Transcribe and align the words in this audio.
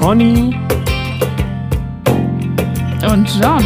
Conny 0.00 0.58
und 3.06 3.28
John 3.38 3.62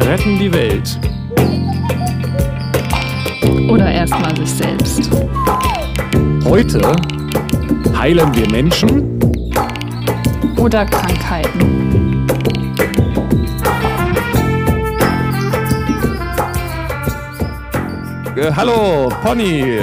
retten 0.00 0.38
die 0.40 0.52
Welt. 0.52 0.98
Oder 3.70 3.92
erstmal 3.92 4.36
sich 4.36 4.50
selbst. 4.50 5.08
Heute 6.44 6.80
heilen 7.96 8.34
wir 8.34 8.50
Menschen 8.50 9.20
Oder 10.58 10.84
Krankheiten. 10.84 12.26
Äh, 18.36 18.52
hallo, 18.52 19.08
Pony. 19.22 19.80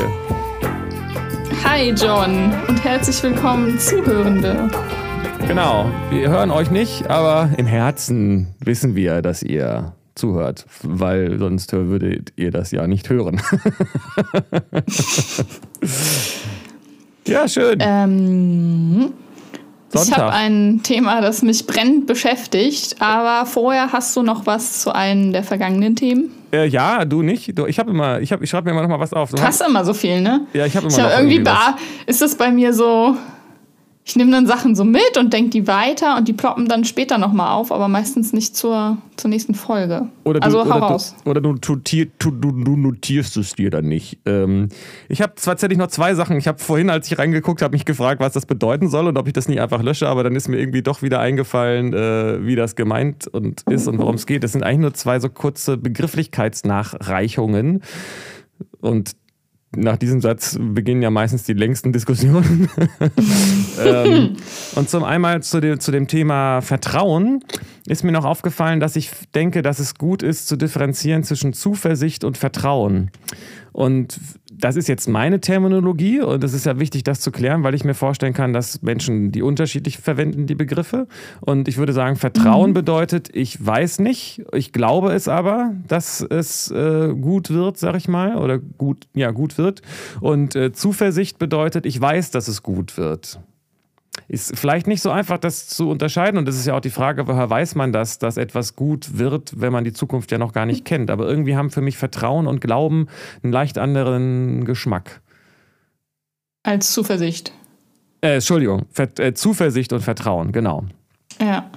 Hi 1.76 1.90
John 1.90 2.54
und 2.68 2.84
herzlich 2.84 3.24
willkommen 3.24 3.80
Zuhörende. 3.80 4.70
Genau, 5.48 5.92
wir 6.12 6.30
hören 6.30 6.52
euch 6.52 6.70
nicht, 6.70 7.10
aber 7.10 7.50
im 7.58 7.66
Herzen 7.66 8.54
wissen 8.60 8.96
wir, 8.96 9.24
dass 9.24 9.42
ihr 9.42 9.96
zuhört, 10.14 10.68
weil 10.84 11.40
sonst 11.40 11.74
würdet 11.74 12.32
ihr 12.36 12.52
das 12.52 12.70
ja 12.70 12.86
nicht 12.86 13.10
hören. 13.10 13.42
ja, 17.26 17.48
schön. 17.48 17.80
Ähm, 17.80 19.14
ich 19.94 20.02
Sonntag. 20.02 20.18
habe 20.18 20.34
ein 20.34 20.82
Thema, 20.84 21.22
das 21.22 21.42
mich 21.42 21.66
brennend 21.68 22.08
beschäftigt, 22.08 22.96
aber 23.00 23.46
vorher 23.46 23.92
hast 23.92 24.16
du 24.16 24.24
noch 24.24 24.46
was 24.46 24.82
zu 24.82 24.94
einem 24.94 25.32
der 25.34 25.44
vergangenen 25.44 25.96
Themen? 25.96 26.32
Äh, 26.52 26.68
ja, 26.68 27.04
du 27.06 27.22
nicht. 27.22 27.58
Du, 27.58 27.66
ich 27.66 27.80
habe 27.80 27.92
immer, 27.92 28.20
ich, 28.22 28.32
hab, 28.32 28.42
ich 28.42 28.50
schreibe 28.50 28.66
mir 28.66 28.72
immer 28.72 28.82
noch 28.84 28.90
mal 28.90 29.00
was 29.00 29.14
auf. 29.14 29.32
Du 29.32 29.42
hast 29.42 29.62
immer 29.62 29.84
so 29.84 29.94
viel, 29.94 30.22
ne? 30.22 30.46
Ja, 30.54 30.66
ich 30.66 30.76
habe 30.76 30.88
immer 30.88 30.96
Ich 30.98 31.04
noch 31.04 31.10
irgendwie, 31.10 31.36
irgendwie 31.36 31.52
was. 31.52 31.76
ist 32.06 32.22
das 32.22 32.36
bei 32.36 32.52
mir 32.52 32.74
so, 32.74 33.16
ich 34.06 34.18
nehme 34.18 34.32
dann 34.32 34.46
Sachen 34.46 34.76
so 34.76 34.84
mit 34.84 35.18
und 35.18 35.32
denke 35.32 35.52
die 35.52 35.66
weiter 35.66 36.18
und 36.18 36.28
die 36.28 36.34
ploppen 36.34 36.68
dann 36.68 36.84
später 36.84 37.18
nochmal 37.18 37.54
auf, 37.54 37.72
aber 37.72 37.88
meistens 37.88 38.34
nicht 38.34 38.54
zur, 38.56 38.98
zur 39.16 39.30
nächsten 39.30 39.56
Folge. 39.56 40.10
Oder 40.26 40.42
du, 40.42 40.46
also 40.46 40.62
oder 40.62 40.72
raus. 40.72 41.16
du, 41.24 41.32
oder 41.32 41.40
du, 41.40 41.54
notier, 41.54 42.08
du, 42.20 42.32
du 42.32 42.52
notierst 42.52 43.38
es 43.38 43.54
dir 43.54 43.70
dann 43.70 43.86
nicht. 43.86 44.20
Ähm, 44.26 44.68
ich 45.08 45.22
habe 45.22 45.34
tatsächlich 45.42 45.78
noch 45.78 45.88
zwei 45.88 46.16
Sachen. 46.16 46.36
Ich 46.36 46.50
habe 46.50 46.60
vorhin, 46.60 46.90
als 46.90 47.10
ich 47.10 47.18
reingeguckt 47.18 47.62
habe, 47.62 47.72
mich 47.72 47.86
gefragt, 47.86 48.20
was 48.20 48.34
das 48.34 48.46
bedeuten 48.46 48.90
soll 48.90 49.08
und 49.08 49.18
ob 49.18 49.28
ich 49.28 49.34
das 49.34 49.48
nicht 49.48 49.62
einfach 49.62 49.82
lösche, 49.82 50.10
aber 50.10 50.24
dann 50.24 50.36
ist 50.36 50.50
mir 50.50 50.58
irgendwie 50.58 50.82
doch 50.82 51.02
wieder 51.02 51.22
eingefallen, 51.22 51.94
äh, 51.94 52.46
wie 52.46 52.58
das 52.58 52.76
gemeint 52.76 53.28
und 53.28 53.62
ist 53.70 53.88
und 53.88 54.00
worum 54.00 54.16
es 54.16 54.26
geht. 54.26 54.44
Das 54.44 54.52
sind 54.52 54.64
eigentlich 54.64 54.80
nur 54.80 54.94
zwei 54.96 55.22
so 55.22 55.30
kurze 55.30 55.78
Begrifflichkeitsnachreichungen. 55.78 57.82
Und 58.82 59.16
nach 59.76 59.98
diesem 59.98 60.22
Satz 60.22 60.58
beginnen 60.60 61.02
ja 61.02 61.10
meistens 61.10 61.44
die 61.44 61.54
längsten 61.54 61.92
Diskussionen. 61.94 62.70
ähm, 63.84 64.36
und 64.76 64.90
zum 64.90 65.04
einmal 65.04 65.42
zu 65.44 65.60
dem, 65.60 65.80
zu 65.80 65.92
dem 65.92 66.08
Thema 66.08 66.62
Vertrauen 66.62 67.44
ist 67.88 68.04
mir 68.04 68.12
noch 68.12 68.26
aufgefallen, 68.26 68.80
dass 68.80 68.96
ich 68.96 69.12
denke, 69.36 69.62
dass 69.62 69.80
es 69.80 69.96
gut 69.96 70.24
ist 70.24 70.48
zu 70.48 70.56
differenzieren 70.56 71.24
zwischen 71.24 71.54
Zuversicht 71.54 72.24
und 72.24 72.38
Vertrauen. 72.38 73.12
Und 73.72 74.20
das 74.64 74.78
ist 74.78 74.88
jetzt 74.88 75.10
meine 75.10 75.42
Terminologie 75.42 76.22
und 76.22 76.42
es 76.42 76.54
ist 76.54 76.66
ja 76.66 76.80
wichtig, 76.80 77.04
das 77.04 77.20
zu 77.20 77.32
klären, 77.32 77.64
weil 77.64 77.76
ich 77.76 77.84
mir 77.84 77.94
vorstellen 77.94 78.34
kann, 78.34 78.54
dass 78.54 78.82
Menschen 78.82 79.34
die 79.34 79.42
unterschiedlich 79.42 79.98
verwenden, 79.98 80.48
die 80.48 80.56
Begriffe. 80.56 81.08
Und 81.42 81.68
ich 81.68 81.76
würde 81.76 81.92
sagen, 81.92 82.16
Vertrauen 82.16 82.74
bedeutet, 82.74 83.30
ich 83.34 83.64
weiß 83.64 84.00
nicht, 84.00 84.42
ich 84.54 84.72
glaube 84.72 85.12
es 85.12 85.28
aber, 85.28 85.74
dass 85.90 86.22
es 86.22 86.72
äh, 86.72 87.14
gut 87.14 87.50
wird, 87.50 87.78
sag 87.78 87.96
ich 87.98 88.08
mal, 88.08 88.38
oder 88.38 88.58
gut, 88.58 89.06
ja, 89.14 89.32
gut 89.32 89.58
wird. 89.58 89.82
Und 90.22 90.56
äh, 90.56 90.72
Zuversicht 90.72 91.40
bedeutet, 91.40 91.86
ich 91.86 92.00
weiß, 92.00 92.32
dass 92.32 92.48
es 92.48 92.64
gut 92.64 92.96
wird. 92.98 93.40
Ist 94.28 94.58
vielleicht 94.58 94.88
nicht 94.88 95.02
so 95.02 95.12
einfach, 95.12 95.38
das 95.38 95.68
zu 95.68 95.90
unterscheiden. 95.90 96.38
Und 96.38 96.48
das 96.48 96.56
ist 96.56 96.66
ja 96.66 96.76
auch 96.76 96.82
die 96.82 96.90
Frage, 96.90 97.28
woher 97.28 97.50
weiß 97.50 97.76
man 97.76 97.92
das, 97.92 98.20
dass 98.20 98.38
etwas 98.38 98.76
gut 98.76 99.18
wird, 99.18 99.60
wenn 99.60 99.74
man 99.74 99.84
die 99.84 99.94
Zukunft 99.94 100.32
ja 100.32 100.38
noch 100.38 100.54
gar 100.54 100.66
nicht 100.66 100.86
kennt. 100.86 101.12
Aber 101.12 101.28
irgendwie 101.28 101.56
haben 101.56 101.72
für 101.72 101.82
mich 101.82 101.98
Vertrauen 101.98 102.48
und 102.48 102.62
Glauben 102.62 103.08
einen 103.44 103.52
leicht 103.52 103.78
anderen 103.78 104.66
Geschmack. 104.66 105.22
Als 106.64 106.94
Zuversicht. 106.94 107.52
Äh, 108.22 108.36
Entschuldigung, 108.36 108.86
Ver 108.92 109.10
äh, 109.20 109.34
Zuversicht 109.34 109.92
und 109.92 110.00
Vertrauen, 110.00 110.54
genau. 110.54 110.86
Ja. 111.42 111.70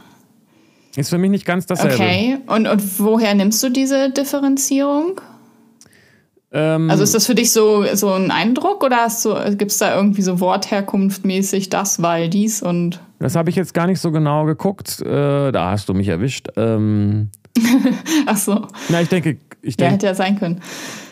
Ist 0.94 1.10
für 1.10 1.18
mich 1.18 1.30
nicht 1.30 1.44
ganz 1.44 1.66
dasselbe. 1.66 1.94
Okay. 1.96 2.38
Und, 2.46 2.68
und 2.68 3.00
woher 3.00 3.34
nimmst 3.34 3.62
du 3.62 3.68
diese 3.68 4.10
Differenzierung? 4.10 5.20
Ähm, 6.52 6.90
Also 6.90 7.02
ist 7.02 7.14
das 7.14 7.26
für 7.26 7.34
dich 7.34 7.52
so, 7.52 7.84
so 7.94 8.12
ein 8.12 8.30
Eindruck 8.30 8.84
oder 8.84 9.08
gibt 9.56 9.72
es 9.72 9.78
da 9.78 9.96
irgendwie 9.96 10.22
so 10.22 10.40
Wortherkunftmäßig 10.40 11.70
das, 11.70 12.02
weil 12.02 12.28
dies 12.28 12.62
und. 12.62 13.00
das 13.18 13.34
habe 13.36 13.50
ich 13.50 13.56
jetzt 13.56 13.74
gar 13.74 13.86
nicht 13.86 14.00
so 14.00 14.12
genau 14.12 14.44
geguckt. 14.44 15.00
Äh, 15.02 15.52
da 15.52 15.70
hast 15.72 15.88
du 15.88 15.94
mich 15.94 16.08
erwischt. 16.08 16.48
Ähm, 16.56 17.30
Ach 18.26 18.36
so. 18.36 18.66
na, 18.88 19.00
ich 19.00 19.08
denke, 19.08 19.38
ich 19.62 19.74
Ja, 19.74 19.88
denke, 19.88 19.94
hätte 19.94 20.06
ja 20.06 20.14
sein 20.14 20.38
können. 20.38 20.60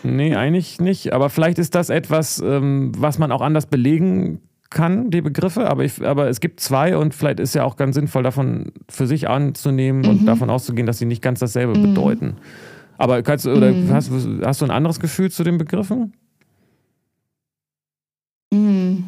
Nee, 0.03 0.35
eigentlich 0.37 0.81
nicht. 0.81 1.13
Aber 1.13 1.31
vielleicht 1.31 1.59
ist 1.59 1.75
das 1.75 1.89
etwas, 1.91 2.39
ähm, 2.45 2.93
was 2.97 3.19
man 3.19 3.33
auch 3.33 3.41
anders 3.41 3.67
belegen 3.67 4.41
kann, 4.71 5.11
die 5.11 5.21
Begriffe. 5.23 5.69
Aber, 5.69 5.85
ich, 5.85 6.05
aber 6.05 6.29
es 6.29 6.41
gibt 6.41 6.61
zwei 6.61 6.97
und 6.97 7.15
vielleicht 7.15 7.41
ist 7.41 7.55
ja 7.55 7.65
auch 7.65 7.77
ganz 7.77 7.95
sinnvoll, 7.95 8.23
davon 8.23 8.73
für 8.89 9.07
sich 9.07 9.29
anzunehmen 9.29 10.05
und 10.07 10.27
davon 10.27 10.51
auszugehen, 10.51 10.87
dass 10.87 10.99
sie 10.99 11.07
nicht 11.07 11.23
ganz 11.23 11.41
dasselbe 11.41 11.73
bedeuten. 11.73 12.37
Aber 12.97 13.23
kannst 13.23 13.47
oder 13.47 13.75
hast, 13.91 14.11
hast 14.43 14.61
du 14.61 14.65
ein 14.65 14.71
anderes 14.71 15.01
Gefühl 15.01 15.31
zu 15.31 15.43
den 15.43 15.59
Begriffen? 15.59 16.13
Hm. 18.53 19.05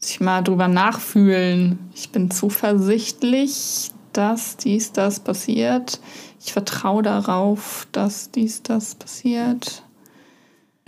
Muss 0.00 0.10
ich 0.10 0.20
mal 0.20 0.42
drüber 0.42 0.68
nachfühlen. 0.68 1.78
Ich 1.94 2.10
bin 2.10 2.30
zuversichtlich, 2.30 3.92
dass 4.12 4.56
dies, 4.56 4.92
das 4.92 5.20
passiert. 5.20 6.00
Ich 6.44 6.52
vertraue 6.52 7.02
darauf, 7.02 7.86
dass 7.92 8.30
dies, 8.30 8.62
das 8.62 8.96
passiert. 8.96 9.83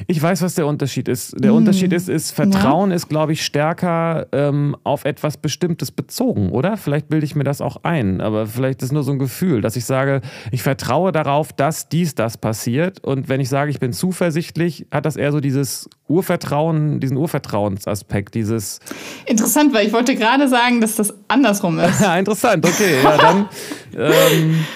Ich 0.09 0.21
weiß, 0.21 0.43
was 0.43 0.55
der 0.55 0.67
Unterschied 0.67 1.09
ist. 1.09 1.35
Der 1.43 1.55
Unterschied 1.55 1.91
ist, 1.93 2.11
ist 2.11 2.33
Vertrauen 2.33 2.91
ist, 2.91 3.09
glaube 3.09 3.33
ich, 3.33 3.45
stärker 3.45 4.27
ähm, 4.31 4.77
auf 4.85 5.07
etwas 5.07 5.39
Bestimmtes 5.39 5.91
bezogen, 5.91 6.51
oder? 6.51 6.77
Vielleicht 6.77 7.09
bilde 7.09 7.25
ich 7.25 7.35
mir 7.35 7.45
das 7.45 7.63
auch 7.63 7.79
ein, 7.83 8.21
aber 8.21 8.47
vielleicht 8.47 8.83
ist 8.83 8.93
nur 8.93 9.03
so 9.03 9.13
ein 9.13 9.19
Gefühl, 9.19 9.63
dass 9.63 9.75
ich 9.75 9.87
sage, 9.87 10.21
ich 10.53 10.63
vertraue 10.63 11.13
darauf, 11.13 11.53
dass 11.55 11.89
dies, 11.89 12.15
das 12.15 12.37
passiert. 12.37 13.03
Und 13.03 13.31
wenn 13.31 13.41
ich 13.41 13.49
sage, 13.49 13.71
ich 13.71 13.81
bin 13.81 13.95
zuversichtlich, 13.95 14.87
hat 14.93 15.07
das 15.07 15.17
eher 15.17 15.33
so 15.33 15.41
dieses 15.41 15.89
Urvertrauen, 16.09 17.01
diesen 17.01 17.17
Urvertrauensaspekt, 17.17 18.35
dieses. 18.35 18.81
Interessant, 19.25 19.73
weil 19.73 19.87
ich 19.87 19.95
wollte 19.95 20.15
gerade 20.15 20.47
sagen, 20.47 20.83
dass 20.83 20.97
das 20.97 21.15
andersrum 21.29 21.79
ist. 21.79 22.01
Ja, 22.07 22.19
interessant, 22.19 22.65
okay, 22.67 23.03
ja, 23.03 23.17
dann. 23.17 23.49
Ähm, 23.99 24.67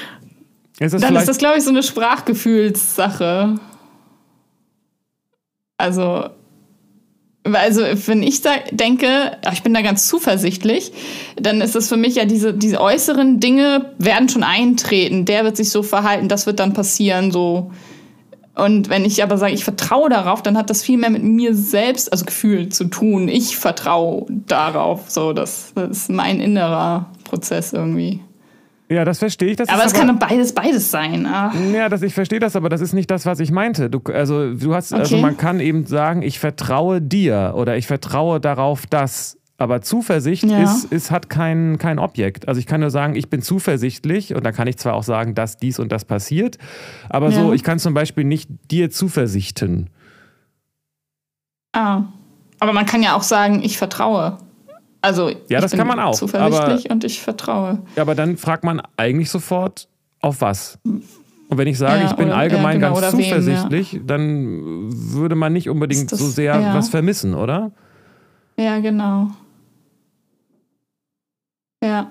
ist 0.79 0.95
es 0.95 1.03
Dann 1.03 1.15
ist 1.15 1.29
das, 1.29 1.37
glaube 1.37 1.59
ich, 1.59 1.65
so 1.65 1.69
eine 1.69 1.83
Sprachgefühlssache. 1.83 3.57
Also, 5.81 6.27
also 7.45 7.83
wenn 8.07 8.23
ich 8.23 8.43
da 8.43 8.51
denke, 8.71 9.39
ich 9.53 9.63
bin 9.63 9.75
da 9.75 9.81
ganz 9.81 10.07
zuversichtlich, 10.09 10.93
dann 11.37 11.61
ist 11.61 11.75
es 11.75 11.89
für 11.89 11.97
mich 11.97 12.17
ja 12.17 12.27
diese, 12.27 12.53
diese 12.53 12.81
äußeren 12.81 13.41
Dinge 13.41 13.93
werden 13.99 14.29
schon 14.29 14.43
eintreten. 14.43 15.25
Der 15.25 15.45
wird 15.45 15.57
sich 15.57 15.71
so 15.71 15.83
verhalten, 15.83 16.29
das 16.29 16.47
wird 16.47 16.61
dann 16.61 16.75
passieren, 16.75 17.33
so. 17.33 17.71
Und 18.55 18.91
wenn 18.91 19.07
ich 19.07 19.23
aber 19.23 19.39
sage, 19.39 19.55
ich 19.55 19.65
vertraue 19.65 20.11
darauf, 20.11 20.43
dann 20.43 20.59
hat 20.59 20.69
das 20.69 20.83
viel 20.83 20.99
mehr 20.99 21.09
mit 21.09 21.23
mir 21.23 21.55
selbst, 21.55 22.13
also 22.13 22.27
Gefühl 22.27 22.69
zu 22.69 22.85
tun. 22.85 23.29
Ich 23.29 23.57
vertraue 23.57 24.27
darauf. 24.29 25.09
So, 25.09 25.33
das, 25.33 25.73
das 25.75 25.91
ist 25.91 26.11
mein 26.11 26.41
innerer 26.41 27.07
Prozess 27.25 27.73
irgendwie. 27.73 28.21
Ja, 28.91 29.05
das 29.05 29.21
verstehe 29.21 29.51
ich. 29.51 29.57
Das 29.57 29.69
Aber 29.69 29.85
es 29.85 29.93
kann 29.93 30.09
doch 30.09 30.17
beides, 30.19 30.53
beides 30.53 30.91
sein. 30.91 31.25
Ach. 31.31 31.55
Ja, 31.73 31.89
das, 31.89 32.03
ich 32.03 32.13
verstehe 32.13 32.41
das, 32.41 32.57
aber 32.57 32.69
das 32.69 32.81
ist 32.81 32.93
nicht 32.93 33.09
das, 33.11 33.25
was 33.25 33.39
ich 33.39 33.53
meinte. 33.53 33.89
Du, 33.89 34.01
also, 34.13 34.53
du 34.55 34.75
hast, 34.75 34.93
also 34.93 35.15
Okay. 35.15 35.23
man 35.23 35.37
kann 35.37 35.61
eben 35.61 35.87
sagen, 35.87 36.23
ich 36.23 36.41
vertraue 36.41 37.01
dir 37.01 37.53
oder 37.57 37.77
ich 37.77 37.87
vertraue 37.87 38.41
darauf, 38.41 38.87
dass. 38.87 39.37
Aber 39.59 39.83
Zuversicht 39.83 40.45
Ja. 40.45 40.63
ist, 40.63 40.85
ist, 40.87 41.11
hat 41.11 41.29
kein, 41.29 41.77
kein 41.79 41.99
Objekt. 41.99 42.49
Also 42.49 42.59
ich 42.59 42.67
kann 42.67 42.81
nur 42.81 42.89
sagen, 42.91 43.15
ich 43.15 43.29
bin 43.29 43.43
zuversichtlich 43.43 44.35
und 44.35 44.43
dann 44.45 44.55
kann 44.55 44.67
ich 44.67 44.79
zwar 44.79 44.95
auch 44.95 45.03
sagen, 45.03 45.35
dass 45.35 45.59
dies 45.59 45.79
und 45.79 45.93
das 45.93 46.07
passiert, 46.07 46.57
aber 47.11 47.31
so, 47.31 47.49
Ja. 47.49 47.53
ich 47.53 47.63
kann 47.63 47.79
zum 47.79 47.93
Beispiel 47.93 48.25
nicht 48.25 48.49
dir 48.71 48.91
zuversichten. 48.91 49.91
Ah. 51.73 52.05
Aber 52.59 52.73
man 52.73 52.87
kann 52.87 53.03
ja 53.03 53.15
auch 53.15 53.23
sagen, 53.23 53.63
ich 53.63 53.77
vertraue. 53.79 54.39
Also 55.03 55.29
Ja, 55.29 55.35
ich 55.49 55.61
das 55.61 55.71
bin 55.71 55.79
kann 55.79 55.87
man 55.89 55.99
auch, 56.01 56.15
zuversichtlich 56.15 56.91
und 56.91 57.05
ich 57.05 57.21
vertraue. 57.21 57.79
Aber 57.97 58.15
dann 58.15 58.37
fragt 58.37 58.65
man 58.65 58.83
eigentlich 58.97 59.31
sofort, 59.31 59.89
auf 60.21 60.41
was? 60.43 60.79
Und 60.85 61.03
wenn 61.59 61.67
ich 61.67 61.79
sage, 61.79 62.01
Ja, 62.03 62.07
ich 62.11 62.13
bin 62.17 62.27
oder- 62.29 62.37
allgemein 62.37 62.81
ja, 62.81 62.89
genau, 62.91 63.01
ganz 63.01 63.15
oder 63.15 63.19
wem, 63.19 63.21
ja. 63.29 63.37
zuversichtlich, 63.37 64.01
dann 64.07 64.89
würde 65.13 65.35
man 65.35 65.53
nicht 65.53 65.69
unbedingt 65.71 66.13
das- 66.13 66.19
so 66.19 66.27
sehr 66.27 66.61
ja. 66.61 66.75
was 66.75 66.91
vermissen, 66.91 67.35
oder? 67.35 67.73
Ja, 68.59 68.79
genau. 68.81 69.29
Ja. 71.83 72.11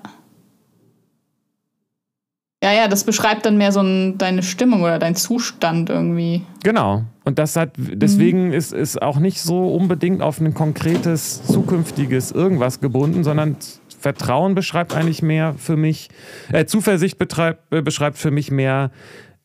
Ja, 2.62 2.72
ja, 2.72 2.88
das 2.88 3.04
beschreibt 3.04 3.46
dann 3.46 3.56
mehr 3.56 3.72
so 3.72 3.80
ein, 3.80 4.18
deine 4.18 4.42
Stimmung 4.42 4.82
oder 4.82 4.98
dein 4.98 5.16
Zustand 5.16 5.88
irgendwie. 5.88 6.42
Genau. 6.62 7.04
Und 7.24 7.38
das 7.38 7.56
hat, 7.56 7.72
deswegen 7.76 8.48
mhm. 8.48 8.52
ist 8.52 8.72
es 8.74 8.98
auch 8.98 9.18
nicht 9.18 9.40
so 9.40 9.72
unbedingt 9.74 10.20
auf 10.20 10.40
ein 10.40 10.52
konkretes, 10.52 11.42
zukünftiges 11.46 12.32
irgendwas 12.32 12.80
gebunden, 12.80 13.24
sondern 13.24 13.56
Vertrauen 13.98 14.54
beschreibt 14.54 14.94
eigentlich 14.94 15.22
mehr 15.22 15.54
für 15.56 15.76
mich, 15.76 16.10
äh, 16.52 16.66
Zuversicht 16.66 17.16
betreibt, 17.16 17.72
äh, 17.72 17.80
beschreibt 17.80 18.18
für 18.18 18.30
mich 18.30 18.50
mehr, 18.50 18.90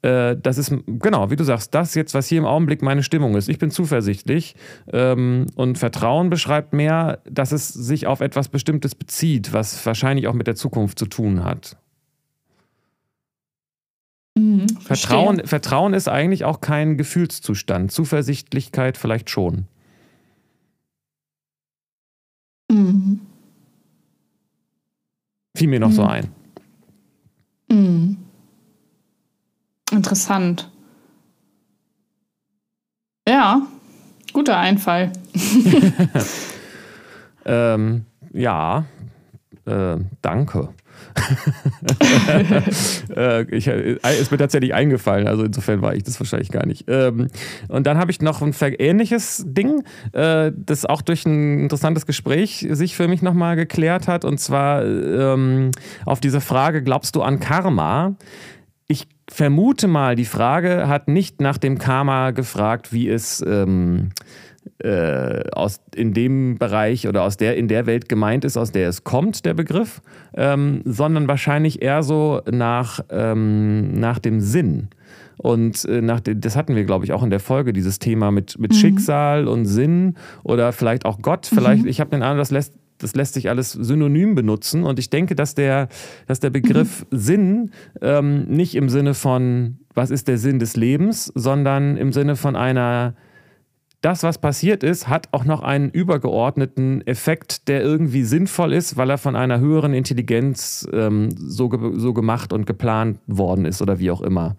äh, 0.02 0.36
das 0.36 0.58
ist, 0.58 0.74
genau, 0.86 1.30
wie 1.30 1.38
du 1.38 1.46
sagst, 1.46 1.74
das 1.74 1.96
jetzt, 1.96 2.14
was 2.14 2.28
hier 2.28 2.40
im 2.40 2.46
Augenblick 2.46 2.82
meine 2.82 3.04
Stimmung 3.04 3.36
ist. 3.36 3.48
Ich 3.48 3.60
bin 3.60 3.72
zuversichtlich 3.72 4.56
ähm, 4.92 5.46
und 5.56 5.78
Vertrauen 5.78 6.30
beschreibt 6.30 6.74
mehr, 6.74 7.20
dass 7.30 7.54
es 7.54 7.70
sich 7.70 8.08
auf 8.08 8.20
etwas 8.20 8.50
Bestimmtes 8.50 8.94
bezieht, 8.94 9.54
was 9.54 9.86
wahrscheinlich 9.86 10.28
auch 10.28 10.34
mit 10.34 10.48
der 10.48 10.56
Zukunft 10.56 11.00
zu 11.00 11.06
tun 11.06 11.46
hat. 11.46 11.78
Mhm, 14.38 14.68
Vertrauen, 14.82 15.46
Vertrauen 15.46 15.94
ist 15.94 16.10
eigentlich 16.10 16.44
auch 16.44 16.60
kein 16.60 16.98
Gefühlszustand. 16.98 17.92
Zuversichtlichkeit 17.92 18.98
vielleicht 18.98 19.30
schon. 19.30 19.66
Mhm. 22.70 23.22
Fiel 25.56 25.70
mir 25.70 25.80
noch 25.80 25.90
mhm. 25.90 25.94
so 25.94 26.04
ein. 26.04 26.32
Mhm. 27.70 28.18
Interessant. 29.92 30.70
Ja, 33.28 33.62
guter 34.34 34.58
Einfall. 34.58 35.14
ähm, 37.46 38.06
ja, 38.34 38.86
äh, 39.66 39.98
danke. 40.22 40.70
Äh, 43.16 43.44
ich, 43.56 43.68
äh, 43.68 43.98
ist 44.20 44.32
mir 44.32 44.38
tatsächlich 44.38 44.74
eingefallen, 44.74 45.28
also 45.28 45.44
insofern 45.44 45.82
war 45.82 45.96
ich 45.96 46.04
das 46.04 46.20
wahrscheinlich 46.20 46.52
gar 46.52 46.66
nicht. 46.66 46.86
Ähm, 46.88 47.28
und 47.68 47.88
dann 47.88 47.98
habe 47.98 48.12
ich 48.12 48.22
noch 48.22 48.42
ein 48.42 48.54
ähnliches 48.80 49.44
Ding, 49.48 49.84
äh, 50.14 50.52
das 50.56 50.86
auch 50.86 51.02
durch 51.02 51.26
ein 51.26 51.60
interessantes 51.60 52.06
Gespräch 52.06 52.68
sich 52.70 52.96
für 52.96 53.08
mich 53.08 53.22
nochmal 53.22 53.56
geklärt 53.56 54.08
hat. 54.08 54.26
Und 54.26 54.40
zwar 54.40 54.86
ähm, 54.86 55.72
auf 56.06 56.20
diese 56.20 56.42
Frage, 56.42 56.84
glaubst 56.84 57.16
du 57.16 57.22
an 57.22 57.40
Karma? 57.40 58.16
Ich 58.88 59.08
vermute 59.30 59.88
mal, 59.88 60.16
die 60.16 60.26
Frage 60.26 60.88
hat 60.88 61.08
nicht 61.08 61.42
nach 61.42 61.58
dem 61.58 61.78
Karma 61.80 62.32
gefragt, 62.32 62.94
wie 62.94 63.10
es 63.10 63.44
ähm, 63.46 64.12
äh, 64.80 65.50
aus, 65.52 65.80
in 65.96 66.14
dem 66.14 66.58
Bereich 66.58 67.08
oder 67.08 67.24
aus 67.24 67.38
der, 67.38 67.58
in 67.58 67.68
der 67.68 67.86
Welt 67.86 68.10
gemeint 68.10 68.46
ist, 68.46 68.58
aus 68.58 68.72
der 68.72 68.90
es 68.90 69.04
kommt, 69.04 69.46
der 69.46 69.54
Begriff, 69.54 70.02
ähm, 70.36 70.82
sondern 70.86 71.28
wahrscheinlich 71.28 71.82
eher 71.82 72.04
so 72.04 72.42
nach, 72.50 73.00
ähm, 73.10 73.94
nach 74.00 74.20
dem 74.20 74.42
Sinn. 74.42 74.90
Und 75.38 75.86
äh, 75.86 76.02
nach, 76.02 76.22
das 76.22 76.56
hatten 76.56 76.76
wir, 76.76 76.86
glaube 76.86 77.06
ich, 77.06 77.12
auch 77.12 77.24
in 77.24 77.30
der 77.30 77.40
Folge, 77.40 77.74
dieses 77.74 78.00
Thema 78.00 78.32
mit, 78.32 78.58
mit 78.58 78.72
mhm. 78.72 78.76
Schicksal 78.76 79.48
und 79.48 79.66
Sinn 79.66 80.16
oder 80.44 80.72
vielleicht 80.72 81.06
auch 81.06 81.22
Gott. 81.22 81.46
Vielleicht, 81.46 81.84
mhm. 81.84 81.90
ich 81.90 82.00
habe 82.00 82.10
den 82.12 82.24
Eindruck, 82.24 82.40
das 82.40 82.52
lässt, 82.52 82.74
das 82.98 83.16
lässt 83.16 83.34
sich 83.34 83.50
alles 83.50 83.72
synonym 83.74 84.36
benutzen. 84.36 84.84
Und 84.84 85.00
ich 85.00 85.10
denke, 85.10 85.36
dass 85.36 85.56
der, 85.56 85.90
dass 86.28 86.40
der 86.40 86.50
Begriff 86.50 87.06
mhm. 87.12 87.18
Sinn 87.18 87.72
ähm, 88.02 88.46
nicht 88.46 88.76
im 88.76 88.90
Sinne 88.90 89.14
von, 89.14 89.80
was 89.94 90.12
ist 90.12 90.28
der 90.28 90.38
Sinn 90.38 90.60
des 90.60 90.76
Lebens, 90.76 91.32
sondern 91.36 91.98
im 91.98 92.14
Sinne 92.14 92.36
von 92.36 92.56
einer 92.56 93.16
das, 94.06 94.22
was 94.22 94.38
passiert 94.38 94.84
ist, 94.84 95.08
hat 95.08 95.30
auch 95.32 95.46
noch 95.46 95.64
einen 95.64 95.90
übergeordneten 95.90 97.06
Effekt, 97.08 97.68
der 97.68 97.82
irgendwie 97.82 98.24
sinnvoll 98.24 98.72
ist, 98.72 98.98
weil 98.98 99.10
er 99.10 99.18
von 99.18 99.36
einer 99.36 99.60
höheren 99.60 99.96
Intelligenz 99.96 100.88
ähm, 100.94 101.30
so, 101.36 101.70
ge 101.70 101.94
so 101.96 102.14
gemacht 102.14 102.54
und 102.54 102.68
geplant 102.68 103.18
worden 103.26 103.66
ist 103.66 103.82
oder 103.82 103.98
wie 103.98 104.12
auch 104.12 104.22
immer. 104.22 104.58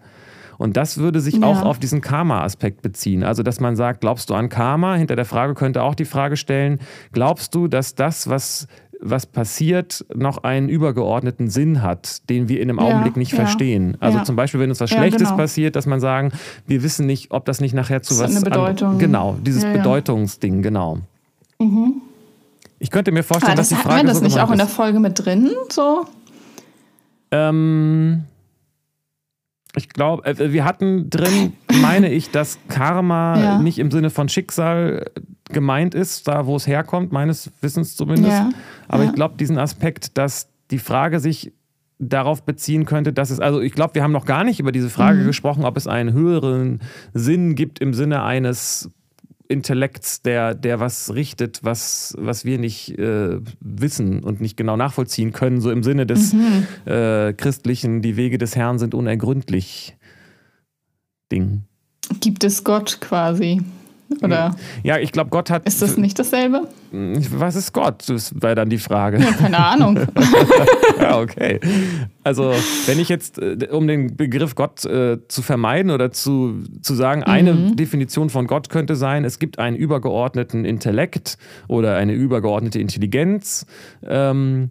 Und 0.57 0.75
das 0.75 0.97
würde 0.97 1.21
sich 1.21 1.35
ja. 1.35 1.43
auch 1.43 1.61
auf 1.61 1.79
diesen 1.79 2.01
Karma-Aspekt 2.01 2.81
beziehen. 2.81 3.23
Also, 3.23 3.41
dass 3.41 3.61
man 3.61 3.77
sagt, 3.77 4.01
glaubst 4.01 4.29
du 4.29 4.33
an 4.33 4.49
Karma? 4.49 4.95
Hinter 4.95 5.15
der 5.15 5.25
Frage 5.25 5.53
könnte 5.53 5.83
auch 5.83 5.95
die 5.95 6.05
Frage 6.05 6.35
stellen, 6.35 6.79
glaubst 7.13 7.55
du, 7.55 7.69
dass 7.69 7.95
das, 7.95 8.29
was 8.29 8.67
was 8.99 9.25
passiert, 9.25 10.05
noch 10.13 10.43
einen 10.43 10.69
übergeordneten 10.69 11.49
Sinn 11.49 11.81
hat, 11.81 12.29
den 12.29 12.49
wir 12.49 12.59
in 12.61 12.69
einem 12.69 12.79
ja, 12.79 12.85
Augenblick 12.85 13.17
nicht 13.17 13.31
ja, 13.31 13.37
verstehen. 13.37 13.97
Also 13.99 14.19
ja. 14.19 14.23
zum 14.23 14.35
Beispiel, 14.35 14.59
wenn 14.59 14.69
uns 14.69 14.79
was 14.79 14.89
Schlechtes 14.89 15.29
genau. 15.29 15.37
passiert, 15.37 15.75
dass 15.75 15.85
man 15.85 15.99
sagen, 15.99 16.31
wir 16.65 16.83
wissen 16.83 17.05
nicht, 17.05 17.31
ob 17.31 17.45
das 17.45 17.61
nicht 17.61 17.73
nachher 17.73 18.01
zu 18.01 18.13
das 18.13 18.23
was. 18.23 18.31
Eine 18.31 18.45
Bedeutung. 18.45 18.91
An, 18.91 18.99
genau, 18.99 19.37
dieses 19.41 19.63
Bedeutungsding, 19.63 20.61
genau. 20.61 20.99
Mhm. 21.59 22.01
Ich 22.79 22.91
könnte 22.91 23.11
mir 23.11 23.23
vorstellen, 23.23 23.55
das 23.55 23.69
dass 23.69 23.77
die 23.77 23.83
Frage. 23.83 23.99
Haben 23.99 24.07
wir 24.07 24.09
das 24.09 24.19
so 24.19 24.23
nicht 24.23 24.39
auch 24.39 24.51
in 24.51 24.57
der 24.57 24.67
Folge 24.67 24.99
mit 24.99 25.23
drin? 25.23 25.51
So? 25.69 26.05
Ähm, 27.31 28.23
ich 29.75 29.89
glaube, 29.89 30.25
äh, 30.25 30.51
wir 30.51 30.65
hatten 30.65 31.09
drin, 31.09 31.53
meine 31.81 32.11
ich, 32.11 32.31
dass 32.31 32.59
Karma 32.67 33.59
nicht 33.59 33.79
im 33.79 33.91
Sinne 33.91 34.09
von 34.09 34.29
Schicksal 34.29 35.09
gemeint 35.49 35.95
ist, 35.95 36.27
da 36.27 36.45
wo 36.45 36.55
es 36.55 36.67
herkommt, 36.67 37.11
meines 37.11 37.51
Wissens 37.61 37.95
zumindest. 37.95 38.37
Ja. 38.37 38.49
Aber 38.87 39.03
ja. 39.03 39.09
ich 39.09 39.15
glaube, 39.15 39.37
diesen 39.37 39.57
Aspekt, 39.57 40.17
dass 40.17 40.49
die 40.71 40.79
Frage 40.79 41.19
sich 41.19 41.53
darauf 41.99 42.43
beziehen 42.43 42.85
könnte, 42.85 43.11
dass 43.13 43.29
es, 43.29 43.39
also 43.39 43.61
ich 43.61 43.73
glaube, 43.73 43.95
wir 43.95 44.03
haben 44.03 44.11
noch 44.11 44.25
gar 44.25 44.43
nicht 44.43 44.59
über 44.59 44.71
diese 44.71 44.89
Frage 44.89 45.21
mhm. 45.21 45.27
gesprochen, 45.27 45.65
ob 45.65 45.77
es 45.77 45.87
einen 45.87 46.13
höheren 46.13 46.81
Sinn 47.13 47.55
gibt 47.55 47.79
im 47.79 47.93
Sinne 47.93 48.23
eines 48.23 48.89
Intellekts, 49.47 50.21
der, 50.21 50.53
der 50.53 50.79
was 50.79 51.13
richtet, 51.13 51.63
was, 51.63 52.13
was 52.19 52.45
wir 52.45 52.59
nicht 52.59 52.97
äh, 52.99 53.39
wissen 53.61 54.23
und 54.23 54.41
nicht 54.41 54.57
genau 54.57 54.75
nachvollziehen 54.75 55.31
können, 55.31 55.61
so 55.61 55.71
im 55.71 55.83
Sinne 55.83 56.05
des 56.05 56.33
mhm. 56.33 56.67
äh, 56.85 57.33
christlichen, 57.33 58.01
die 58.01 58.17
Wege 58.17 58.37
des 58.37 58.55
Herrn 58.55 58.77
sind 58.77 58.93
unergründlich 58.93 59.95
Ding. 61.31 61.63
Gibt 62.19 62.43
es 62.43 62.63
Gott 62.63 62.99
quasi? 63.01 63.61
Oder 64.21 64.55
ja, 64.83 64.97
ich 64.97 65.11
glaube, 65.11 65.29
Gott 65.29 65.49
hat. 65.49 65.65
Ist 65.67 65.81
das 65.81 65.97
nicht 65.97 66.17
dasselbe? 66.17 66.67
Was 66.91 67.55
ist 67.55 67.73
Gott? 67.73 68.07
Das 68.07 68.33
wäre 68.41 68.55
dann 68.55 68.69
die 68.69 68.77
Frage. 68.77 69.19
Ja, 69.19 69.31
keine 69.31 69.63
Ahnung. 69.63 69.99
ja, 70.99 71.19
okay. 71.19 71.59
Also, 72.23 72.53
wenn 72.85 72.99
ich 72.99 73.09
jetzt, 73.09 73.39
äh, 73.39 73.67
um 73.71 73.87
den 73.87 74.15
Begriff 74.15 74.55
Gott 74.55 74.85
äh, 74.85 75.17
zu 75.27 75.41
vermeiden 75.41 75.91
oder 75.91 76.11
zu, 76.11 76.63
zu 76.81 76.95
sagen, 76.95 77.21
mhm. 77.21 77.27
eine 77.27 77.75
Definition 77.75 78.29
von 78.29 78.47
Gott 78.47 78.69
könnte 78.69 78.95
sein, 78.95 79.25
es 79.25 79.39
gibt 79.39 79.59
einen 79.59 79.75
übergeordneten 79.75 80.65
Intellekt 80.65 81.37
oder 81.67 81.95
eine 81.95 82.13
übergeordnete 82.13 82.79
Intelligenz. 82.79 83.65
Ähm, 84.05 84.69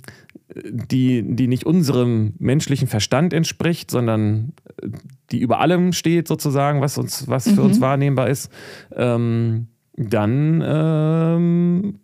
die, 0.54 1.22
die 1.24 1.48
nicht 1.48 1.66
unserem 1.66 2.34
menschlichen 2.38 2.88
Verstand 2.88 3.32
entspricht, 3.32 3.90
sondern 3.90 4.52
äh, 4.82 4.88
die 5.32 5.40
über 5.40 5.58
allem 5.60 5.92
steht, 5.92 6.28
sozusagen, 6.28 6.80
was, 6.80 6.98
uns, 6.98 7.26
was 7.26 7.48
für 7.50 7.62
uns 7.62 7.78
mhm. 7.78 7.82
wahrnehmbar 7.82 8.28
ist, 8.28 8.50
ähm, 8.94 9.66
dann 9.96 10.62
ähm, 10.64 11.98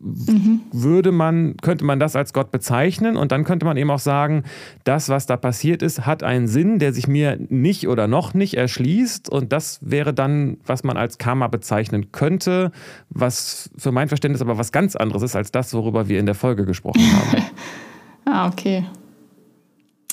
mhm. 0.00 0.60
würde 0.72 1.12
man, 1.12 1.56
könnte 1.58 1.84
man 1.84 2.00
das 2.00 2.16
als 2.16 2.32
Gott 2.32 2.50
bezeichnen 2.50 3.16
und 3.16 3.32
dann 3.32 3.44
könnte 3.44 3.66
man 3.66 3.76
eben 3.76 3.90
auch 3.90 3.98
sagen, 4.00 4.44
das, 4.84 5.08
was 5.08 5.26
da 5.26 5.36
passiert 5.36 5.82
ist, 5.82 6.06
hat 6.06 6.22
einen 6.22 6.48
Sinn, 6.48 6.78
der 6.78 6.92
sich 6.92 7.06
mir 7.06 7.38
nicht 7.48 7.86
oder 7.86 8.08
noch 8.08 8.34
nicht 8.34 8.54
erschließt 8.54 9.28
und 9.28 9.52
das 9.52 9.78
wäre 9.82 10.14
dann, 10.14 10.58
was 10.64 10.84
man 10.84 10.96
als 10.96 11.18
Karma 11.18 11.48
bezeichnen 11.48 12.12
könnte, 12.12 12.72
was 13.10 13.70
für 13.76 13.92
mein 13.92 14.08
Verständnis 14.08 14.42
aber 14.42 14.58
was 14.58 14.72
ganz 14.72 14.96
anderes 14.96 15.22
ist 15.22 15.36
als 15.36 15.52
das, 15.52 15.74
worüber 15.74 16.08
wir 16.08 16.18
in 16.18 16.26
der 16.26 16.34
Folge 16.34 16.64
gesprochen 16.64 17.02
haben. 17.12 17.44
ah, 18.24 18.48
okay. 18.48 18.84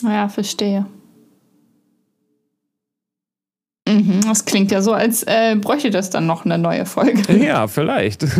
Ja, 0.03 0.29
verstehe. 0.29 0.85
Mhm, 3.87 4.21
das 4.27 4.43
klingt 4.45 4.71
ja 4.71 4.81
so, 4.81 4.91
als 4.91 5.23
äh, 5.23 5.55
bräuchte 5.55 5.89
das 5.89 6.09
dann 6.09 6.27
noch 6.27 6.43
eine 6.45 6.57
neue 6.57 6.85
Folge. 6.85 7.37
Ja, 7.37 7.67
vielleicht. 7.67 8.25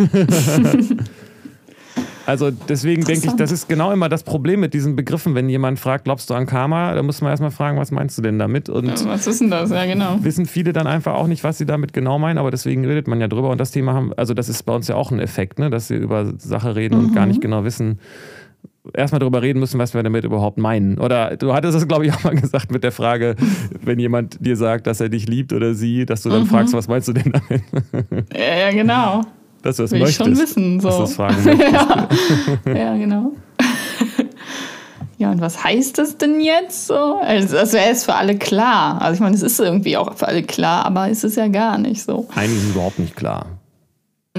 also 2.27 2.51
deswegen 2.51 3.05
denke 3.05 3.27
ich, 3.27 3.33
das 3.37 3.53
ist 3.53 3.69
genau 3.69 3.93
immer 3.93 4.09
das 4.09 4.23
Problem 4.23 4.59
mit 4.59 4.73
diesen 4.73 4.97
Begriffen. 4.97 5.33
Wenn 5.33 5.47
jemand 5.47 5.79
fragt, 5.79 6.03
glaubst 6.03 6.29
du 6.29 6.33
an 6.33 6.45
Karma, 6.45 6.93
dann 6.93 7.05
muss 7.05 7.21
man 7.21 7.31
erstmal 7.31 7.51
fragen, 7.51 7.77
was 7.77 7.89
meinst 7.91 8.17
du 8.17 8.21
denn 8.21 8.37
damit? 8.37 8.67
Und 8.67 8.99
ja, 8.99 9.05
was 9.05 9.27
ist 9.27 9.39
denn 9.39 9.49
das? 9.49 9.69
Ja, 9.69 9.85
genau. 9.85 10.17
Wissen 10.21 10.45
viele 10.45 10.73
dann 10.73 10.87
einfach 10.87 11.13
auch 11.13 11.27
nicht, 11.27 11.45
was 11.45 11.57
sie 11.57 11.65
damit 11.65 11.93
genau 11.93 12.19
meinen, 12.19 12.37
aber 12.37 12.51
deswegen 12.51 12.85
redet 12.85 13.07
man 13.07 13.21
ja 13.21 13.29
drüber. 13.29 13.49
Und 13.49 13.61
das 13.61 13.71
Thema 13.71 13.93
haben, 13.93 14.11
also 14.17 14.33
das 14.33 14.49
ist 14.49 14.63
bei 14.63 14.75
uns 14.75 14.89
ja 14.89 14.95
auch 14.95 15.09
ein 15.09 15.19
Effekt, 15.19 15.57
ne? 15.57 15.69
dass 15.69 15.89
wir 15.89 15.99
über 15.99 16.33
Sache 16.37 16.75
reden 16.75 16.99
mhm. 16.99 17.05
und 17.05 17.15
gar 17.15 17.27
nicht 17.27 17.39
genau 17.39 17.63
wissen, 17.63 17.97
erstmal 18.93 19.19
darüber 19.19 19.41
reden 19.41 19.59
müssen, 19.59 19.79
was 19.79 19.93
wir 19.93 20.03
damit 20.03 20.25
überhaupt 20.25 20.57
meinen. 20.57 20.97
Oder 20.97 21.37
du 21.37 21.53
hattest 21.53 21.77
es, 21.77 21.87
glaube 21.87 22.07
ich, 22.07 22.13
auch 22.13 22.25
mal 22.25 22.35
gesagt 22.35 22.73
mit 22.73 22.83
der 22.83 22.91
Frage, 22.91 23.37
wenn 23.81 23.99
jemand 23.99 24.45
dir 24.45 24.57
sagt, 24.57 24.85
dass 24.87 24.99
er 24.99 25.07
dich 25.07 25.29
liebt 25.29 25.53
oder 25.53 25.73
sie, 25.73 26.05
dass 26.05 26.23
du 26.23 26.29
dann 26.29 26.41
mhm. 26.41 26.47
fragst, 26.47 26.73
was 26.73 26.89
meinst 26.89 27.07
du 27.07 27.13
denn 27.13 27.31
damit? 27.31 27.63
Ja, 28.33 28.67
ja 28.67 28.71
genau. 28.71 29.23
Dass 29.67 29.75
du 29.75 29.83
es 29.83 29.91
Will 29.91 29.99
möchtest. 29.99 30.21
Ich 30.21 30.25
schon 30.25 30.37
wissen. 30.37 30.79
So. 30.79 30.87
Dass 30.87 31.09
es 31.09 31.15
fragen 31.17 31.59
ja. 31.59 32.07
ja, 32.73 32.97
genau. 32.97 33.33
Ja, 35.17 35.29
und 35.31 35.41
was 35.41 35.61
heißt 35.61 35.97
das 35.97 36.17
denn 36.17 36.39
jetzt 36.39 36.87
so? 36.87 37.19
Also, 37.21 37.57
das 37.57 37.73
wäre 37.73 37.85
jetzt 37.87 38.05
für 38.05 38.13
alle 38.13 38.37
klar. 38.37 39.01
Also, 39.01 39.15
ich 39.15 39.19
meine, 39.19 39.35
es 39.35 39.41
ist 39.41 39.59
irgendwie 39.59 39.97
auch 39.97 40.15
für 40.15 40.25
alle 40.25 40.43
klar, 40.43 40.85
aber 40.85 41.09
es 41.09 41.25
ist 41.25 41.35
ja 41.35 41.49
gar 41.49 41.77
nicht 41.77 42.01
so. 42.01 42.29
Es 42.33 42.69
überhaupt 42.69 42.97
nicht 42.97 43.17
klar. 43.17 43.59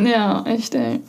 Ja, 0.02 0.44
echt, 0.47 0.75
ey. 0.75 1.00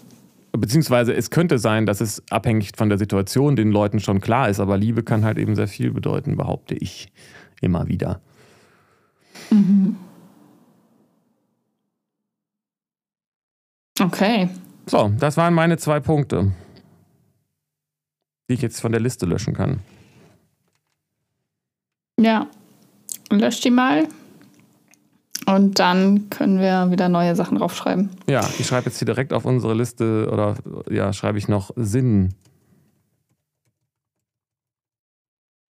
beziehungsweise 0.52 1.14
es 1.14 1.30
könnte 1.30 1.58
sein, 1.58 1.86
dass 1.86 2.02
es 2.02 2.22
abhängig 2.30 2.72
von 2.76 2.90
der 2.90 2.98
Situation 2.98 3.56
den 3.56 3.72
Leuten 3.72 4.02
schon 4.02 4.20
klar 4.20 4.50
ist, 4.50 4.60
aber 4.60 4.76
Liebe 4.76 5.02
kann 5.02 5.24
halt 5.24 5.38
eben 5.38 5.56
sehr 5.56 5.70
viel 5.70 5.92
bedeuten, 5.92 6.36
behaupte 6.36 6.76
ich 6.76 7.10
immer 7.62 7.88
wieder. 7.88 8.20
Mhm. 9.50 9.96
Okay. 14.00 14.50
So, 14.86 15.12
das 15.20 15.38
waren 15.38 15.54
meine 15.54 15.78
zwei 15.78 16.00
Punkte, 16.00 16.52
die 18.50 18.54
ich 18.54 18.62
jetzt 18.62 18.80
von 18.82 18.92
der 18.92 19.02
Liste 19.02 19.26
löschen 19.26 19.54
kann. 19.54 19.82
Ja, 22.20 22.48
lösch 23.30 23.62
die 23.62 23.72
mal. 23.72 24.08
Und 25.46 25.80
dann 25.80 26.30
können 26.30 26.60
wir 26.60 26.92
wieder 26.92 27.10
neue 27.10 27.36
Sachen 27.36 27.58
draufschreiben. 27.58 28.10
Ja, 28.28 28.48
ich 28.60 28.68
schreibe 28.68 28.88
jetzt 28.88 29.00
hier 29.00 29.06
direkt 29.06 29.34
auf 29.34 29.46
unsere 29.46 29.74
Liste 29.74 30.30
oder 30.32 30.56
ja, 30.90 31.12
schreibe 31.14 31.38
ich 31.38 31.48
noch 31.48 31.72
Sinn. 31.76 32.36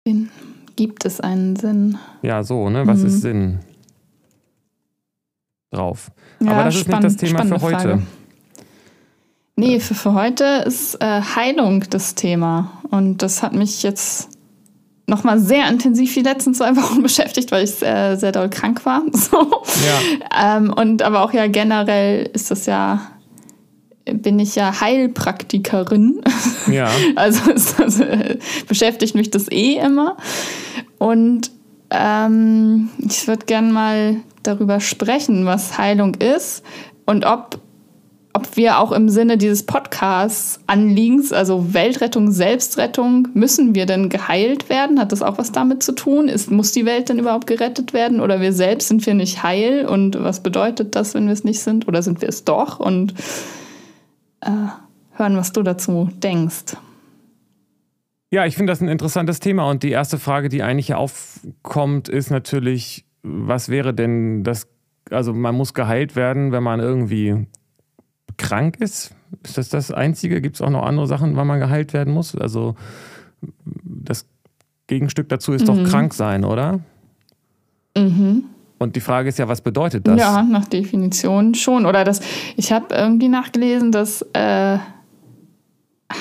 Sinn. 0.07 0.31
Gibt 0.76 1.05
es 1.05 1.21
einen 1.21 1.57
Sinn? 1.57 1.99
Ja, 2.23 2.43
so, 2.43 2.69
ne? 2.69 2.87
Was 2.87 3.00
mhm. 3.00 3.07
ist 3.07 3.21
Sinn? 3.21 3.61
Drauf. 5.73 6.11
Ja, 6.41 6.52
Aber 6.52 6.64
das 6.64 6.76
ist 6.76 6.88
nicht 6.88 7.05
das 7.05 7.17
Thema 7.17 7.45
für 7.45 7.61
heute. 7.61 7.76
Frage. 7.76 8.02
Nee, 9.57 9.81
für, 9.81 9.95
für 9.95 10.14
heute 10.14 10.45
ist 10.67 10.97
äh, 11.02 11.21
Heilung 11.37 11.85
das 11.91 12.14
Thema. 12.14 12.73
Und 12.91 13.23
das 13.23 13.43
hat 13.43 13.55
mich 13.55 13.83
jetzt 13.83 14.29
nochmal 15.07 15.38
sehr 15.38 15.69
intensiv 15.69 16.14
die 16.14 16.21
letzten 16.21 16.55
zwei 16.55 16.76
Wochen 16.76 17.02
beschäftigt, 17.02 17.50
weil 17.52 17.64
ich 17.64 17.73
sehr, 17.73 18.17
sehr 18.17 18.33
doll 18.33 18.49
krank 18.50 18.85
war. 18.85 19.02
So. 19.12 19.62
Ja. 19.87 20.57
Ähm, 20.57 20.73
und 20.73 21.02
aber 21.02 21.23
auch 21.23 21.33
ja 21.33 21.47
generell 21.47 22.31
ist 22.33 22.50
das 22.50 22.67
ja, 22.67 23.00
bin 24.05 24.38
ich 24.38 24.55
ja 24.55 24.81
Heilpraktikerin. 24.81 26.21
Ja. 26.71 26.88
Also, 27.17 27.50
ist, 27.50 27.81
also 27.81 28.05
beschäftigt 28.69 29.17
mich 29.17 29.31
das 29.31 29.50
eh 29.50 29.79
immer. 29.79 30.17
Und 30.99 31.50
ähm, 31.91 32.88
ich 32.99 33.26
würde 33.26 33.47
gerne 33.47 33.73
mal 33.73 34.17
darüber 34.42 34.80
sprechen, 34.80 35.46
was 35.46 35.78
Heilung 35.78 36.14
ist 36.14 36.62
und 37.06 37.25
ob 37.25 37.61
ob 38.34 38.56
wir 38.56 38.78
auch 38.78 38.92
im 38.92 39.11
Sinne 39.11 39.37
dieses 39.37 39.66
Podcasts 39.66 40.61
Anliegens, 40.66 41.32
also 41.32 41.75
Weltrettung, 41.75 42.30
Selbstrettung, 42.30 43.28
müssen 43.34 43.75
wir 43.75 43.84
denn 43.84 44.08
geheilt 44.08 44.70
werden? 44.70 44.99
Hat 44.99 45.12
das 45.12 45.20
auch 45.20 45.37
was 45.37 45.52
damit 45.52 45.82
zu 45.82 45.92
tun? 45.92 46.28
Ist, 46.28 46.50
muss 46.50 46.72
die 46.72 46.87
Welt 46.87 47.11
denn 47.11 47.18
überhaupt 47.18 47.46
gerettet 47.46 47.92
werden? 47.92 48.20
Oder 48.20 48.40
wir 48.40 48.54
selbst 48.54 48.88
sind 48.88 49.04
wir 49.04 49.12
nicht 49.12 49.42
heil? 49.42 49.84
Und 49.84 50.18
was 50.18 50.42
bedeutet 50.42 50.96
das, 50.96 51.12
wenn 51.12 51.26
wir 51.26 51.34
es 51.34 51.44
nicht 51.44 51.61
sind? 51.61 51.88
Oder 51.88 52.02
sind 52.02 52.22
wir 52.22 52.28
es 52.30 52.44
doch? 52.44 52.80
Und 52.80 53.12
äh, 54.40 54.50
hören, 55.12 55.37
was 55.37 55.52
du 55.52 55.62
dazu 55.62 56.08
denkst. 56.22 56.76
Ja, 58.30 58.46
ich 58.46 58.56
finde 58.56 58.72
das 58.72 58.80
ein 58.80 58.88
interessantes 58.88 59.40
Thema. 59.40 59.68
Und 59.68 59.82
die 59.82 59.90
erste 59.90 60.18
Frage, 60.18 60.49
die 60.49 60.62
eigentlich 60.62 60.94
aufkommt, 60.94 62.08
ist 62.08 62.30
natürlich, 62.30 63.04
was 63.23 63.69
wäre 63.69 63.95
denn 63.95 64.43
das 64.45 64.69
also 65.11 65.33
man 65.33 65.55
muss 65.55 65.75
geheilt 65.75 66.17
werden, 66.17 66.52
wenn 66.52 66.62
man 66.62 66.81
irgendwie 66.81 67.47
krank 68.37 68.76
ist? 68.81 69.14
Ist 69.43 69.59
das 69.59 69.69
das 69.69 69.91
Einzige? 69.91 70.41
Gibt 70.41 70.57
es 70.57 70.62
auch 70.62 70.71
noch 70.71 70.85
andere 70.85 71.07
Sachen, 71.07 71.37
wann 71.37 71.47
man 71.47 71.61
geheilt 71.61 71.93
werden 71.93 72.12
muss? 72.12 72.37
Also 72.37 72.75
das 73.64 74.26
Gegenstück 74.87 75.29
dazu 75.29 75.52
ist 75.52 75.62
mhm. 75.62 75.67
doch 75.67 75.91
krank 75.91 76.14
sein, 76.14 76.45
oder? 76.45 76.81
Mhm. 77.97 78.45
Und 78.79 78.97
die 78.97 79.00
Frage 79.00 79.29
ist 79.29 79.38
ja, 79.38 79.49
was 79.49 79.61
bedeutet 79.61 80.07
das? 80.09 80.19
Ja, 80.19 80.43
nach 80.43 80.67
Definition 80.67 81.55
schon. 81.55 81.87
Oder 81.87 82.05
das, 82.05 82.21
ich 82.57 82.73
habe 82.73 82.95
irgendwie 82.95 83.29
nachgelesen, 83.29 83.93
dass 83.93 84.23
äh, 84.33 84.79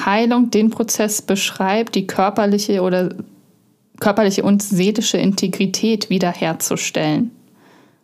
Heilung 0.06 0.52
den 0.52 0.70
Prozess 0.70 1.22
beschreibt, 1.22 1.96
die 1.96 2.06
körperliche 2.06 2.82
oder 2.82 3.16
körperliche 4.02 4.44
und 4.44 4.62
seelische 4.62 5.18
Integrität 5.18 6.10
wiederherzustellen. 6.10 7.32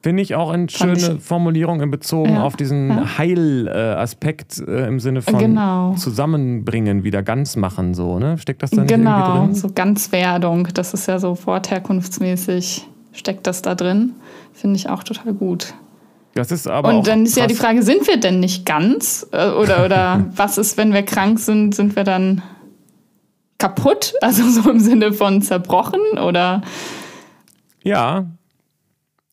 Finde 0.02 0.22
ich 0.22 0.36
auch 0.36 0.52
eine 0.52 0.70
schöne 0.70 0.94
ich, 0.94 1.22
Formulierung 1.22 1.82
in 1.82 1.92
Bezug 1.92 2.30
ja, 2.30 2.44
auf 2.44 2.56
diesen 2.56 2.90
ja. 2.90 3.18
Heilaspekt 3.18 4.60
äh, 4.60 4.88
im 4.88 5.00
Sinne 5.02 5.22
von 5.22 5.38
genau. 5.38 5.96
zusammenbringen, 5.96 7.04
wieder 7.04 7.24
ganz 7.24 7.56
machen, 7.56 7.94
so, 7.94 8.20
ne? 8.20 8.38
Steckt 8.38 8.64
das 8.64 8.70
dann 8.70 8.88
genau, 8.88 9.18
irgendwie 9.18 9.48
drin? 9.48 9.56
so 9.56 9.70
Ganzwerdung, 9.74 10.70
das 10.74 10.94
ist 10.94 11.08
ja 11.08 11.20
so 11.20 11.38
wortherkunftsmäßig, 11.46 12.88
steckt 13.12 13.48
das 13.48 13.64
da 13.64 13.76
drin. 13.76 14.14
Finde 14.54 14.78
ich 14.78 14.88
auch 14.88 15.04
total 15.04 15.34
gut. 15.34 15.74
Das 16.36 16.52
ist 16.52 16.68
aber 16.68 16.90
Und 16.90 17.08
dann 17.08 17.26
ist 17.26 17.36
ja 17.36 17.48
die 17.48 17.56
Frage, 17.56 17.82
sind 17.82 18.08
wir 18.08 18.20
denn 18.20 18.40
nicht 18.40 18.66
ganz? 18.66 19.28
Äh, 19.32 19.50
oder, 19.50 19.84
oder 19.84 20.26
was 20.36 20.60
ist, 20.60 20.78
wenn 20.78 20.94
wir 20.94 21.02
krank 21.02 21.40
sind, 21.40 21.74
sind 21.74 21.96
wir 21.96 22.04
dann 22.04 22.44
kaputt? 23.58 24.14
Also 24.22 24.50
so 24.50 24.70
im 24.70 24.80
Sinne 24.80 25.14
von 25.14 25.42
zerbrochen 25.42 26.02
oder? 26.18 26.62
Ja, 27.84 28.28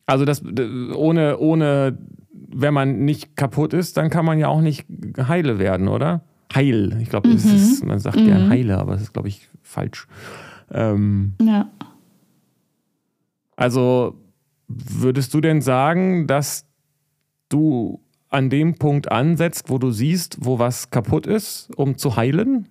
also 0.07 0.25
das 0.25 0.43
ohne, 0.45 1.39
ohne, 1.39 1.99
wenn 2.31 2.75
man 2.75 3.05
nicht 3.05 3.37
kaputt 3.37 3.73
ist, 3.73 3.97
dann 3.97 4.11
kann 4.11 4.25
man 4.25 4.39
ja 4.39 4.49
auch 4.49 4.61
nicht 4.61 4.87
heile 5.19 5.59
werden, 5.59 5.89
oder? 5.89 6.23
Heil. 6.55 6.99
Ich 7.01 7.09
glaube, 7.09 7.29
mhm. 7.29 7.81
man 7.85 7.99
sagt 7.99 8.21
mhm. 8.21 8.27
gern 8.27 8.51
heile, 8.51 8.79
aber 8.79 8.93
das 8.93 9.03
ist, 9.03 9.13
glaube 9.13 9.29
ich, 9.29 9.49
falsch. 9.63 10.07
Ähm, 10.71 11.35
ja. 11.41 11.69
Also 13.57 14.15
würdest 14.69 15.33
du 15.35 15.41
denn 15.41 15.63
sagen, 15.63 16.27
dass 16.27 16.67
du 17.49 18.01
an 18.29 18.51
dem 18.51 18.75
Punkt 18.75 19.11
ansetzt, 19.11 19.71
wo 19.71 19.79
du 19.79 19.91
siehst, 19.91 20.39
wo 20.41 20.59
was 20.59 20.91
kaputt 20.91 21.27
ist, 21.27 21.71
um 21.77 21.97
zu 21.97 22.17
heilen? 22.17 22.69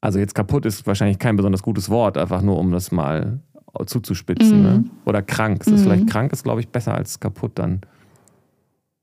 Also 0.00 0.18
jetzt 0.18 0.34
kaputt 0.34 0.64
ist 0.66 0.86
wahrscheinlich 0.86 1.18
kein 1.18 1.36
besonders 1.36 1.62
gutes 1.62 1.90
Wort, 1.90 2.16
einfach 2.16 2.42
nur 2.42 2.58
um 2.58 2.72
das 2.72 2.90
mal 2.90 3.40
zuzuspitzen. 3.86 4.62
Ne? 4.62 4.70
Mhm. 4.70 4.82
Ne? 4.82 4.90
Oder 5.04 5.22
krank. 5.22 5.60
Ist 5.60 5.70
mhm. 5.70 5.78
vielleicht 5.78 6.06
krank 6.08 6.32
ist, 6.32 6.42
glaube 6.42 6.60
ich, 6.60 6.68
besser 6.68 6.94
als 6.94 7.20
kaputt 7.20 7.52
dann. 7.56 7.80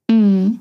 Mhm. 0.10 0.60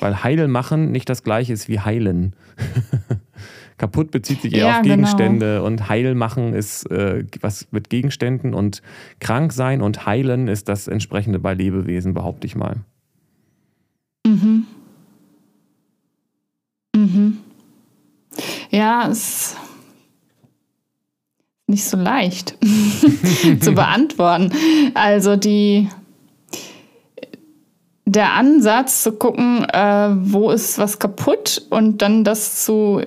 Weil 0.00 0.22
heil 0.22 0.46
machen 0.48 0.92
nicht 0.92 1.08
das 1.08 1.22
gleiche 1.22 1.52
ist 1.52 1.68
wie 1.68 1.80
heilen. 1.80 2.34
kaputt 3.78 4.10
bezieht 4.10 4.42
sich 4.42 4.54
eher 4.54 4.66
ja, 4.66 4.76
auf 4.76 4.82
genau. 4.82 4.94
Gegenstände 4.96 5.54
genau. 5.54 5.66
und 5.66 5.88
heil 5.88 6.14
machen 6.14 6.54
ist 6.54 6.90
äh, 6.90 7.24
was 7.40 7.68
mit 7.72 7.90
Gegenständen 7.90 8.54
und 8.54 8.82
krank 9.20 9.52
sein 9.52 9.82
und 9.82 10.06
heilen 10.06 10.48
ist 10.48 10.68
das 10.68 10.88
entsprechende 10.88 11.38
bei 11.38 11.54
Lebewesen, 11.54 12.14
behaupte 12.14 12.46
ich 12.46 12.56
mal. 12.56 12.76
Mhm. 14.26 14.55
Ja, 18.76 19.08
es 19.08 19.56
nicht 21.66 21.84
so 21.84 21.96
leicht 21.96 22.58
zu 23.60 23.72
beantworten. 23.72 24.52
Also 24.92 25.36
die 25.36 25.88
der 28.04 28.34
Ansatz 28.34 29.02
zu 29.02 29.12
gucken, 29.12 29.64
äh, 29.64 30.10
wo 30.14 30.50
ist 30.50 30.78
was 30.78 30.98
kaputt 30.98 31.62
und 31.70 32.02
dann 32.02 32.22
das 32.22 32.66
zu 32.66 33.00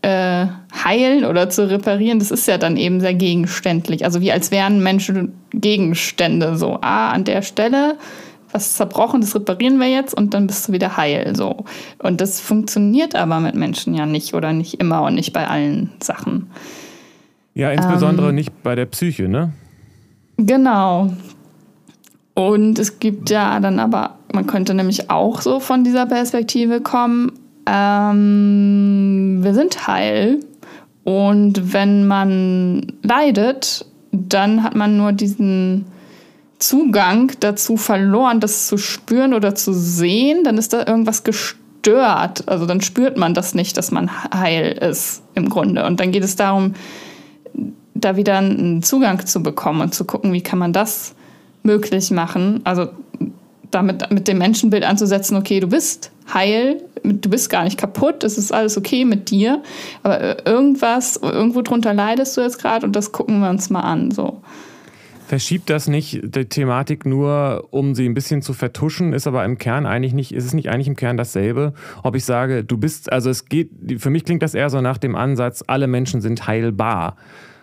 äh, 0.00 0.46
heilen 0.84 1.26
oder 1.26 1.50
zu 1.50 1.68
reparieren, 1.68 2.18
das 2.18 2.30
ist 2.30 2.48
ja 2.48 2.56
dann 2.56 2.78
eben 2.78 3.02
sehr 3.02 3.12
gegenständlich. 3.12 4.06
Also 4.06 4.22
wie 4.22 4.32
als 4.32 4.50
wären 4.50 4.82
Menschen 4.82 5.34
Gegenstände. 5.50 6.56
So, 6.56 6.78
ah, 6.80 7.10
an 7.10 7.24
der 7.24 7.42
Stelle 7.42 7.98
was 8.52 8.74
zerbrochen, 8.74 9.20
das 9.20 9.34
reparieren 9.34 9.78
wir 9.78 9.88
jetzt 9.88 10.14
und 10.14 10.34
dann 10.34 10.46
bist 10.46 10.68
du 10.68 10.72
wieder 10.72 10.96
heil. 10.96 11.34
So. 11.36 11.64
Und 11.98 12.20
das 12.20 12.40
funktioniert 12.40 13.14
aber 13.14 13.40
mit 13.40 13.54
Menschen 13.54 13.94
ja 13.94 14.06
nicht 14.06 14.34
oder 14.34 14.52
nicht 14.52 14.74
immer 14.74 15.02
und 15.02 15.14
nicht 15.14 15.32
bei 15.32 15.46
allen 15.46 15.90
Sachen. 16.00 16.50
Ja, 17.54 17.70
insbesondere 17.70 18.30
ähm, 18.30 18.34
nicht 18.36 18.62
bei 18.62 18.74
der 18.74 18.86
Psyche, 18.86 19.28
ne? 19.28 19.52
Genau. 20.36 21.10
Und 22.34 22.78
es 22.78 22.98
gibt 23.00 23.28
ja 23.30 23.60
dann 23.60 23.78
aber, 23.78 24.16
man 24.32 24.46
könnte 24.46 24.72
nämlich 24.74 25.10
auch 25.10 25.40
so 25.40 25.60
von 25.60 25.84
dieser 25.84 26.06
Perspektive 26.06 26.80
kommen, 26.80 27.32
ähm, 27.66 29.40
wir 29.42 29.54
sind 29.54 29.86
heil 29.86 30.40
und 31.04 31.72
wenn 31.72 32.06
man 32.06 32.92
leidet, 33.02 33.84
dann 34.12 34.62
hat 34.62 34.74
man 34.74 34.96
nur 34.96 35.12
diesen 35.12 35.84
Zugang 36.60 37.32
dazu 37.40 37.76
verloren, 37.76 38.38
das 38.38 38.68
zu 38.68 38.78
spüren 38.78 39.34
oder 39.34 39.54
zu 39.54 39.72
sehen, 39.72 40.44
dann 40.44 40.58
ist 40.58 40.72
da 40.72 40.86
irgendwas 40.86 41.24
gestört. 41.24 42.46
Also 42.46 42.66
dann 42.66 42.80
spürt 42.80 43.16
man 43.16 43.34
das 43.34 43.54
nicht, 43.54 43.76
dass 43.76 43.90
man 43.90 44.10
heil 44.32 44.72
ist 44.72 45.22
im 45.34 45.48
Grunde. 45.48 45.84
Und 45.86 45.98
dann 45.98 46.12
geht 46.12 46.22
es 46.22 46.36
darum, 46.36 46.74
da 47.94 48.16
wieder 48.16 48.38
einen 48.38 48.82
Zugang 48.82 49.26
zu 49.26 49.42
bekommen 49.42 49.80
und 49.80 49.94
zu 49.94 50.04
gucken, 50.04 50.32
wie 50.32 50.42
kann 50.42 50.58
man 50.58 50.72
das 50.72 51.14
möglich 51.62 52.10
machen. 52.10 52.60
Also 52.64 52.88
damit 53.70 54.10
mit 54.10 54.28
dem 54.28 54.38
Menschenbild 54.38 54.84
anzusetzen, 54.84 55.36
okay, 55.36 55.60
du 55.60 55.68
bist 55.68 56.10
heil, 56.32 56.82
du 57.02 57.30
bist 57.30 57.50
gar 57.50 57.64
nicht 57.64 57.78
kaputt, 57.78 58.24
es 58.24 58.36
ist 58.36 58.52
alles 58.52 58.76
okay 58.76 59.04
mit 59.04 59.30
dir, 59.30 59.62
aber 60.02 60.46
irgendwas, 60.46 61.16
irgendwo 61.16 61.62
drunter 61.62 61.94
leidest 61.94 62.36
du 62.36 62.40
jetzt 62.40 62.58
gerade 62.58 62.84
und 62.84 62.94
das 62.96 63.12
gucken 63.12 63.40
wir 63.40 63.50
uns 63.50 63.70
mal 63.70 63.80
an. 63.80 64.10
So. 64.10 64.40
Verschiebt 65.30 65.70
das 65.70 65.86
nicht 65.86 66.20
die 66.24 66.46
Thematik 66.46 67.06
nur, 67.06 67.68
um 67.70 67.94
sie 67.94 68.04
ein 68.04 68.14
bisschen 68.14 68.42
zu 68.42 68.52
vertuschen, 68.52 69.12
ist 69.12 69.28
aber 69.28 69.44
im 69.44 69.58
Kern 69.58 69.86
eigentlich 69.86 70.12
nicht, 70.12 70.34
ist 70.34 70.44
es 70.44 70.54
nicht 70.54 70.68
eigentlich 70.68 70.88
im 70.88 70.96
Kern 70.96 71.16
dasselbe, 71.16 71.72
ob 72.02 72.16
ich 72.16 72.24
sage, 72.24 72.64
du 72.64 72.76
bist, 72.76 73.12
also 73.12 73.30
es 73.30 73.44
geht, 73.44 73.70
für 73.98 74.10
mich 74.10 74.24
klingt 74.24 74.42
das 74.42 74.54
eher 74.54 74.70
so 74.70 74.80
nach 74.80 74.98
dem 74.98 75.14
Ansatz, 75.14 75.62
alle 75.68 75.86
Menschen 75.86 76.20
sind 76.20 76.48
heilbar. 76.48 77.14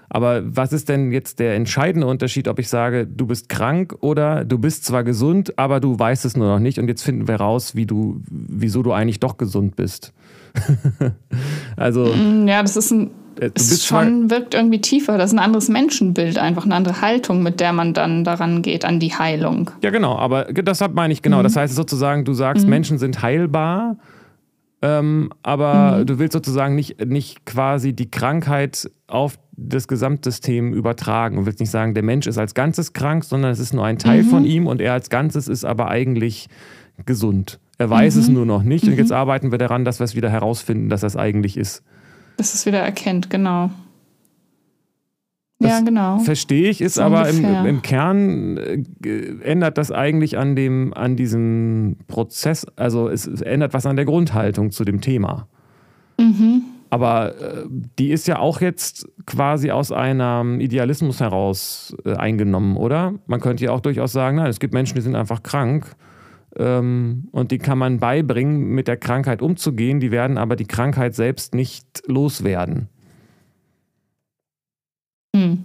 Aber 0.07 0.43
was 0.45 0.71
ist 0.71 0.88
denn 0.88 1.12
jetzt 1.12 1.39
der 1.39 1.55
entscheidende 1.55 2.07
Unterschied, 2.07 2.47
ob 2.47 2.57
ich 2.57 2.69
sage, 2.69 3.05
du 3.05 3.27
bist 3.27 3.50
krank 3.50 3.97
oder 4.00 4.45
du 4.45 4.57
bist 4.59 4.86
zwar 4.86 5.03
gesund, 5.03 5.59
aber 5.59 5.81
du 5.81 6.00
weißt 6.00 6.24
es 6.24 6.38
nur 6.38 6.47
noch 6.47 6.59
nicht 6.59 6.79
und 6.79 6.88
jetzt 6.88 7.03
finden 7.03 7.27
wir 7.27 7.36
raus, 7.36 7.75
wie 7.75 7.86
du, 7.86 8.21
wieso 8.29 8.81
du 8.81 8.93
eigentlich 8.93 9.19
doch 9.19 9.36
gesund 9.36 9.75
bist. 9.75 10.13
also. 11.75 12.05
Mm, 12.05 12.47
ja, 12.47 12.62
das 12.62 12.77
ist 12.77 12.91
ein. 12.91 13.12
Äh, 13.39 13.48
du 13.48 13.53
bist 13.53 13.86
schon 13.86 14.29
wirkt 14.29 14.53
irgendwie 14.53 14.82
tiefer. 14.82 15.17
Das 15.17 15.32
ist 15.32 15.38
ein 15.38 15.44
anderes 15.44 15.70
Menschenbild, 15.70 16.38
einfach 16.38 16.65
eine 16.65 16.75
andere 16.75 17.01
Haltung, 17.01 17.44
mit 17.44 17.60
der 17.60 17.74
man 17.74 17.94
dann 17.94 18.24
daran 18.24 18.62
geht, 18.62 18.86
an 18.86 19.00
die 19.00 19.13
Heilung. 19.13 19.72
Ja, 19.82 19.89
genau, 19.89 20.17
aber 20.17 20.46
das 20.46 20.82
meine 20.94 21.13
ich 21.13 21.22
genau. 21.22 21.39
Mhm. 21.39 21.44
Das 21.44 21.56
heißt 21.56 21.75
sozusagen, 21.75 22.25
du 22.25 22.34
sagst, 22.34 22.63
mhm. 22.63 22.70
Menschen 22.70 22.98
sind 22.98 23.22
heilbar, 23.22 23.98
ähm, 24.82 25.32
aber 25.44 26.00
mhm. 26.00 26.06
du 26.06 26.20
willst 26.20 26.34
sozusagen 26.34 26.75
nicht, 26.75 27.06
nicht 27.06 27.46
quasi 27.46 27.94
die 27.94 28.12
Krankheit 28.12 28.89
auf 29.08 29.39
das 29.58 29.88
Gesamtsystem 29.88 30.74
übertragen. 30.74 31.38
Du 31.38 31.46
willst 31.46 31.60
nicht 31.60 31.72
sagen, 31.72 31.96
der 31.96 32.03
Mensch 32.03 32.27
ist 32.27 32.38
als 32.38 32.53
Ganzes 32.53 32.94
krank, 32.94 33.24
sondern 33.24 33.51
es 33.51 33.60
ist 33.60 33.74
nur 33.74 33.86
ein 33.86 33.98
Teil 33.98 34.24
von 34.24 34.46
ihm 34.46 34.67
und 34.67 34.82
er 34.82 34.94
als 34.94 35.10
Ganzes 35.10 35.48
ist 35.48 35.65
aber 35.65 35.88
eigentlich 35.88 36.48
gesund. 37.06 37.60
Er 37.79 37.89
weiß 37.89 38.15
mhm. 38.15 38.22
es 38.22 38.27
nur 38.29 38.46
noch 38.46 38.63
nicht. 38.63 38.86
Mhm. 38.86 38.91
Und 38.91 38.98
jetzt 38.98 39.12
arbeiten 39.12 39.51
wir 39.51 39.58
daran, 39.58 39.86
dass 39.86 40.00
wir 40.00 40.06
es 40.06 40.15
wieder 40.15 40.29
herausfinden, 40.29 40.89
dass 40.89 41.01
das 41.01 41.15
eigentlich 41.15 41.58
ist. 41.58 41.84
Dass 42.38 42.53
es 42.53 42.65
wieder 42.65 42.79
erkennt, 42.79 43.29
genau. 43.29 43.72
Das 45.60 45.72
ja, 45.72 45.79
genau. 45.79 46.20
Verstehe 46.20 46.70
ich, 46.70 46.82
ist 46.82 46.96
so 46.96 47.01
aber 47.01 47.27
im, 47.29 47.44
im, 47.65 47.82
Kern 47.82 48.58
äh, 48.58 48.84
ändert 49.41 49.79
das 49.79 49.91
eigentlich 49.91 50.38
an, 50.38 50.56
dem, 50.56 50.94
an 50.94 51.15
diesem 51.15 51.98
Prozess, 52.08 52.67
also 52.75 53.10
es, 53.10 53.25
es 53.25 53.41
ändert 53.41 53.74
was 53.74 53.88
an 53.88 53.96
der 53.96 54.06
Grundhaltung 54.06 54.70
zu 54.70 54.86
dem 54.86 55.01
Thema. 55.01 55.48
Mhm. 56.20 56.62
Aber 56.91 57.36
äh, 57.41 57.65
die 57.98 58.12
ist 58.12 58.27
ja 58.27 58.38
auch 58.38 58.62
jetzt 58.62 59.08
quasi 59.25 59.72
aus 59.72 59.91
einem 59.91 60.60
Idealismus 60.60 61.20
heraus 61.20 61.96
äh, 62.06 62.13
eingenommen, 62.13 62.77
oder? 62.77 63.15
Man 63.25 63.39
könnte 63.39 63.65
ja 63.65 63.72
auch 63.72 63.82
durchaus 63.82 64.12
sagen, 64.12 64.38
nein, 64.38 64.48
es 64.48 64.60
gibt 64.60 64.75
Menschen, 64.75 64.94
die 64.94 65.01
sind 65.01 65.15
einfach 65.15 65.41
krank 65.41 65.96
ähm, 66.57 67.27
und 67.31 67.51
die 67.51 67.57
kann 67.57 67.77
man 67.77 67.99
beibringen, 67.99 68.69
mit 68.69 68.87
der 68.87 68.97
Krankheit 68.97 69.41
umzugehen. 69.41 69.99
Die 69.99 70.11
werden 70.11 70.37
aber 70.37 70.55
die 70.55 70.65
Krankheit 70.65 71.15
selbst 71.15 71.53
nicht 71.53 72.03
loswerden. 72.07 72.89
Hm 75.35 75.63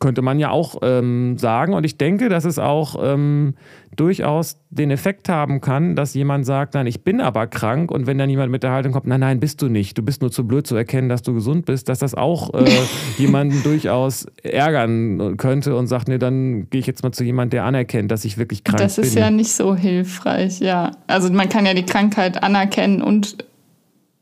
könnte 0.00 0.22
man 0.22 0.38
ja 0.38 0.50
auch 0.50 0.76
ähm, 0.82 1.38
sagen. 1.38 1.74
Und 1.74 1.84
ich 1.84 1.98
denke, 1.98 2.28
dass 2.28 2.44
es 2.44 2.58
auch 2.58 2.96
ähm, 3.00 3.54
durchaus 3.94 4.56
den 4.70 4.90
Effekt 4.90 5.28
haben 5.28 5.60
kann, 5.60 5.94
dass 5.94 6.14
jemand 6.14 6.46
sagt, 6.46 6.74
nein, 6.74 6.86
ich 6.86 7.04
bin 7.04 7.20
aber 7.20 7.46
krank. 7.46 7.90
Und 7.90 8.06
wenn 8.06 8.16
dann 8.16 8.30
jemand 8.30 8.50
mit 8.50 8.62
der 8.62 8.72
Haltung 8.72 8.92
kommt, 8.92 9.06
nein, 9.06 9.20
nein, 9.20 9.40
bist 9.40 9.60
du 9.60 9.68
nicht. 9.68 9.98
Du 9.98 10.02
bist 10.02 10.22
nur 10.22 10.32
zu 10.32 10.46
blöd 10.46 10.66
zu 10.66 10.74
erkennen, 10.74 11.10
dass 11.10 11.22
du 11.22 11.34
gesund 11.34 11.66
bist, 11.66 11.88
dass 11.88 11.98
das 11.98 12.14
auch 12.14 12.54
äh, 12.54 12.64
jemanden 13.18 13.62
durchaus 13.62 14.26
ärgern 14.42 15.36
könnte 15.36 15.76
und 15.76 15.86
sagt, 15.86 16.08
nee, 16.08 16.18
dann 16.18 16.70
gehe 16.70 16.80
ich 16.80 16.86
jetzt 16.86 17.02
mal 17.02 17.12
zu 17.12 17.22
jemandem, 17.22 17.50
der 17.50 17.64
anerkennt, 17.64 18.10
dass 18.10 18.24
ich 18.24 18.38
wirklich 18.38 18.64
krank 18.64 18.78
bin. 18.78 18.86
Das 18.86 18.96
ist 18.96 19.14
bin. 19.14 19.22
ja 19.22 19.30
nicht 19.30 19.52
so 19.52 19.76
hilfreich, 19.76 20.60
ja. 20.60 20.92
Also 21.06 21.30
man 21.30 21.50
kann 21.50 21.66
ja 21.66 21.74
die 21.74 21.84
Krankheit 21.84 22.42
anerkennen 22.42 23.02
und 23.02 23.44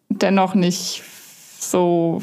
dennoch 0.08 0.56
nicht 0.56 1.04
so 1.60 2.20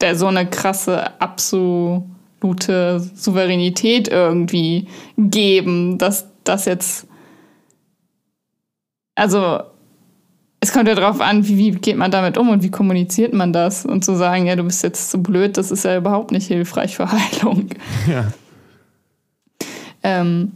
der 0.00 0.16
so 0.16 0.26
eine 0.26 0.46
krasse 0.46 1.20
Absu 1.20 2.02
absolute 2.44 3.00
Souveränität 3.14 4.08
irgendwie 4.08 4.86
geben, 5.16 5.98
dass 5.98 6.28
das 6.44 6.66
jetzt. 6.66 7.06
Also, 9.14 9.60
es 10.60 10.72
kommt 10.72 10.88
ja 10.88 10.94
darauf 10.94 11.20
an, 11.20 11.46
wie, 11.46 11.56
wie, 11.56 11.70
geht 11.72 11.96
man 11.96 12.10
damit 12.10 12.36
um 12.36 12.48
und 12.50 12.62
wie 12.62 12.70
kommuniziert 12.70 13.32
man 13.32 13.52
das. 13.52 13.86
Und 13.86 14.04
zu 14.04 14.14
sagen, 14.14 14.46
ja, 14.46 14.56
du 14.56 14.64
bist 14.64 14.82
jetzt 14.82 15.10
zu 15.10 15.22
blöd, 15.22 15.56
das 15.56 15.70
ist 15.70 15.84
ja 15.84 15.96
überhaupt 15.96 16.32
nicht 16.32 16.46
hilfreich 16.46 16.96
für 16.96 17.10
Heilung. 17.10 17.68
Ja. 18.06 18.32
Ähm, 20.02 20.52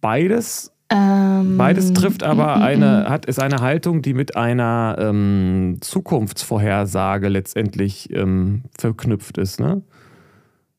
Beides 0.00 0.72
ähm, 0.94 1.56
Beides 1.56 1.92
trifft 1.92 2.22
aber 2.22 2.60
eine, 2.60 3.08
hat, 3.08 3.26
ist 3.26 3.40
eine 3.40 3.60
Haltung, 3.60 4.02
die 4.02 4.14
mit 4.14 4.36
einer 4.36 4.96
ähm, 4.98 5.78
Zukunftsvorhersage 5.80 7.28
letztendlich 7.28 8.10
ähm, 8.14 8.62
verknüpft 8.78 9.38
ist. 9.38 9.60
Ne? 9.60 9.82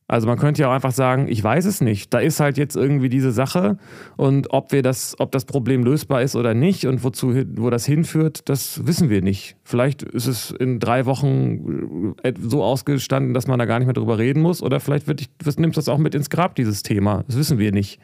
Also 0.07 0.27
man 0.27 0.37
könnte 0.37 0.61
ja 0.61 0.69
auch 0.69 0.73
einfach 0.73 0.91
sagen, 0.91 1.27
ich 1.27 1.43
weiß 1.43 1.65
es 1.65 1.81
nicht. 1.81 2.13
Da 2.13 2.19
ist 2.19 2.39
halt 2.39 2.57
jetzt 2.57 2.75
irgendwie 2.75 3.09
diese 3.09 3.31
Sache 3.31 3.77
und 4.17 4.53
ob 4.53 4.71
wir 4.71 4.83
das, 4.83 5.15
ob 5.17 5.31
das 5.31 5.45
Problem 5.45 5.83
lösbar 5.83 6.21
ist 6.21 6.35
oder 6.35 6.53
nicht 6.53 6.85
und 6.85 7.03
wozu, 7.03 7.33
wo 7.55 7.71
das 7.71 7.85
hinführt, 7.85 8.47
das 8.47 8.85
wissen 8.85 9.09
wir 9.09 9.23
nicht. 9.23 9.57
Vielleicht 9.63 10.03
ist 10.03 10.27
es 10.27 10.51
in 10.51 10.79
drei 10.79 11.07
Wochen 11.07 12.13
äh, 12.21 12.33
so 12.39 12.63
ausgestanden, 12.63 13.33
dass 13.33 13.47
man 13.47 13.57
da 13.57 13.65
gar 13.65 13.79
nicht 13.79 13.87
mehr 13.87 13.93
drüber 13.93 14.19
reden 14.19 14.41
muss, 14.41 14.61
oder 14.61 14.79
vielleicht 14.79 15.07
wird, 15.07 15.27
nimmst 15.57 15.77
du 15.77 15.79
das 15.79 15.89
auch 15.89 15.97
mit 15.97 16.13
ins 16.13 16.29
Grab, 16.29 16.55
dieses 16.55 16.83
Thema. 16.83 17.23
Das 17.25 17.35
wissen 17.37 17.57
wir 17.57 17.71
nicht. 17.71 17.99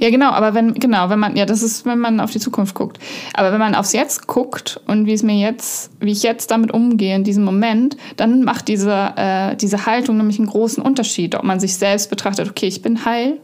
Ja, 0.00 0.10
genau, 0.10 0.30
aber 0.30 0.54
wenn, 0.54 0.74
genau, 0.74 1.10
wenn 1.10 1.18
man, 1.18 1.36
ja, 1.36 1.46
das 1.46 1.62
ist, 1.62 1.84
wenn 1.86 1.98
man 1.98 2.20
auf 2.20 2.30
die 2.30 2.40
Zukunft 2.40 2.74
guckt. 2.74 2.98
Aber 3.34 3.52
wenn 3.52 3.58
man 3.58 3.74
aufs 3.74 3.92
Jetzt 3.92 4.26
guckt 4.26 4.80
und 4.86 5.06
wie 5.06 5.12
es 5.12 5.22
mir 5.22 5.36
jetzt, 5.36 5.90
wie 6.00 6.12
ich 6.12 6.22
jetzt 6.22 6.50
damit 6.50 6.72
umgehe 6.72 7.14
in 7.14 7.24
diesem 7.24 7.44
Moment, 7.44 7.96
dann 8.16 8.42
macht 8.42 8.68
diese, 8.68 9.12
äh, 9.16 9.56
diese 9.56 9.86
Haltung 9.86 10.16
nämlich 10.16 10.38
einen 10.38 10.48
großen 10.48 10.82
Unterschied, 10.82 11.34
ob 11.34 11.44
man 11.44 11.60
sich 11.60 11.76
selbst 11.76 12.10
betrachtet, 12.10 12.48
okay, 12.48 12.66
ich 12.66 12.82
bin 12.82 13.04
heil 13.04 13.38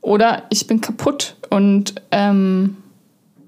oder 0.00 0.44
ich 0.50 0.66
bin 0.66 0.80
kaputt 0.80 1.36
und 1.50 1.94
ähm, 2.10 2.76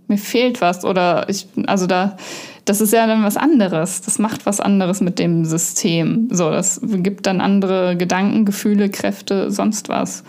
mir 0.08 0.18
fehlt 0.18 0.60
was 0.60 0.84
oder 0.84 1.28
ich, 1.28 1.46
also 1.66 1.86
da, 1.86 2.16
das 2.64 2.80
ist 2.80 2.92
ja 2.92 3.06
dann 3.06 3.22
was 3.22 3.36
anderes. 3.36 4.02
Das 4.02 4.18
macht 4.18 4.44
was 4.44 4.60
anderes 4.60 5.00
mit 5.00 5.18
dem 5.18 5.44
System. 5.44 6.28
So, 6.30 6.50
das 6.50 6.80
gibt 6.82 7.26
dann 7.26 7.40
andere 7.40 7.96
Gedanken, 7.96 8.44
Gefühle, 8.44 8.90
Kräfte, 8.90 9.50
sonst 9.50 9.88
was. 9.88 10.24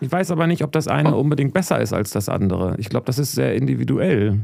Ich 0.00 0.10
weiß 0.10 0.30
aber 0.30 0.46
nicht, 0.46 0.62
ob 0.62 0.72
das 0.72 0.88
eine 0.88 1.14
oh. 1.14 1.20
unbedingt 1.20 1.54
besser 1.54 1.80
ist 1.80 1.92
als 1.92 2.10
das 2.10 2.28
andere. 2.28 2.76
Ich 2.78 2.88
glaube, 2.88 3.06
das 3.06 3.18
ist 3.18 3.32
sehr 3.32 3.54
individuell. 3.54 4.40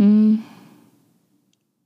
Hm. 0.00 0.40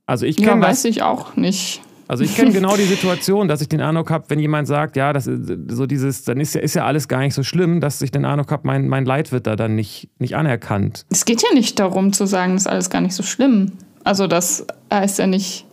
Also 0.05 0.25
ich 0.25 0.37
kann 0.37 0.61
ja, 0.61 0.67
weiß 0.67 0.83
das, 0.83 0.91
ich 0.91 1.01
auch 1.03 1.35
nicht. 1.35 1.81
Also 2.07 2.23
ich 2.23 2.35
kenne 2.35 2.51
genau 2.53 2.77
die 2.77 2.83
Situation, 2.83 3.47
dass 3.47 3.61
ich 3.61 3.67
den 3.67 3.81
Eindruck 3.81 4.09
habe, 4.09 4.25
wenn 4.29 4.39
jemand 4.39 4.67
sagt, 4.67 4.95
ja, 4.95 5.11
das 5.11 5.27
ist 5.27 5.51
so 5.69 5.85
dieses, 5.85 6.23
dann 6.23 6.39
ist 6.39 6.55
ja, 6.55 6.61
ist 6.61 6.73
ja 6.75 6.85
alles 6.85 7.07
gar 7.07 7.19
nicht 7.19 7.33
so 7.33 7.43
schlimm, 7.43 7.81
dass 7.81 8.01
ich 8.01 8.11
den 8.11 8.23
Eindruck 8.25 8.51
habe, 8.51 8.65
mein, 8.65 8.87
mein 8.87 9.05
Leid 9.05 9.31
wird 9.31 9.45
da 9.45 9.55
dann 9.55 9.75
nicht, 9.75 10.09
nicht 10.17 10.35
anerkannt. 10.35 11.05
Es 11.09 11.25
geht 11.25 11.43
ja 11.43 11.53
nicht 11.53 11.77
darum 11.79 12.13
zu 12.13 12.25
sagen, 12.25 12.53
das 12.53 12.63
ist 12.63 12.67
alles 12.67 12.89
gar 12.89 13.01
nicht 13.01 13.13
so 13.13 13.23
schlimm. 13.23 13.73
Also 14.05 14.27
das 14.27 14.65
heißt 14.91 15.19
ja 15.19 15.27
nicht, 15.27 15.65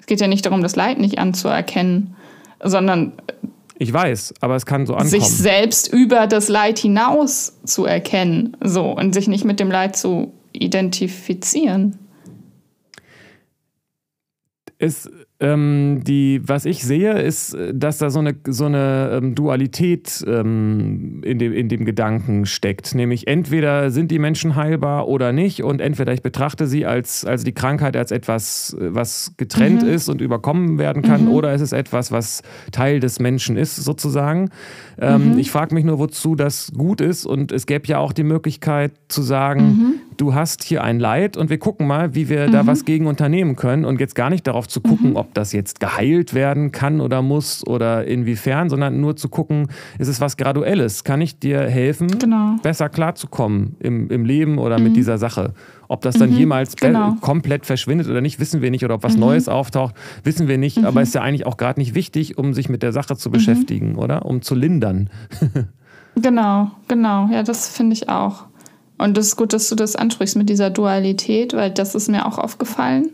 es 0.00 0.06
geht 0.06 0.20
ja 0.20 0.26
nicht 0.26 0.44
darum, 0.44 0.62
das 0.62 0.74
Leid 0.74 0.98
nicht 0.98 1.18
anzuerkennen, 1.18 2.16
sondern 2.62 3.12
ich 3.80 3.92
weiß, 3.92 4.34
aber 4.40 4.56
es 4.56 4.66
kann 4.66 4.86
so 4.86 4.94
ankommen. 4.94 5.10
Sich 5.10 5.28
selbst 5.28 5.92
über 5.92 6.26
das 6.26 6.48
Leid 6.48 6.78
hinaus 6.80 7.54
zu 7.64 7.84
erkennen, 7.84 8.56
so 8.60 8.90
und 8.90 9.12
sich 9.12 9.28
nicht 9.28 9.44
mit 9.44 9.60
dem 9.60 9.70
Leid 9.70 9.96
zu 9.96 10.32
identifizieren. 10.52 11.96
Es 14.78 15.08
ähm, 15.40 16.00
die, 16.02 16.40
was 16.44 16.64
ich 16.64 16.82
sehe, 16.82 17.12
ist, 17.12 17.56
dass 17.72 17.98
da 17.98 18.10
so 18.10 18.18
eine, 18.18 18.34
so 18.46 18.64
eine 18.64 19.10
ähm, 19.12 19.34
Dualität 19.36 20.24
ähm, 20.26 21.20
in, 21.22 21.38
dem, 21.38 21.52
in 21.52 21.68
dem 21.68 21.84
Gedanken 21.84 22.44
steckt. 22.44 22.96
Nämlich 22.96 23.28
entweder 23.28 23.92
sind 23.92 24.10
die 24.10 24.18
Menschen 24.18 24.56
heilbar 24.56 25.06
oder 25.06 25.32
nicht 25.32 25.62
und 25.62 25.80
entweder 25.80 26.12
ich 26.12 26.22
betrachte 26.22 26.66
sie 26.66 26.86
als, 26.86 27.24
also 27.24 27.44
die 27.44 27.52
Krankheit 27.52 27.96
als 27.96 28.10
etwas, 28.10 28.76
was 28.80 29.34
getrennt 29.36 29.82
mhm. 29.82 29.88
ist 29.90 30.08
und 30.08 30.20
überkommen 30.20 30.78
werden 30.78 31.02
kann 31.02 31.26
mhm. 31.26 31.30
oder 31.30 31.52
es 31.52 31.60
ist 31.60 31.72
etwas, 31.72 32.10
was 32.10 32.42
Teil 32.72 32.98
des 32.98 33.20
Menschen 33.20 33.56
ist 33.56 33.76
sozusagen. 33.76 34.50
Ähm, 35.00 35.34
mhm. 35.34 35.38
Ich 35.38 35.52
frage 35.52 35.72
mich 35.72 35.84
nur, 35.84 36.00
wozu 36.00 36.34
das 36.34 36.72
gut 36.76 37.00
ist 37.00 37.26
und 37.26 37.52
es 37.52 37.66
gäbe 37.66 37.86
ja 37.86 37.98
auch 37.98 38.12
die 38.12 38.24
Möglichkeit 38.24 38.92
zu 39.06 39.22
sagen, 39.22 39.60
mhm. 39.60 39.94
Du 40.18 40.34
hast 40.34 40.62
hier 40.62 40.84
ein 40.84 41.00
Leid 41.00 41.36
und 41.36 41.48
wir 41.48 41.58
gucken 41.58 41.86
mal, 41.86 42.14
wie 42.14 42.28
wir 42.28 42.48
da 42.48 42.64
mhm. 42.64 42.66
was 42.66 42.84
gegen 42.84 43.06
unternehmen 43.06 43.56
können 43.56 43.84
und 43.84 43.98
jetzt 44.00 44.14
gar 44.14 44.30
nicht 44.30 44.46
darauf 44.46 44.68
zu 44.68 44.80
gucken, 44.80 45.16
ob 45.16 45.28
ob 45.28 45.34
das 45.34 45.52
jetzt 45.52 45.78
geheilt 45.78 46.32
werden 46.32 46.72
kann 46.72 47.00
oder 47.00 47.20
muss 47.20 47.66
oder 47.66 48.06
inwiefern, 48.06 48.70
sondern 48.70 49.00
nur 49.00 49.16
zu 49.16 49.28
gucken, 49.28 49.68
ist 49.98 50.08
es 50.08 50.20
was 50.20 50.38
Graduelles? 50.38 51.04
Kann 51.04 51.20
ich 51.20 51.38
dir 51.38 51.60
helfen, 51.60 52.18
genau. 52.18 52.56
besser 52.62 52.88
klarzukommen 52.88 53.76
im, 53.78 54.10
im 54.10 54.24
Leben 54.24 54.58
oder 54.58 54.78
mhm. 54.78 54.84
mit 54.84 54.96
dieser 54.96 55.18
Sache? 55.18 55.52
Ob 55.86 56.00
das 56.00 56.16
dann 56.16 56.30
mhm, 56.30 56.36
jemals 56.36 56.76
genau. 56.76 57.16
komplett 57.20 57.66
verschwindet 57.66 58.08
oder 58.08 58.20
nicht, 58.20 58.40
wissen 58.40 58.62
wir 58.62 58.70
nicht. 58.70 58.84
Oder 58.84 58.94
ob 58.94 59.02
was 59.02 59.14
mhm. 59.14 59.20
Neues 59.20 59.48
auftaucht, 59.48 59.94
wissen 60.24 60.48
wir 60.48 60.58
nicht. 60.58 60.78
Aber 60.78 61.00
mhm. 61.00 61.04
ist 61.04 61.14
ja 61.14 61.20
eigentlich 61.20 61.46
auch 61.46 61.56
gerade 61.56 61.78
nicht 61.78 61.94
wichtig, 61.94 62.38
um 62.38 62.54
sich 62.54 62.68
mit 62.68 62.82
der 62.82 62.92
Sache 62.92 63.16
zu 63.16 63.28
mhm. 63.28 63.34
beschäftigen, 63.34 63.96
oder? 63.96 64.24
Um 64.24 64.40
zu 64.42 64.54
lindern. 64.54 65.10
genau, 66.14 66.70
genau. 66.88 67.28
Ja, 67.30 67.42
das 67.42 67.68
finde 67.68 67.94
ich 67.94 68.08
auch. 68.08 68.47
Und 68.98 69.16
es 69.16 69.28
ist 69.28 69.36
gut, 69.36 69.52
dass 69.52 69.68
du 69.68 69.74
das 69.74 69.96
ansprichst 69.96 70.36
mit 70.36 70.48
dieser 70.48 70.70
Dualität, 70.70 71.54
weil 71.54 71.70
das 71.70 71.94
ist 71.94 72.08
mir 72.08 72.26
auch 72.26 72.38
aufgefallen. 72.38 73.10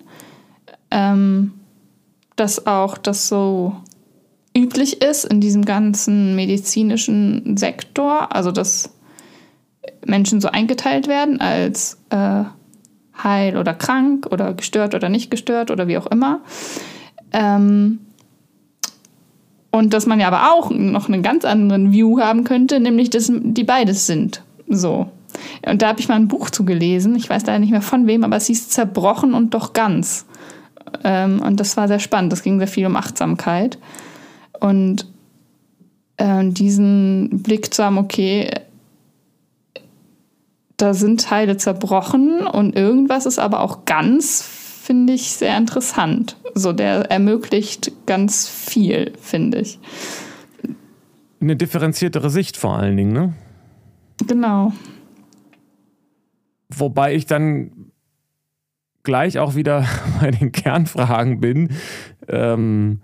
Ähm, 0.90 1.53
dass 2.37 2.66
auch 2.66 2.99
das 2.99 3.29
so 3.29 3.77
üblich 4.57 5.03
ist 5.03 5.25
in 5.25 5.40
diesem 5.40 5.64
ganzen 5.64 6.35
medizinischen 6.35 7.57
Sektor, 7.57 8.35
also 8.35 8.51
dass 8.51 8.90
Menschen 10.05 10.40
so 10.40 10.49
eingeteilt 10.49 11.09
werden 11.09 11.40
als 11.40 11.99
äh, 12.11 12.44
heil 13.23 13.57
oder 13.57 13.75
krank 13.75 14.29
oder 14.31 14.55
gestört 14.55 14.94
oder 14.94 15.09
nicht 15.09 15.31
gestört 15.31 15.70
oder 15.70 15.88
wie 15.88 15.99
auch 15.99 16.07
immer. 16.07 16.40
Ähm, 17.33 18.01
und 19.70 19.92
dass 19.92 20.07
man 20.07 20.20
ja 20.20 20.29
aber 20.29 20.53
auch 20.53 20.70
noch 20.70 21.09
einen 21.09 21.23
ganz 21.23 21.44
anderen 21.44 21.92
View 21.92 22.20
haben 22.20 22.44
könnte, 22.44 22.79
nämlich 22.79 23.11
dass 23.11 23.31
die 23.33 23.64
beides 23.64 24.07
sind. 24.07 24.42
So. 24.68 25.11
Und 25.66 25.83
da 25.83 25.88
habe 25.88 26.00
ich 26.00 26.09
mal 26.09 26.16
ein 26.16 26.28
Buch 26.28 26.50
zu 26.50 26.64
gelesen. 26.64 27.14
Ich 27.16 27.28
weiß 27.28 27.46
leider 27.46 27.59
nicht 27.59 27.70
mehr 27.70 27.83
von 27.83 28.07
wem, 28.07 28.24
aber 28.24 28.37
es 28.37 28.46
hieß 28.46 28.68
Zerbrochen 28.68 29.35
und 29.35 29.54
doch 29.54 29.72
ganz. 29.72 30.26
Ähm, 31.02 31.40
und 31.40 31.61
das 31.61 31.76
war 31.76 31.88
sehr 31.88 31.98
spannend. 31.98 32.33
Das 32.33 32.42
ging 32.42 32.59
sehr 32.59 32.68
viel 32.68 32.87
um 32.87 32.96
Achtsamkeit. 32.96 33.78
Und 34.61 35.07
äh, 36.16 36.44
diesen 36.48 37.42
Blick 37.42 37.74
zu 37.74 37.85
haben, 37.85 37.98
okay, 37.98 38.50
da 40.76 40.94
sind 40.94 41.22
Teile 41.22 41.57
zerbrochen 41.57 42.46
und 42.46 42.76
irgendwas 42.76 43.26
ist 43.26 43.38
aber 43.38 43.61
auch 43.61 43.85
ganz, 43.85 44.42
finde 44.42 45.12
ich 45.12 45.33
sehr 45.33 45.57
interessant. 45.57 46.37
So, 46.54 46.72
der 46.72 47.11
ermöglicht 47.11 47.92
ganz 48.07 48.48
viel, 48.48 49.12
finde 49.20 49.61
ich. 49.61 49.78
Eine 51.40 51.57
differenziertere 51.57 52.30
Sicht 52.30 52.57
vor 52.57 52.76
allen 52.76 52.96
Dingen, 52.96 53.12
ne? 53.12 53.33
Genau. 54.26 54.72
Wobei 56.68 57.14
ich 57.14 57.27
dann 57.27 57.92
gleich 59.03 59.38
auch 59.38 59.55
wieder 59.55 59.87
bei 60.20 60.31
den 60.31 60.53
Kernfragen 60.53 61.40
bin. 61.40 61.70
Ähm, 62.29 63.00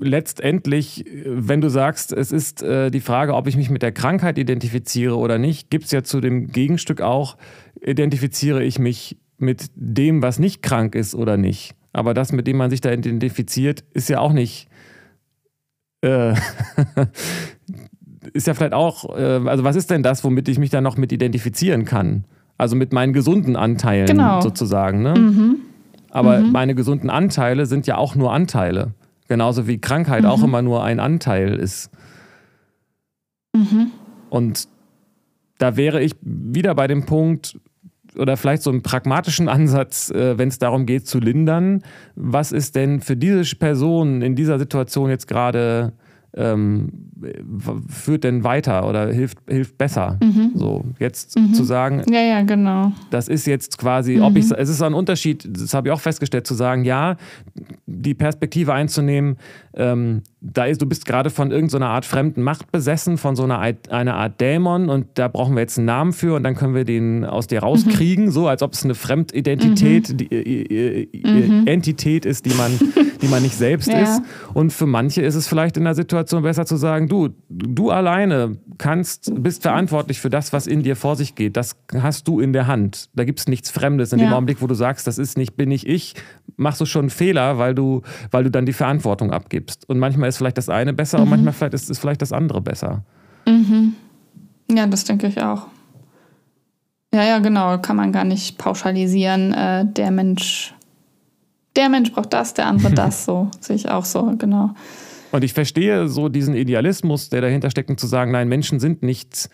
letztendlich, 0.00 1.04
wenn 1.24 1.60
du 1.60 1.68
sagst, 1.68 2.12
es 2.12 2.30
ist 2.30 2.62
äh, 2.62 2.90
die 2.90 3.00
Frage, 3.00 3.34
ob 3.34 3.46
ich 3.46 3.56
mich 3.56 3.70
mit 3.70 3.82
der 3.82 3.92
Krankheit 3.92 4.38
identifiziere 4.38 5.16
oder 5.16 5.38
nicht, 5.38 5.70
gibt 5.70 5.86
es 5.86 5.90
ja 5.90 6.02
zu 6.04 6.20
dem 6.20 6.48
Gegenstück 6.48 7.00
auch, 7.00 7.36
identifiziere 7.80 8.62
ich 8.62 8.78
mich 8.78 9.18
mit 9.38 9.70
dem, 9.74 10.22
was 10.22 10.38
nicht 10.38 10.62
krank 10.62 10.94
ist 10.94 11.14
oder 11.14 11.36
nicht. 11.36 11.74
Aber 11.92 12.14
das, 12.14 12.32
mit 12.32 12.46
dem 12.46 12.56
man 12.56 12.70
sich 12.70 12.80
da 12.80 12.92
identifiziert, 12.92 13.84
ist 13.92 14.08
ja 14.08 14.20
auch 14.20 14.32
nicht. 14.32 14.68
Äh, 16.00 16.34
ist 18.34 18.46
ja 18.46 18.52
vielleicht 18.52 18.74
auch, 18.74 19.16
äh, 19.16 19.40
also 19.46 19.64
was 19.64 19.76
ist 19.76 19.90
denn 19.90 20.02
das, 20.02 20.22
womit 20.24 20.48
ich 20.48 20.58
mich 20.58 20.70
da 20.70 20.82
noch 20.82 20.98
mit 20.98 21.12
identifizieren 21.12 21.86
kann? 21.86 22.24
Also 22.58 22.76
mit 22.76 22.92
meinen 22.92 23.12
gesunden 23.12 23.56
Anteilen 23.56 24.06
genau. 24.06 24.40
sozusagen. 24.40 25.02
Ne? 25.02 25.14
Mhm. 25.14 25.56
Aber 26.10 26.40
mhm. 26.40 26.52
meine 26.52 26.74
gesunden 26.74 27.10
Anteile 27.10 27.66
sind 27.66 27.86
ja 27.86 27.96
auch 27.96 28.14
nur 28.14 28.32
Anteile. 28.32 28.92
Genauso 29.28 29.66
wie 29.66 29.78
Krankheit 29.78 30.22
mhm. 30.22 30.28
auch 30.28 30.42
immer 30.42 30.62
nur 30.62 30.84
ein 30.84 31.00
Anteil 31.00 31.54
ist. 31.54 31.90
Mhm. 33.54 33.92
Und 34.30 34.68
da 35.58 35.76
wäre 35.76 36.02
ich 36.02 36.14
wieder 36.20 36.74
bei 36.74 36.86
dem 36.86 37.06
Punkt, 37.06 37.58
oder 38.16 38.36
vielleicht 38.36 38.62
so 38.62 38.70
einen 38.70 38.82
pragmatischen 38.82 39.48
Ansatz, 39.48 40.10
äh, 40.10 40.38
wenn 40.38 40.48
es 40.48 40.58
darum 40.58 40.86
geht 40.86 41.06
zu 41.06 41.18
lindern. 41.18 41.82
Was 42.14 42.52
ist 42.52 42.76
denn 42.76 43.00
für 43.00 43.16
diese 43.16 43.56
Person 43.56 44.22
in 44.22 44.36
dieser 44.36 44.58
Situation 44.58 45.10
jetzt 45.10 45.26
gerade 45.26 45.92
ähm, 46.36 46.90
führt 47.88 48.24
denn 48.24 48.44
weiter 48.44 48.88
oder 48.88 49.12
hilft, 49.12 49.38
hilft 49.48 49.78
besser. 49.78 50.18
Mhm. 50.22 50.52
So, 50.54 50.84
jetzt 50.98 51.38
mhm. 51.38 51.54
zu 51.54 51.64
sagen, 51.64 52.02
ja, 52.10 52.20
ja, 52.20 52.42
genau. 52.42 52.92
Das 53.10 53.28
ist 53.28 53.46
jetzt 53.46 53.78
quasi, 53.78 54.16
mhm. 54.16 54.22
ob 54.22 54.36
ich, 54.36 54.50
es 54.50 54.68
ist 54.68 54.82
ein 54.82 54.94
Unterschied, 54.94 55.48
das 55.48 55.74
habe 55.74 55.88
ich 55.88 55.92
auch 55.92 56.00
festgestellt, 56.00 56.46
zu 56.46 56.54
sagen, 56.54 56.84
ja, 56.84 57.16
die 57.86 58.14
Perspektive 58.14 58.72
einzunehmen, 58.72 59.36
ähm, 59.74 60.22
da 60.46 60.66
ist, 60.66 60.82
du 60.82 60.86
bist 60.86 61.06
gerade 61.06 61.30
von 61.30 61.50
irgendeiner 61.50 61.88
Art 61.88 62.04
fremden 62.04 62.42
Macht 62.42 62.70
besessen, 62.70 63.16
von 63.16 63.34
so 63.34 63.44
einer, 63.44 63.60
einer 63.88 64.14
Art 64.14 64.40
Dämon 64.40 64.90
und 64.90 65.06
da 65.14 65.28
brauchen 65.28 65.54
wir 65.54 65.62
jetzt 65.62 65.78
einen 65.78 65.86
Namen 65.86 66.12
für 66.12 66.36
und 66.36 66.42
dann 66.42 66.54
können 66.54 66.74
wir 66.74 66.84
den 66.84 67.24
aus 67.24 67.46
dir 67.46 67.60
rauskriegen, 67.60 68.26
mhm. 68.26 68.30
so 68.30 68.46
als 68.46 68.62
ob 68.62 68.74
es 68.74 68.84
eine 68.84 68.94
Fremdidentität, 68.94 70.10
mhm. 70.10 70.16
die, 70.18 70.30
äh, 70.30 71.02
äh, 71.02 71.08
äh, 71.12 71.48
mhm. 71.48 71.66
Entität 71.66 72.26
ist, 72.26 72.44
die 72.44 72.54
man, 72.54 72.72
die 73.22 73.28
man 73.28 73.42
nicht 73.42 73.56
selbst 73.56 73.88
ja. 73.88 74.00
ist. 74.00 74.22
Und 74.52 74.72
für 74.72 74.86
manche 74.86 75.22
ist 75.22 75.34
es 75.34 75.48
vielleicht 75.48 75.78
in 75.78 75.84
der 75.84 75.94
Situation 75.94 76.42
besser 76.42 76.66
zu 76.66 76.76
sagen, 76.76 77.08
du, 77.08 77.30
du 77.48 77.90
alleine 77.90 78.58
kannst, 78.76 79.32
bist 79.42 79.62
verantwortlich 79.62 80.20
für 80.20 80.30
das, 80.30 80.52
was 80.52 80.66
in 80.66 80.82
dir 80.82 80.96
vor 80.96 81.16
sich 81.16 81.34
geht. 81.34 81.56
Das 81.56 81.76
hast 81.94 82.28
du 82.28 82.40
in 82.40 82.52
der 82.52 82.66
Hand. 82.66 83.08
Da 83.14 83.24
gibt 83.24 83.40
es 83.40 83.48
nichts 83.48 83.70
Fremdes. 83.70 84.12
In 84.12 84.18
ja. 84.18 84.26
dem 84.26 84.34
Augenblick, 84.34 84.60
wo 84.60 84.66
du 84.66 84.74
sagst, 84.74 85.06
das 85.06 85.16
ist 85.16 85.38
nicht, 85.38 85.56
bin 85.56 85.70
ich 85.70 85.86
ich, 85.86 86.14
machst 86.56 86.82
du 86.82 86.86
schon 86.86 87.04
einen 87.04 87.10
Fehler, 87.10 87.56
weil 87.56 87.74
du, 87.74 88.02
weil 88.30 88.44
du 88.44 88.50
dann 88.50 88.66
die 88.66 88.72
Verantwortung 88.74 89.30
abgibst. 89.30 89.88
Und 89.88 89.98
manchmal 89.98 90.28
ist 90.28 90.33
vielleicht 90.36 90.58
das 90.58 90.68
eine 90.68 90.92
besser 90.92 91.18
mhm. 91.18 91.24
und 91.24 91.30
manchmal 91.30 91.52
vielleicht 91.52 91.74
ist, 91.74 91.90
ist 91.90 91.98
vielleicht 91.98 92.22
das 92.22 92.32
andere 92.32 92.60
besser. 92.60 93.02
Mhm. 93.46 93.94
Ja, 94.70 94.86
das 94.86 95.04
denke 95.04 95.26
ich 95.26 95.40
auch. 95.42 95.66
Ja, 97.14 97.22
ja, 97.22 97.38
genau. 97.38 97.78
Kann 97.78 97.96
man 97.96 98.12
gar 98.12 98.24
nicht 98.24 98.58
pauschalisieren. 98.58 99.52
Äh, 99.52 99.86
der 99.86 100.10
Mensch, 100.10 100.74
der 101.76 101.88
Mensch 101.88 102.12
braucht 102.12 102.32
das, 102.32 102.54
der 102.54 102.66
andere 102.66 102.90
das. 102.94 103.24
So 103.24 103.50
sehe 103.60 103.76
ich 103.76 103.88
auch 103.88 104.04
so, 104.04 104.34
genau. 104.36 104.70
Und 105.30 105.44
ich 105.44 105.52
verstehe 105.52 106.08
so 106.08 106.28
diesen 106.28 106.54
Idealismus, 106.54 107.28
der 107.28 107.40
dahinter 107.40 107.70
steckt, 107.70 107.90
um 107.90 107.98
zu 107.98 108.06
sagen, 108.06 108.30
nein, 108.32 108.48
Menschen 108.48 108.80
sind 108.80 109.02
nicht 109.02 109.48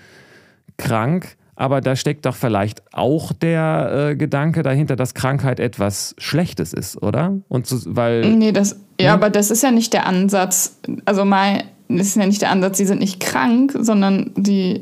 krank, 0.76 1.36
aber 1.60 1.82
da 1.82 1.94
steckt 1.94 2.24
doch 2.24 2.34
vielleicht 2.34 2.82
auch 2.94 3.34
der 3.34 4.12
äh, 4.12 4.16
Gedanke 4.16 4.62
dahinter, 4.62 4.96
dass 4.96 5.12
Krankheit 5.12 5.60
etwas 5.60 6.14
Schlechtes 6.16 6.72
ist, 6.72 7.02
oder? 7.02 7.36
Und 7.48 7.66
zu, 7.66 7.82
weil 7.84 8.24
nee, 8.34 8.50
das 8.50 8.80
ja, 8.98 9.08
ja, 9.08 9.14
aber 9.14 9.28
das 9.28 9.50
ist 9.50 9.62
ja 9.62 9.70
nicht 9.70 9.92
der 9.92 10.06
Ansatz. 10.06 10.78
Also 11.04 11.26
mein, 11.26 11.64
das 11.88 12.06
ist 12.06 12.16
ja 12.16 12.24
nicht 12.24 12.40
der 12.40 12.50
Ansatz, 12.50 12.78
sie 12.78 12.86
sind 12.86 13.00
nicht 13.00 13.20
krank, 13.20 13.74
sondern 13.78 14.30
die 14.36 14.80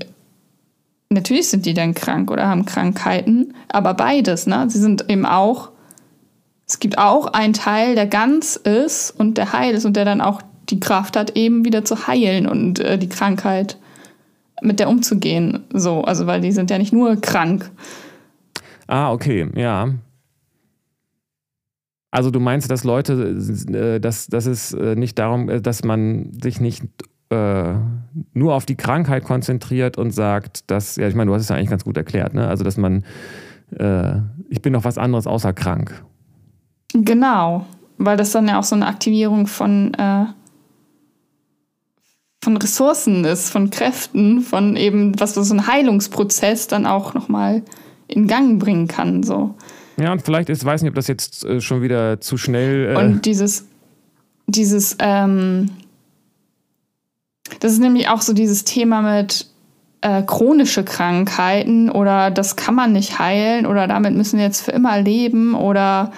natürlich 1.11 1.49
sind 1.49 1.67
die 1.67 1.75
dann 1.75 1.95
krank 1.95 2.31
oder 2.31 2.47
haben 2.47 2.65
Krankheiten, 2.65 3.55
aber 3.69 3.95
beides, 3.95 4.47
ne? 4.47 4.67
Sie 4.69 4.79
sind 4.79 5.11
eben 5.11 5.27
auch 5.27 5.71
es 6.69 6.79
gibt 6.79 6.97
auch 6.99 7.27
einen 7.27 7.55
Teil, 7.55 7.97
der 7.97 8.07
ganz 8.07 8.55
ist 8.55 9.11
und 9.11 9.37
der 9.37 9.53
heil 9.53 9.75
ist 9.75 9.85
und 9.85 9.97
der 9.97 10.05
dann 10.05 10.21
auch 10.21 10.43
die 10.71 10.79
Kraft 10.79 11.17
hat, 11.17 11.37
eben 11.37 11.65
wieder 11.65 11.85
zu 11.85 12.07
heilen 12.07 12.47
und 12.47 12.79
äh, 12.79 12.99
die 12.99 13.09
Krankheit 13.09 13.79
mit 14.63 14.81
der 14.81 14.89
umzugehen. 14.89 15.65
So, 15.73 16.03
also 16.03 16.27
weil 16.27 16.41
die 16.41 16.53
sind 16.53 16.71
ja 16.71 16.79
nicht 16.79 16.93
nur 16.93 17.17
krank. 17.17 17.71
Ah, 18.87 19.13
okay, 19.13 19.49
ja. 19.55 19.91
Also 22.11 22.31
du 22.31 22.41
meinst, 22.41 22.71
dass 22.71 22.85
Leute, 22.85 23.37
äh, 23.71 24.01
dass, 24.01 24.29
dass 24.29 24.47
es 24.47 24.73
äh, 24.73 24.95
nicht 24.95 25.19
darum, 25.19 25.51
äh, 25.51 25.61
dass 25.61 25.85
man 25.85 26.33
sich 26.43 26.61
nicht 26.61 26.85
äh, 27.31 27.75
nur 28.33 28.55
auf 28.55 28.65
die 28.65 28.77
Krankheit 28.77 29.25
konzentriert 29.25 29.99
und 29.99 30.13
sagt, 30.13 30.71
dass, 30.71 30.97
ja, 30.97 31.07
ich 31.07 31.15
meine, 31.15 31.29
du 31.29 31.35
hast 31.35 31.43
es 31.43 31.49
ja 31.51 31.57
eigentlich 31.57 31.69
ganz 31.69 31.85
gut 31.85 31.99
erklärt, 31.99 32.33
ne? 32.33 32.49
Also 32.49 32.65
dass 32.65 32.79
man, 32.79 33.05
äh, 33.79 34.15
ich 34.49 34.63
bin 34.63 34.73
noch 34.73 34.85
was 34.85 34.97
anderes 34.97 35.27
außer 35.27 35.53
krank. 35.53 36.03
Genau, 36.95 37.67
weil 37.99 38.17
das 38.17 38.33
dann 38.33 38.49
ja 38.49 38.59
auch 38.59 38.65
so 38.65 38.75
eine 38.75 38.87
Aktivierung 38.87 39.47
von 39.47 39.93
äh, 39.95 40.25
von 42.49 42.57
Ressourcen 42.57 43.27
ist, 43.27 43.51
von 43.51 43.69
Kräften, 43.69 44.41
von 44.41 44.75
eben, 44.77 45.21
was 45.21 45.35
so 45.35 45.55
ein 45.55 45.67
Heilungsprozess 45.67 46.67
dann 46.67 46.87
auch 46.87 47.13
nochmal 47.13 47.63
in 48.07 48.27
Gang 48.27 48.59
bringen 48.59 48.89
kann. 48.89 49.23
So. 49.23 49.55
Ja, 49.99 50.13
und 50.13 50.23
vielleicht 50.23 50.49
ist, 50.49 50.65
weiß 50.65 50.81
nicht, 50.81 50.89
ob 50.89 50.95
das 50.95 51.09
jetzt 51.09 51.45
äh, 51.45 51.61
schon 51.61 51.83
wieder 51.83 52.23
zu 52.23 52.39
schnell. 52.39 52.95
Äh 52.95 52.97
und 52.97 53.27
dieses, 53.27 53.67
dieses, 54.47 54.97
ähm, 54.99 55.69
das 57.61 57.73
ist 57.73 57.81
nämlich 57.81 58.09
auch 58.09 58.23
so 58.23 58.33
dieses 58.33 58.65
Thema 58.65 59.03
mit 59.03 59.47
äh, 60.01 60.23
chronische 60.23 60.85
Krankheiten 60.85 61.91
oder 61.91 62.31
das 62.31 62.57
kann 62.57 62.75
man 62.75 62.93
nicht 62.93 63.19
heilen 63.19 63.67
oder 63.67 63.87
damit 63.87 64.15
müssen 64.15 64.39
wir 64.39 64.47
jetzt 64.47 64.63
für 64.63 64.73
immer 64.73 64.99
leben 65.03 65.55
oder 65.55 66.13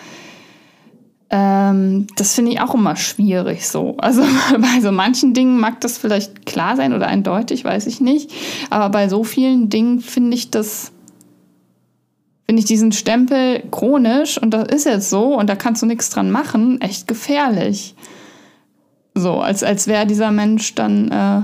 ähm, 1.33 2.09
das 2.17 2.35
finde 2.35 2.51
ich 2.51 2.61
auch 2.61 2.75
immer 2.75 2.97
schwierig 2.97 3.69
so. 3.69 3.97
Also 3.99 4.23
bei 4.59 4.81
so 4.81 4.91
manchen 4.91 5.33
Dingen 5.33 5.61
mag 5.61 5.81
das 5.81 5.97
vielleicht 5.97 6.45
klar 6.45 6.77
sein 6.77 6.93
oder 6.93 7.07
eindeutig, 7.07 7.65
weiß 7.65 7.87
ich 7.87 8.01
nicht. 8.01 8.33
Aber 8.69 8.89
bei 8.89 9.09
so 9.09 9.23
vielen 9.23 9.69
Dingen 9.69 10.01
finde 10.01 10.37
ich 10.37 10.51
das, 10.51 10.91
finde 12.47 12.61
ich 12.61 12.67
diesen 12.67 12.91
Stempel 12.91 13.63
chronisch 13.71 14.39
und 14.39 14.51
das 14.51 14.69
ist 14.69 14.87
jetzt 14.87 15.09
so 15.09 15.39
und 15.39 15.49
da 15.49 15.55
kannst 15.55 15.83
du 15.83 15.87
nichts 15.87 16.11
dran 16.11 16.33
machen, 16.33 16.81
echt 16.81 17.07
gefährlich. 17.07 17.95
So, 19.15 19.35
als, 19.41 19.63
als 19.63 19.87
wäre 19.87 20.07
dieser 20.07 20.33
Mensch 20.33 20.75
dann, 20.75 21.11
äh, 21.13 21.43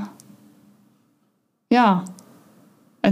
ja, 1.72 2.04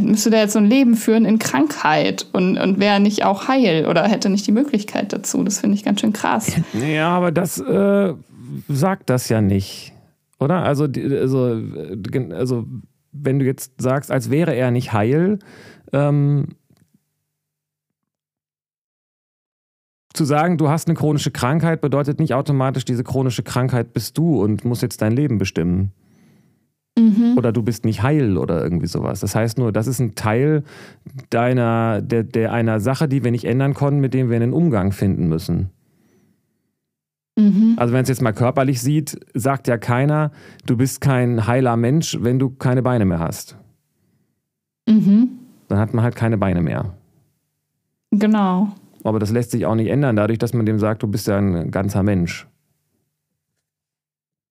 müsste 0.02 0.30
der 0.30 0.40
jetzt 0.40 0.52
so 0.52 0.58
ein 0.58 0.66
Leben 0.66 0.96
führen 0.96 1.24
in 1.24 1.38
Krankheit 1.38 2.26
und, 2.32 2.58
und 2.58 2.80
wäre 2.80 3.00
nicht 3.00 3.24
auch 3.24 3.48
heil 3.48 3.86
oder 3.86 4.04
hätte 4.08 4.30
nicht 4.30 4.46
die 4.46 4.52
Möglichkeit 4.52 5.12
dazu. 5.12 5.42
Das 5.42 5.58
finde 5.58 5.76
ich 5.76 5.84
ganz 5.84 6.00
schön 6.00 6.12
krass. 6.12 6.52
Ja, 6.72 7.08
aber 7.10 7.32
das 7.32 7.58
äh, 7.60 8.14
sagt 8.68 9.10
das 9.10 9.28
ja 9.28 9.40
nicht, 9.40 9.92
oder? 10.38 10.62
Also, 10.62 10.84
also, 10.84 11.60
also, 12.30 12.66
wenn 13.12 13.38
du 13.38 13.44
jetzt 13.44 13.80
sagst, 13.80 14.10
als 14.10 14.30
wäre 14.30 14.54
er 14.54 14.70
nicht 14.70 14.92
heil, 14.92 15.38
ähm, 15.92 16.48
zu 20.14 20.24
sagen, 20.24 20.58
du 20.58 20.68
hast 20.68 20.88
eine 20.88 20.96
chronische 20.96 21.30
Krankheit, 21.30 21.80
bedeutet 21.80 22.20
nicht 22.20 22.34
automatisch, 22.34 22.84
diese 22.84 23.04
chronische 23.04 23.42
Krankheit 23.42 23.92
bist 23.92 24.16
du 24.16 24.42
und 24.42 24.64
muss 24.64 24.80
jetzt 24.80 25.02
dein 25.02 25.12
Leben 25.12 25.38
bestimmen. 25.38 25.92
Mhm. 26.96 27.36
Oder 27.36 27.52
du 27.52 27.62
bist 27.62 27.84
nicht 27.84 28.02
heil 28.02 28.38
oder 28.38 28.62
irgendwie 28.62 28.86
sowas. 28.86 29.20
Das 29.20 29.34
heißt 29.34 29.58
nur, 29.58 29.72
das 29.72 29.86
ist 29.86 29.98
ein 29.98 30.14
Teil 30.14 30.62
deiner, 31.30 32.00
der, 32.00 32.22
der 32.22 32.52
einer 32.52 32.78
Sache, 32.78 33.08
die 33.08 33.24
wir 33.24 33.32
nicht 33.32 33.44
ändern 33.44 33.74
konnten, 33.74 34.00
mit 34.00 34.14
dem 34.14 34.30
wir 34.30 34.36
einen 34.36 34.52
Umgang 34.52 34.92
finden 34.92 35.28
müssen. 35.28 35.70
Mhm. 37.36 37.74
Also 37.76 37.92
wenn 37.92 38.02
es 38.02 38.08
jetzt 38.08 38.22
mal 38.22 38.32
körperlich 38.32 38.80
sieht, 38.80 39.18
sagt 39.34 39.66
ja 39.66 39.76
keiner, 39.76 40.30
du 40.66 40.76
bist 40.76 41.00
kein 41.00 41.48
heiler 41.48 41.76
Mensch, 41.76 42.16
wenn 42.20 42.38
du 42.38 42.50
keine 42.50 42.82
Beine 42.82 43.04
mehr 43.04 43.18
hast. 43.18 43.56
Mhm. 44.88 45.30
Dann 45.66 45.78
hat 45.78 45.94
man 45.94 46.04
halt 46.04 46.14
keine 46.14 46.38
Beine 46.38 46.60
mehr. 46.60 46.94
Genau. 48.12 48.68
Aber 49.02 49.18
das 49.18 49.32
lässt 49.32 49.50
sich 49.50 49.66
auch 49.66 49.74
nicht 49.74 49.88
ändern, 49.88 50.14
dadurch, 50.14 50.38
dass 50.38 50.54
man 50.54 50.64
dem 50.64 50.78
sagt, 50.78 51.02
du 51.02 51.08
bist 51.08 51.26
ja 51.26 51.38
ein 51.38 51.72
ganzer 51.72 52.04
Mensch. 52.04 52.46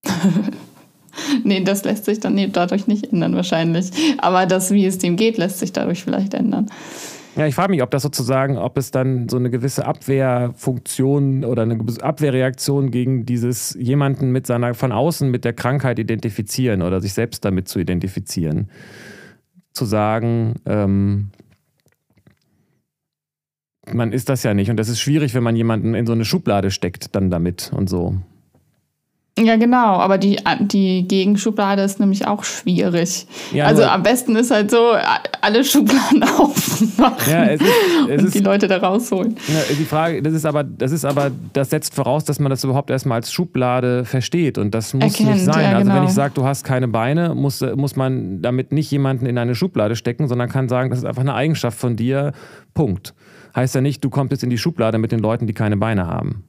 nee, 1.44 1.62
das 1.64 1.84
lässt 1.84 2.06
sich 2.06 2.20
dann 2.20 2.40
dadurch 2.52 2.88
nicht 2.88 3.12
ändern, 3.12 3.36
wahrscheinlich. 3.36 3.92
Aber 4.18 4.46
das, 4.46 4.72
wie 4.72 4.86
es 4.86 4.98
dem 4.98 5.16
geht, 5.16 5.38
lässt 5.38 5.60
sich 5.60 5.74
dadurch 5.74 6.04
vielleicht 6.04 6.34
ändern. 6.34 6.70
Ja, 7.36 7.48
ich 7.48 7.56
frage 7.56 7.72
mich, 7.72 7.82
ob 7.82 7.90
das 7.90 8.04
sozusagen, 8.04 8.58
ob 8.58 8.78
es 8.78 8.92
dann 8.92 9.28
so 9.28 9.38
eine 9.38 9.50
gewisse 9.50 9.86
Abwehrfunktion 9.86 11.44
oder 11.46 11.64
eine 11.64 11.80
Abwehrreaktion 12.02 12.92
gegen 12.92 13.26
dieses 13.26 13.76
jemanden 13.80 14.32
mit 14.32 14.46
seiner 14.46 14.76
von 14.76 14.92
außen 14.92 15.32
mit 15.32 15.44
der 15.44 15.54
Krankheit 15.54 15.98
identifizieren 15.98 16.84
oder 16.84 17.02
sich 17.02 17.14
selbst 17.14 17.44
damit 17.44 17.68
zu 17.68 17.80
identifizieren. 17.80 18.70
Zu 19.72 19.86
sagen, 19.86 20.56
ähm, 20.68 21.32
man 23.92 24.12
ist 24.12 24.30
das 24.30 24.44
ja 24.44 24.54
nicht. 24.54 24.70
Und 24.70 24.78
das 24.78 24.90
ist 24.90 25.00
schwierig, 25.00 25.34
wenn 25.34 25.44
man 25.44 25.56
jemanden 25.56 25.96
in 25.96 26.06
so 26.06 26.14
eine 26.14 26.26
Schublade 26.26 26.70
steckt, 26.70 27.16
dann 27.16 27.32
damit 27.32 27.72
und 27.74 27.90
so. 27.90 28.16
Ja, 29.40 29.56
genau, 29.56 29.98
aber 29.98 30.20
die, 30.20 30.38
die 30.60 31.08
Gegenschublade 31.08 31.82
ist 31.82 32.00
nämlich 32.00 32.28
auch 32.28 32.44
schwierig. 32.44 33.26
Ja, 33.52 33.66
also 33.66 33.84
am 33.84 34.04
besten 34.04 34.36
ist 34.36 34.52
halt 34.52 34.70
so, 34.70 34.92
alle 35.42 35.64
Schubladen 35.64 36.22
aufmachen 36.38 37.32
ja, 37.32 37.46
es 37.46 37.62
ist, 37.62 37.70
es 38.10 38.22
und 38.22 38.28
ist, 38.28 38.36
die 38.36 38.40
Leute 38.42 38.68
da 38.68 38.78
rausholen. 38.78 39.36
Ja, 39.48 39.76
die 39.76 39.86
Frage, 39.86 40.22
das 40.22 40.34
ist 40.34 40.46
aber, 40.46 40.64
das 40.64 40.92
ist 40.92 41.04
aber, 41.04 41.32
das 41.54 41.72
setzt 41.72 41.96
voraus, 41.96 42.26
dass 42.26 42.40
man 42.40 42.52
das 42.52 42.64
überhaupt 42.64 42.92
erstmal 42.92 43.16
als 43.16 43.34
Schublade 43.34 44.06
versteht. 44.06 44.60
Und 44.60 44.76
das 44.76 44.94
muss 44.94 45.04
Erkennt, 45.04 45.32
nicht 45.32 45.46
sein. 45.46 45.64
Ja, 45.64 45.78
also 45.78 45.90
genau. 45.90 45.96
wenn 45.96 46.08
ich 46.08 46.14
sage, 46.14 46.34
du 46.36 46.46
hast 46.46 46.64
keine 46.64 46.88
Beine, 46.88 47.34
muss, 47.34 47.62
muss 47.76 47.96
man 47.96 48.44
damit 48.44 48.72
nicht 48.72 48.92
jemanden 48.92 49.26
in 49.26 49.40
eine 49.40 49.56
Schublade 49.56 49.96
stecken, 49.96 50.28
sondern 50.28 50.48
kann 50.48 50.70
sagen, 50.70 50.92
das 50.92 51.00
ist 51.00 51.06
einfach 51.06 51.22
eine 51.22 51.34
Eigenschaft 51.34 51.80
von 51.80 51.96
dir. 51.96 52.34
Punkt 52.76 53.16
heißt 53.56 53.76
ja 53.76 53.82
nicht, 53.82 54.04
du 54.04 54.10
kommst 54.10 54.32
jetzt 54.32 54.44
in 54.44 54.50
die 54.50 54.58
Schublade 54.58 54.98
mit 54.98 55.12
den 55.12 55.20
Leuten, 55.20 55.48
die 55.48 55.54
keine 55.54 55.78
Beine 55.78 56.08
haben. 56.08 56.44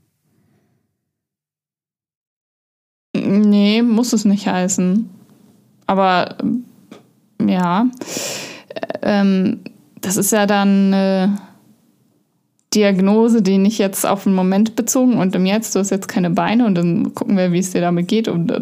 Nee, 3.40 3.82
muss 3.82 4.12
es 4.12 4.24
nicht 4.24 4.46
heißen. 4.46 5.08
Aber 5.86 6.36
ja, 7.44 7.86
ähm, 9.02 9.60
das 10.00 10.16
ist 10.16 10.32
ja 10.32 10.46
dann 10.46 10.94
eine 10.94 11.38
Diagnose, 12.74 13.42
die 13.42 13.58
nicht 13.58 13.78
jetzt 13.78 14.04
auf 14.04 14.24
den 14.24 14.34
Moment 14.34 14.76
bezogen 14.76 15.18
und 15.18 15.34
im 15.34 15.46
Jetzt, 15.46 15.74
du 15.74 15.78
hast 15.78 15.90
jetzt 15.90 16.08
keine 16.08 16.30
Beine 16.30 16.66
und 16.66 16.74
dann 16.74 17.14
gucken 17.14 17.36
wir, 17.36 17.52
wie 17.52 17.58
es 17.58 17.70
dir 17.70 17.80
damit 17.80 18.08
geht. 18.08 18.28
Und 18.28 18.52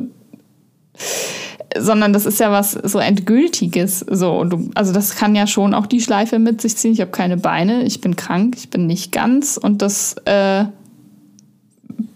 sondern 1.79 2.13
das 2.13 2.27
ist 2.27 2.39
ja 2.41 2.53
was 2.53 2.73
so 2.73 2.99
Endgültiges. 2.99 4.01
So, 4.01 4.45
du, 4.45 4.71
also 4.75 4.93
das 4.93 5.17
kann 5.17 5.35
ja 5.35 5.47
schon 5.47 5.75
auch 5.75 5.87
die 5.87 6.01
Schleife 6.01 6.39
mit 6.39 6.61
sich 6.61 6.77
ziehen. 6.77 6.93
Ich 6.93 7.01
habe 7.01 7.11
keine 7.11 7.37
Beine, 7.37 7.85
ich 7.85 8.01
bin 8.01 8.17
krank, 8.17 8.57
ich 8.59 8.71
bin 8.71 8.87
nicht 8.87 9.13
ganz 9.13 9.57
und 9.57 9.81
das 9.81 10.17
äh, 10.27 10.65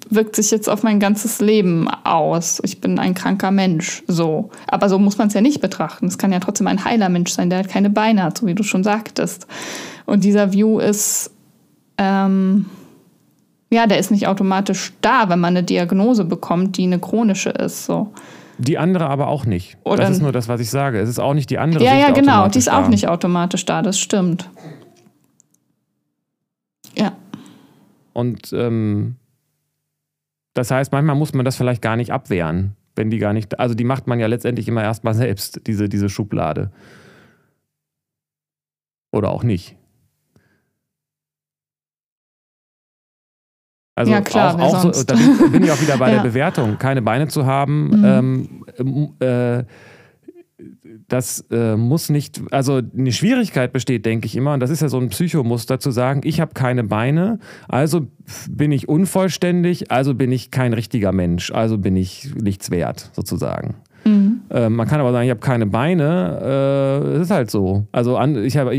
wirkt 0.09 0.37
sich 0.37 0.51
jetzt 0.51 0.69
auf 0.69 0.83
mein 0.83 1.01
ganzes 1.01 1.41
Leben 1.41 1.89
aus. 1.89 2.61
Ich 2.65 2.81
bin 2.81 2.99
ein 2.99 3.15
kranker 3.15 3.51
Mensch, 3.51 4.03
so. 4.07 4.51
Aber 4.69 4.89
so 4.89 4.99
muss 4.99 5.19
man 5.19 5.29
es 5.29 5.35
ja 5.35 5.41
nicht 5.41 5.61
betrachten. 5.61 6.07
Es 6.07 6.19
kann 6.19 6.33
ja 6.33 6.41
trotzdem 6.41 6.67
ein 6.67 6.85
heiler 6.85 7.09
Mensch 7.09 7.33
sein, 7.33 7.51
der 7.51 7.59
halt 7.59 7.69
keine 7.69 7.91
Beine 7.91 8.23
hat, 8.23 8.39
so 8.39 8.47
wie 8.47 8.55
du 8.55 8.63
schon 8.63 8.85
sagtest. 8.85 9.47
Und 10.05 10.25
dieser 10.25 10.53
View 10.53 10.79
ist, 10.79 11.31
ähm, 11.99 12.67
ja, 13.71 13.87
der 13.87 13.99
ist 13.99 14.11
nicht 14.11 14.29
automatisch 14.29 14.93
da, 15.01 15.29
wenn 15.29 15.41
man 15.41 15.57
eine 15.57 15.65
Diagnose 15.65 16.25
bekommt, 16.25 16.77
die 16.77 16.85
eine 16.85 17.01
chronische 17.01 17.51
ist, 17.51 17.87
so. 17.87 18.13
Die 18.59 18.79
andere 18.79 19.09
aber 19.09 19.27
auch 19.27 19.45
nicht. 19.45 19.77
Oder 19.85 20.05
das 20.05 20.13
ist 20.13 20.23
nur 20.23 20.33
das, 20.33 20.49
was 20.49 20.61
ich 20.61 20.71
sage. 20.71 20.99
Es 20.99 21.11
ist 21.11 21.19
auch 21.19 21.35
nicht 21.35 21.51
die 21.51 21.59
andere. 21.59 21.85
Ja, 21.85 21.95
ja, 21.95 22.11
genau. 22.11 22.49
Die 22.49 22.59
ist 22.59 22.69
da. 22.69 22.81
auch 22.81 22.89
nicht 22.89 23.07
automatisch 23.07 23.67
da. 23.67 23.83
Das 23.83 23.99
stimmt. 23.99 24.49
Ja. 26.97 27.13
Und 28.15 28.55
ähm, 28.55 29.17
das 30.57 30.71
heißt, 30.71 30.91
manchmal 30.91 31.17
muss 31.17 31.35
man 31.35 31.45
das 31.45 31.57
vielleicht 31.57 31.83
gar 31.83 31.97
nicht 31.97 32.13
abwehren, 32.13 32.77
wenn 32.95 33.11
die 33.11 33.19
gar 33.19 33.35
nicht. 33.35 33.61
Also 33.61 33.75
die 33.75 33.85
macht 33.85 34.07
man 34.07 34.19
ja 34.19 34.27
letztendlich 34.27 34.67
immer 34.69 34.83
erstmal 34.83 35.13
selbst, 35.15 35.67
diese, 35.67 35.91
diese 35.91 36.09
Schublade. 36.09 36.73
Oder 39.13 39.31
auch 39.31 39.45
nicht. 39.45 39.77
Also 43.95 44.13
ja, 44.13 44.23
klar, 44.23 44.59
auch, 44.59 44.85
auch 44.85 44.95
so, 44.95 45.05
da 45.05 45.15
bin, 45.15 45.53
bin, 45.53 45.65
ich 45.65 45.71
auch 45.71 45.81
wieder 45.81 45.99
bei 45.99 46.09
ja. 46.13 46.17
der 46.17 46.29
Bewertung. 46.29 46.79
Keine 46.79 47.03
Beine 47.03 47.29
zu 47.29 47.45
haben, 47.45 47.89
mhm. 48.01 48.65
ähm, 48.79 49.15
äh, 49.21 49.65
das 51.09 51.45
äh, 51.51 51.77
muss 51.77 52.09
nicht, 52.09 52.43
also 52.51 52.81
eine 52.97 53.13
Schwierigkeit 53.13 53.73
besteht, 53.73 54.05
denke 54.07 54.27
ich 54.27 54.37
immer, 54.37 54.55
und 54.55 54.61
das 54.61 54.71
ist 54.71 54.83
ja 54.83 54.89
so 54.89 54.99
ein 54.99 55.09
Psychomuster, 55.09 55.79
zu 55.79 55.91
sagen, 55.91 56.23
ich 56.25 56.41
habe 56.41 56.55
keine 56.55 56.85
Beine, 56.85 57.39
also 57.69 58.09
bin 58.51 58.73
ich 58.73 58.89
unvollständig, 58.89 59.91
also 59.91 60.15
bin 60.15 60.33
ich 60.33 60.51
kein 60.51 60.73
richtiger 60.73 61.13
Mensch, 61.13 61.53
also 61.53 61.79
bin 61.79 61.97
ich 61.97 62.35
nichts 62.35 62.71
wert, 62.71 63.11
sozusagen. 63.15 63.77
Mhm. 64.07 64.41
Äh, 64.51 64.69
man 64.69 64.87
kann 64.87 65.01
aber 65.01 65.13
sagen, 65.13 65.25
ich 65.25 65.31
habe 65.31 65.41
keine 65.41 65.67
Beine. 65.67 67.03
Äh, 67.05 67.09
es 67.17 67.23
ist 67.23 67.31
halt 67.31 67.51
so. 67.51 67.87
Also 67.93 68.17
an, 68.17 68.43
ich 68.45 68.57
habe, 68.57 68.73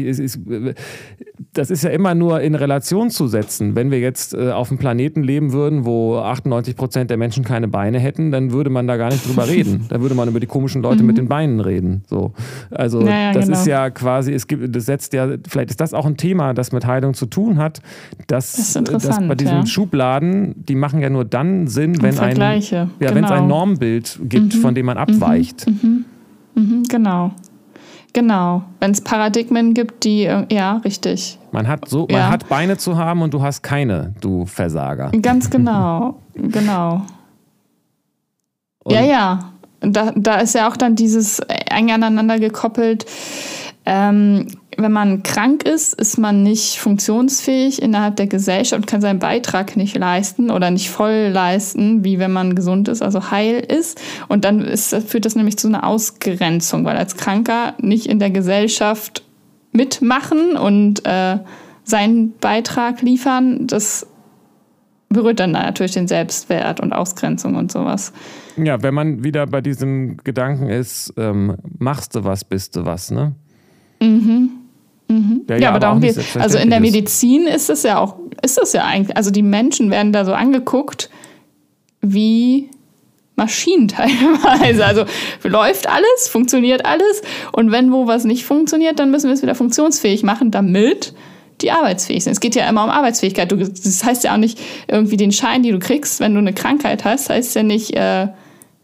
das 1.53 1.69
ist 1.69 1.83
ja 1.83 1.89
immer 1.89 2.15
nur 2.15 2.41
in 2.41 2.55
Relation 2.55 3.09
zu 3.09 3.27
setzen. 3.27 3.75
Wenn 3.75 3.91
wir 3.91 3.99
jetzt 3.99 4.33
äh, 4.33 4.51
auf 4.51 4.69
einem 4.69 4.77
Planeten 4.77 5.23
leben 5.23 5.53
würden, 5.53 5.85
wo 5.85 6.17
98 6.17 6.75
Prozent 6.75 7.09
der 7.09 7.17
Menschen 7.17 7.43
keine 7.43 7.67
Beine 7.67 7.99
hätten, 7.99 8.31
dann 8.31 8.51
würde 8.51 8.69
man 8.69 8.87
da 8.87 8.97
gar 8.97 9.09
nicht 9.09 9.27
drüber 9.27 9.47
reden. 9.47 9.85
Dann 9.89 10.01
würde 10.01 10.15
man 10.15 10.27
über 10.27 10.39
die 10.39 10.47
komischen 10.47 10.81
Leute 10.81 11.01
mhm. 11.01 11.07
mit 11.07 11.17
den 11.17 11.27
Beinen 11.27 11.59
reden. 11.59 12.03
So. 12.07 12.33
Also 12.71 13.01
naja, 13.01 13.31
das 13.33 13.45
genau. 13.45 13.57
ist 13.57 13.67
ja 13.67 13.89
quasi, 13.89 14.33
es 14.33 14.47
gibt, 14.47 14.75
das 14.75 14.85
setzt 14.85 15.13
ja, 15.13 15.27
vielleicht 15.47 15.69
ist 15.69 15.81
das 15.81 15.93
auch 15.93 16.05
ein 16.05 16.17
Thema, 16.17 16.53
das 16.53 16.71
mit 16.71 16.85
Heilung 16.85 17.13
zu 17.13 17.25
tun 17.25 17.57
hat, 17.57 17.81
dass, 18.27 18.73
das 18.73 19.03
dass 19.03 19.27
bei 19.27 19.35
diesen 19.35 19.59
ja. 19.59 19.65
Schubladen, 19.65 20.55
die 20.57 20.75
machen 20.75 21.01
ja 21.01 21.09
nur 21.09 21.25
dann 21.25 21.67
Sinn, 21.67 22.01
wenn 22.01 22.17
ein, 22.19 22.37
ja, 22.37 22.89
genau. 22.99 23.15
wenn 23.15 23.23
es 23.23 23.31
ein 23.31 23.47
Normbild 23.47 24.19
gibt, 24.23 24.55
mhm. 24.55 24.59
von 24.59 24.75
dem 24.75 24.85
man 24.85 24.97
abweicht 24.97 25.16
abweicht. 25.21 25.67
Mhm. 25.67 26.05
Mhm. 26.53 26.63
mhm. 26.63 26.83
Genau. 26.83 27.31
Genau. 28.13 28.63
Wenn 28.79 28.91
es 28.91 29.01
Paradigmen 29.01 29.73
gibt, 29.73 30.03
die, 30.03 30.23
ja, 30.23 30.77
richtig. 30.77 31.37
Man 31.51 31.67
hat 31.67 31.87
so, 31.87 32.07
man 32.09 32.19
ja. 32.19 32.29
hat 32.29 32.49
Beine 32.49 32.77
zu 32.77 32.97
haben 32.97 33.21
und 33.21 33.33
du 33.33 33.43
hast 33.43 33.61
keine, 33.61 34.15
du 34.21 34.45
Versager. 34.45 35.11
Ganz 35.21 35.49
genau. 35.51 36.19
genau. 36.33 37.03
Und 38.83 38.95
ja, 38.95 39.01
ja. 39.01 39.39
Da, 39.81 40.11
da 40.15 40.37
ist 40.37 40.55
ja 40.55 40.67
auch 40.67 40.77
dann 40.77 40.95
dieses 40.95 41.39
eng 41.69 41.91
aneinander 41.91 42.39
gekoppelt. 42.39 43.05
Ähm, 43.85 44.47
wenn 44.77 44.91
man 44.91 45.23
krank 45.23 45.63
ist, 45.63 45.99
ist 45.99 46.17
man 46.17 46.43
nicht 46.43 46.77
funktionsfähig 46.77 47.81
innerhalb 47.81 48.15
der 48.15 48.27
Gesellschaft 48.27 48.81
und 48.81 48.87
kann 48.87 49.01
seinen 49.01 49.19
Beitrag 49.19 49.75
nicht 49.75 49.97
leisten 49.97 50.51
oder 50.51 50.69
nicht 50.69 50.89
voll 50.89 51.29
leisten, 51.33 52.03
wie 52.03 52.19
wenn 52.19 52.31
man 52.31 52.55
gesund 52.55 52.87
ist, 52.87 53.01
also 53.01 53.31
heil 53.31 53.59
ist. 53.59 53.99
Und 54.27 54.45
dann 54.45 54.61
ist, 54.61 54.95
führt 55.07 55.25
das 55.25 55.35
nämlich 55.35 55.57
zu 55.57 55.67
einer 55.67 55.85
Ausgrenzung, 55.85 56.85
weil 56.85 56.95
als 56.95 57.17
Kranker 57.17 57.73
nicht 57.81 58.05
in 58.05 58.19
der 58.19 58.29
Gesellschaft 58.29 59.23
mitmachen 59.71 60.55
und 60.55 61.05
äh, 61.05 61.39
seinen 61.83 62.33
Beitrag 62.37 63.01
liefern, 63.01 63.65
das 63.65 64.05
berührt 65.09 65.39
dann 65.39 65.51
natürlich 65.51 65.93
den 65.93 66.07
Selbstwert 66.07 66.79
und 66.81 66.93
Ausgrenzung 66.93 67.55
und 67.55 67.71
sowas. 67.71 68.13
Ja, 68.57 68.83
wenn 68.83 68.93
man 68.93 69.23
wieder 69.23 69.47
bei 69.47 69.61
diesem 69.61 70.17
Gedanken 70.17 70.69
ist, 70.69 71.13
ähm, 71.17 71.55
machst 71.79 72.15
du 72.15 72.23
was, 72.23 72.43
bist 72.43 72.75
du 72.75 72.85
was, 72.85 73.09
ne? 73.09 73.33
Mhm. 74.01 74.49
Mhm. 75.07 75.41
Ja, 75.49 75.57
ja, 75.57 75.67
aber, 75.69 75.75
aber 75.75 75.79
darum 75.79 76.01
geht 76.01 76.17
es. 76.17 76.35
Also 76.37 76.57
in 76.57 76.69
der 76.69 76.79
Medizin 76.79 77.47
ist 77.47 77.69
es 77.69 77.83
ja 77.83 77.99
auch, 77.99 78.15
ist 78.41 78.57
es 78.57 78.73
ja 78.73 78.85
eigentlich, 78.85 79.15
also 79.15 79.31
die 79.31 79.43
Menschen 79.43 79.89
werden 79.89 80.11
da 80.11 80.25
so 80.25 80.33
angeguckt 80.33 81.09
wie 82.01 82.69
Maschinen 83.35 83.87
teilweise. 83.87 84.85
Also 84.85 85.05
läuft 85.43 85.87
alles, 85.87 86.27
funktioniert 86.27 86.85
alles 86.85 87.21
und 87.53 87.71
wenn 87.71 87.91
wo 87.91 88.07
was 88.07 88.25
nicht 88.25 88.43
funktioniert, 88.43 88.99
dann 88.99 89.11
müssen 89.11 89.27
wir 89.27 89.33
es 89.33 89.41
wieder 89.41 89.55
funktionsfähig 89.55 90.23
machen, 90.23 90.51
damit 90.51 91.13
die 91.61 91.71
arbeitsfähig 91.71 92.23
sind. 92.23 92.33
Es 92.33 92.39
geht 92.39 92.55
ja 92.55 92.67
immer 92.69 92.83
um 92.83 92.89
Arbeitsfähigkeit. 92.89 93.51
Du, 93.51 93.55
das 93.55 94.03
heißt 94.03 94.23
ja 94.23 94.33
auch 94.33 94.37
nicht 94.37 94.59
irgendwie 94.87 95.17
den 95.17 95.31
Schein, 95.31 95.63
den 95.63 95.73
du 95.73 95.79
kriegst, 95.79 96.19
wenn 96.19 96.33
du 96.33 96.39
eine 96.39 96.53
Krankheit 96.53 97.03
hast, 97.03 97.29
heißt 97.29 97.55
ja 97.55 97.63
nicht, 97.63 97.95
äh, 97.95 98.27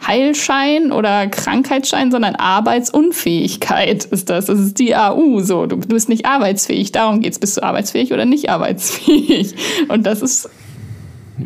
Heilschein 0.06 0.92
oder 0.92 1.28
Krankheitsschein, 1.28 2.12
sondern 2.12 2.36
Arbeitsunfähigkeit 2.36 4.06
ist 4.06 4.30
das. 4.30 4.46
Das 4.46 4.60
ist 4.60 4.80
die 4.80 4.96
AU 4.96 5.40
so. 5.42 5.66
Du, 5.66 5.78
bist 5.78 6.10
nicht 6.10 6.26
arbeitsfähig. 6.26 6.92
Darum 6.92 7.22
geht 7.22 7.34
es. 7.34 7.40
Bist 7.40 7.58
du 7.58 7.64
arbeitsfähig 7.64 8.14
oder 8.14 8.26
nicht 8.26 8.50
arbeitsfähig? 8.50 9.56
Und 9.88 10.06
das 10.06 10.22
ist 10.22 10.50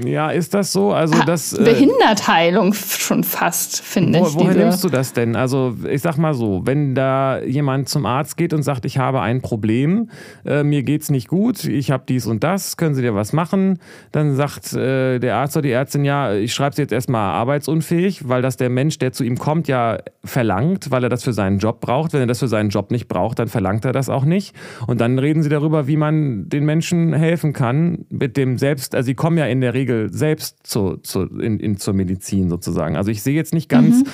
Ja, 0.04 0.30
ist 0.32 0.54
das 0.54 0.71
so? 0.71 0.91
Also 0.91 1.15
das 1.26 1.54
äh, 1.54 1.63
Behindertheilung 1.63 2.73
schon 2.73 3.23
fast, 3.23 3.82
finde 3.82 4.19
wo, 4.19 4.28
ich. 4.28 4.36
Woher 4.36 4.56
nimmst 4.56 4.84
du 4.84 4.89
das 4.89 5.13
denn? 5.13 5.36
Also 5.36 5.76
ich 5.89 6.02
sag 6.02 6.17
mal 6.17 6.34
so, 6.34 6.62
wenn 6.65 6.95
da 6.95 7.41
jemand 7.41 7.89
zum 7.89 8.06
Arzt 8.06 8.38
geht 8.38 8.54
und 8.54 8.63
sagt, 8.63 8.86
ich 8.86 8.97
habe 8.97 9.21
ein 9.21 9.41
Problem, 9.41 10.10
äh, 10.45 10.63
mir 10.63 10.84
geht's 10.84 11.10
nicht 11.10 11.28
gut, 11.28 11.63
ich 11.65 11.91
habe 11.91 12.04
dies 12.08 12.26
und 12.26 12.43
das, 12.43 12.78
können 12.78 12.95
Sie 12.95 13.02
dir 13.02 13.15
was 13.15 13.34
machen? 13.34 13.80
Dann 14.12 14.36
sagt 14.36 14.73
äh, 14.73 15.19
der 15.19 15.36
Arzt 15.36 15.56
oder 15.56 15.63
die 15.63 15.71
Ärztin, 15.71 16.06
ja, 16.06 16.34
ich 16.34 16.54
schreibe 16.54 16.76
Sie 16.76 16.82
jetzt 16.82 16.91
erstmal 16.91 17.34
arbeitsunfähig, 17.34 18.28
weil 18.28 18.41
das 18.41 18.58
der 18.58 18.69
Mensch, 18.69 19.00
der 19.00 19.13
zu 19.13 19.23
ihm 19.23 19.38
kommt, 19.38 19.67
ja 19.67 20.00
verlangt, 20.23 20.91
weil 20.91 21.04
er 21.04 21.10
das 21.10 21.23
für 21.23 21.34
seinen 21.34 21.60
Job 21.60 21.80
braucht. 21.80 22.13
Wenn 22.13 22.21
er 22.21 22.28
das 22.28 22.39
für 22.39 22.47
seinen 22.47 22.69
Job 22.69 22.91
nicht 22.91 23.08
braucht, 23.08 23.39
dann 23.39 23.47
verlangt 23.47 23.86
er 23.86 23.93
das 23.93 24.10
auch 24.10 24.26
nicht. 24.26 24.54
Und 24.86 25.02
dann 25.02 25.17
reden 25.19 25.43
Sie 25.43 25.50
darüber, 25.50 25.88
wie 25.88 25.97
man 25.97 26.50
den 26.50 26.65
Menschen 26.65 27.13
helfen 27.13 27.54
kann 27.54 28.06
mit 28.10 28.38
dem 28.38 28.58
Selbst, 28.58 28.95
also 28.95 29.06
sie 29.06 29.15
kommen 29.15 29.38
ja 29.38 29.45
in 29.45 29.62
der 29.62 29.73
Regel 29.78 30.12
selbst 30.12 30.66
zu, 30.66 30.98
zu, 30.98 31.24
in, 31.24 31.60
in, 31.60 31.78
zur 31.78 31.94
Medizin 31.94 32.50
sozusagen. 32.50 32.98
Also 32.98 33.12
ich 33.12 33.22
sehe 33.22 33.36
jetzt 33.36 33.54
nicht 33.54 33.70
ganz 33.70 33.98
mhm. 33.98 34.08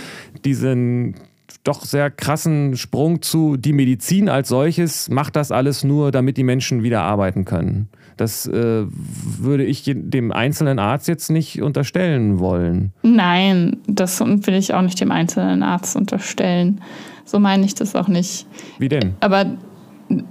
diesen 0.43 1.15
doch 1.63 1.85
sehr 1.85 2.11
krassen 2.11 2.75
Sprung 2.75 3.21
zu, 3.21 3.57
die 3.57 3.73
Medizin 3.73 4.27
als 4.27 4.49
solches 4.49 5.09
macht 5.09 5.35
das 5.35 5.51
alles 5.51 5.83
nur, 5.83 6.11
damit 6.11 6.37
die 6.37 6.43
Menschen 6.43 6.83
wieder 6.83 7.03
arbeiten 7.03 7.45
können. 7.45 7.89
Das 8.17 8.45
äh, 8.45 8.85
würde 8.85 9.63
ich 9.63 9.83
dem 9.85 10.31
einzelnen 10.31 10.79
Arzt 10.79 11.07
jetzt 11.07 11.31
nicht 11.31 11.61
unterstellen 11.61 12.39
wollen. 12.39 12.93
Nein, 13.01 13.77
das 13.87 14.19
will 14.19 14.55
ich 14.55 14.73
auch 14.73 14.81
nicht 14.81 14.99
dem 14.99 15.11
einzelnen 15.11 15.63
Arzt 15.63 15.95
unterstellen. 15.95 16.81
So 17.25 17.39
meine 17.39 17.65
ich 17.65 17.75
das 17.75 17.95
auch 17.95 18.07
nicht. 18.07 18.45
Wie 18.77 18.89
denn? 18.89 19.13
Aber 19.21 19.57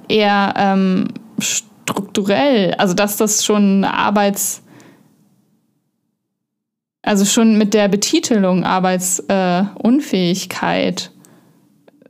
eher 0.08 0.54
ähm, 0.56 1.08
strukturell, 1.38 2.74
also 2.74 2.94
dass 2.94 3.16
das 3.16 3.44
schon 3.44 3.84
Arbeits 3.84 4.61
also 7.02 7.24
schon 7.24 7.56
mit 7.58 7.74
der 7.74 7.88
Betitelung 7.88 8.62
Arbeitsunfähigkeit, 8.64 11.10
äh, 11.14 11.18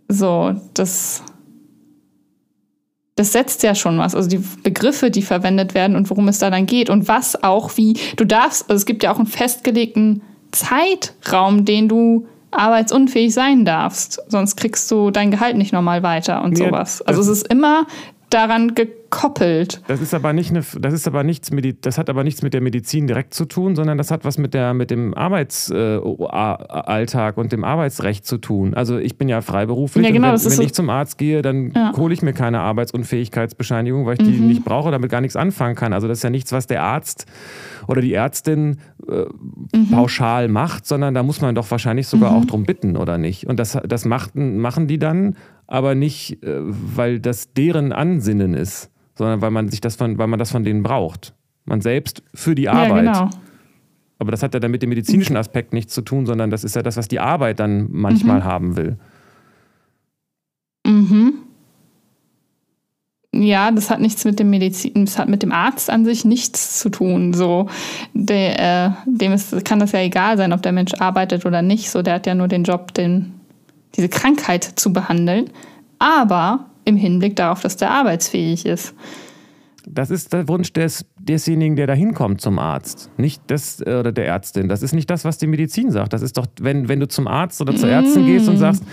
so, 0.09 0.55
das, 0.75 1.23
das 3.15 3.33
setzt 3.33 3.63
ja 3.63 3.75
schon 3.75 3.99
was. 3.99 4.15
Also 4.15 4.29
die 4.29 4.45
Begriffe, 4.63 5.11
die 5.11 5.23
verwendet 5.23 5.73
werden 5.75 5.97
und 5.97 6.11
worum 6.11 6.29
es 6.29 6.39
da 6.39 6.51
dann 6.51 6.67
geht 6.67 6.91
und 6.91 7.09
was 7.09 7.43
auch 7.43 7.79
wie, 7.79 7.95
du 8.17 8.27
darfst, 8.27 8.69
also 8.69 8.81
es 8.81 8.87
gibt 8.87 9.03
ja 9.03 9.13
auch 9.13 9.19
einen 9.19 9.27
festgelegten 9.27 10.21
Zeitraum, 10.51 11.65
den 11.65 11.89
du 11.89 12.27
arbeitsunfähig 12.51 13.33
sein 13.33 13.65
darfst. 13.65 14.21
Sonst 14.29 14.57
kriegst 14.57 14.91
du 14.91 15.11
dein 15.11 15.31
Gehalt 15.31 15.57
nicht 15.57 15.73
nochmal 15.73 16.03
weiter 16.03 16.45
und 16.45 16.59
ja, 16.59 16.67
sowas. 16.67 17.01
Also 17.01 17.23
es 17.23 17.29
ist 17.29 17.49
immer 17.49 17.87
daran 18.33 18.75
gekoppelt. 18.75 19.83
Das 19.89 20.01
ist 20.01 20.15
aber 20.15 20.33
nicht 20.33 20.49
eine, 20.51 20.63
das 20.81 20.95
ist 20.95 21.07
aber 21.07 21.23
nichts 21.23 21.51
das 21.83 21.99
hat 21.99 22.09
aber 22.09 22.25
nichts 22.25 22.41
mit 22.43 22.55
der 22.55 22.61
Medizin 22.61 23.07
direkt 23.07 23.35
zu 23.35 23.45
tun, 23.45 23.77
sondern 23.77 23.99
das 23.99 24.11
hat 24.11 24.25
was 24.25 24.39
mit 24.39 24.55
der 24.55 24.73
mit 24.75 24.91
dem 24.91 25.15
Arbeitsalltag 25.15 27.37
äh, 27.37 27.41
und 27.41 27.53
dem 27.53 27.63
Arbeitsrecht 27.65 28.27
zu 28.27 28.39
tun. 28.39 28.75
Also 28.75 28.99
ich 28.99 29.19
bin 29.19 29.29
ja 29.29 29.43
freiberuflich 29.43 30.07
ja, 30.07 30.13
genau, 30.13 30.29
wenn, 30.29 30.45
wenn 30.45 30.51
so 30.51 30.63
ich 30.63 30.75
zum 30.75 30.91
Arzt 30.91 31.19
gehe, 31.19 31.43
dann 31.43 31.73
ja. 31.75 31.93
hole 31.97 32.15
ich 32.15 32.23
mir 32.23 32.33
keine 32.33 32.61
Arbeitsunfähigkeitsbescheinigung, 32.61 34.07
weil 34.07 34.15
ich 34.15 34.27
die 34.27 34.39
mhm. 34.39 34.47
nicht 34.49 34.65
brauche, 34.65 34.91
damit 34.91 35.11
gar 35.11 35.21
nichts 35.21 35.37
anfangen 35.37 35.75
kann. 35.75 35.93
Also 35.93 36.09
das 36.09 36.19
ist 36.19 36.25
ja 36.25 36.31
nichts, 36.31 36.53
was 36.53 36.67
der 36.67 36.83
Arzt 36.83 37.27
oder 37.87 38.01
die 38.01 38.15
Ärztin 38.15 38.79
äh, 39.09 39.27
mhm. 39.77 39.91
pauschal 39.91 40.49
macht, 40.49 40.87
sondern 40.87 41.15
da 41.15 41.23
muss 41.23 41.41
man 41.41 41.55
doch 41.55 41.71
wahrscheinlich 41.71 42.07
sogar 42.07 42.33
mhm. 42.33 42.37
auch 42.37 42.45
drum 42.45 42.65
bitten, 42.65 42.97
oder 42.97 43.19
nicht? 43.19 43.47
Und 43.47 43.59
das, 43.59 43.79
das 43.87 44.05
machten, 44.05 44.59
machen 44.59 44.87
die 44.87 44.99
dann 44.99 45.37
aber 45.67 45.95
nicht, 45.95 46.43
äh, 46.43 46.61
weil 46.61 47.21
das 47.21 47.53
deren 47.53 47.93
Ansinnen 47.93 48.55
ist, 48.55 48.91
sondern 49.15 49.41
weil 49.41 49.51
man 49.51 49.69
sich 49.69 49.81
das 49.81 49.97
von, 49.97 50.19
weil 50.19 50.27
man 50.27 50.39
das 50.39 50.51
von 50.51 50.65
denen 50.65 50.83
braucht. 50.83 51.35
Man 51.65 51.81
selbst 51.81 52.23
für 52.35 52.55
die 52.55 52.69
Arbeit. 52.69 53.05
Ja, 53.05 53.13
genau. 53.25 53.31
Aber 54.19 54.31
das 54.31 54.43
hat 54.43 54.55
ja 54.55 54.61
dann 54.61 54.71
mit 54.71 54.83
dem 54.83 54.91
medizinischen 54.91 55.37
Aspekt 55.37 55.73
nichts 55.73 55.95
zu 55.95 56.03
tun, 56.03 56.27
sondern 56.27 56.51
das 56.51 56.63
ist 56.63 56.77
ja 56.77 56.83
das, 56.83 56.97
was 56.97 57.09
die 57.09 57.19
Arbeit 57.19 57.59
dann 57.59 57.89
manchmal 57.91 58.41
mhm. 58.41 58.45
haben 58.45 58.77
will. 58.77 58.99
Mhm. 60.87 61.42
Ja, 63.35 63.71
das 63.71 63.89
hat 63.89 64.01
nichts 64.01 64.27
mit 64.27 64.39
dem 64.39 64.51
Medizin, 64.51 65.07
das 65.07 65.19
hat 65.19 65.29
mit 65.29 65.43
dem 65.43 65.53
Arzt 65.53 65.89
an 65.89 66.05
sich 66.05 66.27
nichts 66.27 66.79
zu 66.79 66.91
tun. 66.91 67.33
So, 67.33 67.69
der, 68.13 68.61
äh, 68.87 68.91
dem 69.07 69.33
ist, 69.33 69.65
kann 69.65 69.79
das 69.79 69.93
ja 69.93 70.01
egal 70.01 70.37
sein, 70.37 70.53
ob 70.53 70.61
der 70.63 70.73
Mensch 70.73 70.93
arbeitet 70.95 71.47
oder 71.47 71.63
nicht. 71.63 71.91
So, 71.91 72.03
der 72.03 72.15
hat 72.15 72.27
ja 72.27 72.35
nur 72.35 72.49
den 72.49 72.65
Job, 72.65 72.93
den 72.93 73.41
diese 73.97 74.11
Krankheit 74.11 74.65
zu 74.65 74.93
behandeln, 74.93 75.51
aber 75.99 76.67
im 76.85 76.97
Hinblick 76.97 77.37
darauf, 77.37 77.61
dass 77.61 77.77
der 77.77 77.91
arbeitsfähig 77.91 78.67
ist. 78.67 78.95
Das 79.87 80.11
ist 80.11 80.33
der 80.33 80.47
Wunsch 80.49 80.73
des, 80.73 81.05
desjenigen, 81.25 81.77
der 81.77 81.87
da 81.87 81.95
hinkommt 81.95 82.41
zum 82.41 82.59
Arzt, 82.59 83.11
nicht 83.17 83.43
das 83.47 83.81
äh, 83.81 83.95
oder 83.95 84.13
der 84.13 84.27
Ärztin. 84.27 84.69
Das 84.69 84.83
ist 84.83 84.93
nicht 84.93 85.09
das, 85.11 85.25
was 85.25 85.39
die 85.39 85.47
Medizin 85.47 85.91
sagt. 85.91 86.13
Das 86.13 86.23
ist 86.23 86.37
doch, 86.37 86.47
wenn, 86.61 86.89
wenn 86.89 87.01
du 87.01 87.09
zum 87.09 87.27
Arzt 87.27 87.61
oder 87.61 87.75
zur 87.75 87.89
Ärztin 87.89 88.25
mm. 88.25 88.27
gehst 88.27 88.49
und 88.49 88.57
sagst, 88.57 88.85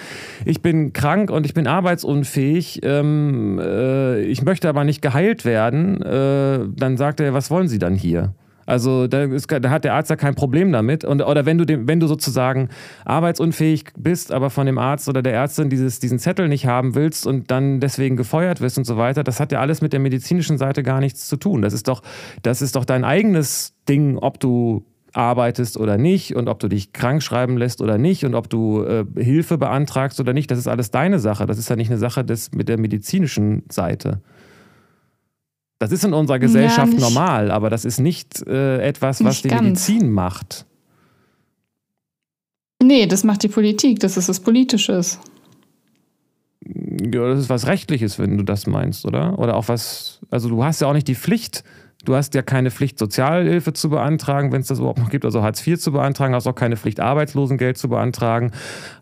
ich 0.45 0.61
bin 0.61 0.93
krank 0.93 1.31
und 1.31 1.45
ich 1.45 1.53
bin 1.53 1.67
arbeitsunfähig, 1.67 2.81
ähm, 2.83 3.59
äh, 3.59 4.21
ich 4.21 4.43
möchte 4.43 4.69
aber 4.69 4.83
nicht 4.83 5.01
geheilt 5.01 5.45
werden, 5.45 6.01
äh, 6.01 6.59
dann 6.75 6.97
sagt 6.97 7.19
er, 7.19 7.33
was 7.33 7.49
wollen 7.49 7.67
Sie 7.67 7.79
dann 7.79 7.95
hier? 7.95 8.33
Also 8.69 9.07
da, 9.07 9.23
ist, 9.23 9.51
da, 9.51 9.69
hat 9.69 9.83
der 9.83 9.93
Arzt 9.93 10.09
ja 10.09 10.15
kein 10.15 10.35
Problem 10.35 10.71
damit. 10.71 11.03
Und, 11.03 11.21
oder 11.21 11.45
wenn 11.45 11.57
du, 11.57 11.65
dem, 11.65 11.87
wenn 11.87 11.99
du 11.99 12.07
sozusagen 12.07 12.69
arbeitsunfähig 13.03 13.85
bist, 13.97 14.31
aber 14.31 14.49
von 14.49 14.65
dem 14.65 14.77
Arzt 14.77 15.09
oder 15.09 15.21
der 15.21 15.33
Ärztin 15.33 15.69
dieses, 15.69 15.99
diesen 15.99 16.19
Zettel 16.19 16.47
nicht 16.47 16.65
haben 16.65 16.95
willst 16.95 17.25
und 17.25 17.51
dann 17.51 17.79
deswegen 17.79 18.15
gefeuert 18.15 18.61
wirst 18.61 18.77
und 18.77 18.85
so 18.85 18.97
weiter, 18.97 19.23
das 19.23 19.39
hat 19.39 19.51
ja 19.51 19.59
alles 19.59 19.81
mit 19.81 19.93
der 19.93 19.99
medizinischen 19.99 20.57
Seite 20.57 20.83
gar 20.83 20.99
nichts 20.99 21.27
zu 21.27 21.37
tun. 21.37 21.61
Das 21.61 21.73
ist 21.73 21.87
doch, 21.87 22.01
das 22.43 22.61
ist 22.61 22.75
doch 22.75 22.85
dein 22.85 23.03
eigenes 23.03 23.73
Ding, 23.87 24.17
ob 24.17 24.39
du 24.39 24.85
arbeitest 25.13 25.77
oder 25.77 25.97
nicht 25.97 26.35
und 26.35 26.47
ob 26.47 26.59
du 26.59 26.67
dich 26.67 26.93
krank 26.93 27.23
schreiben 27.23 27.57
lässt 27.57 27.81
oder 27.81 27.97
nicht 27.97 28.25
und 28.25 28.35
ob 28.35 28.49
du 28.49 28.83
äh, 28.83 29.05
Hilfe 29.15 29.57
beantragst 29.57 30.19
oder 30.19 30.33
nicht. 30.33 30.51
Das 30.51 30.59
ist 30.59 30.67
alles 30.67 30.91
deine 30.91 31.19
Sache. 31.19 31.45
Das 31.45 31.57
ist 31.57 31.69
ja 31.69 31.75
nicht 31.75 31.89
eine 31.89 31.97
Sache 31.97 32.23
des, 32.23 32.51
mit 32.51 32.69
der 32.69 32.79
medizinischen 32.79 33.63
Seite. 33.69 34.21
Das 35.79 35.93
ist 35.93 36.03
in 36.03 36.13
unserer 36.13 36.39
Gesellschaft 36.39 36.93
ja, 36.93 36.99
normal, 36.99 37.51
aber 37.51 37.69
das 37.69 37.85
ist 37.85 37.99
nicht 37.99 38.45
äh, 38.45 38.81
etwas, 38.81 39.23
was 39.23 39.35
nicht 39.35 39.45
die 39.45 39.49
ganz. 39.49 39.61
Medizin 39.63 40.11
macht. 40.11 40.65
Nee, 42.83 43.07
das 43.07 43.23
macht 43.23 43.43
die 43.43 43.47
Politik, 43.47 43.99
das 43.99 44.17
ist 44.17 44.27
was 44.29 44.41
Politisches. 44.41 45.19
Ja, 46.65 47.29
das 47.29 47.39
ist 47.39 47.49
was 47.49 47.65
Rechtliches, 47.65 48.19
wenn 48.19 48.37
du 48.37 48.43
das 48.43 48.67
meinst, 48.67 49.05
oder? 49.05 49.39
Oder 49.39 49.55
auch 49.55 49.69
was, 49.69 50.19
also 50.29 50.49
du 50.49 50.63
hast 50.63 50.81
ja 50.81 50.87
auch 50.87 50.93
nicht 50.93 51.07
die 51.07 51.15
Pflicht, 51.15 51.63
Du 52.05 52.15
hast 52.15 52.33
ja 52.33 52.41
keine 52.41 52.71
Pflicht, 52.71 52.97
Sozialhilfe 52.97 53.73
zu 53.73 53.89
beantragen, 53.89 54.53
wenn 54.53 54.61
es 54.61 54.67
das 54.67 54.79
überhaupt 54.79 54.99
noch 54.99 55.09
gibt, 55.09 55.25
also 55.25 55.43
Hartz 55.43 55.67
IV 55.67 55.77
zu 55.77 55.91
beantragen, 55.91 56.33
hast 56.33 56.47
auch 56.47 56.55
keine 56.55 56.77
Pflicht, 56.77 57.01
Arbeitslosengeld 57.01 57.77
zu 57.77 57.89
beantragen. 57.89 58.51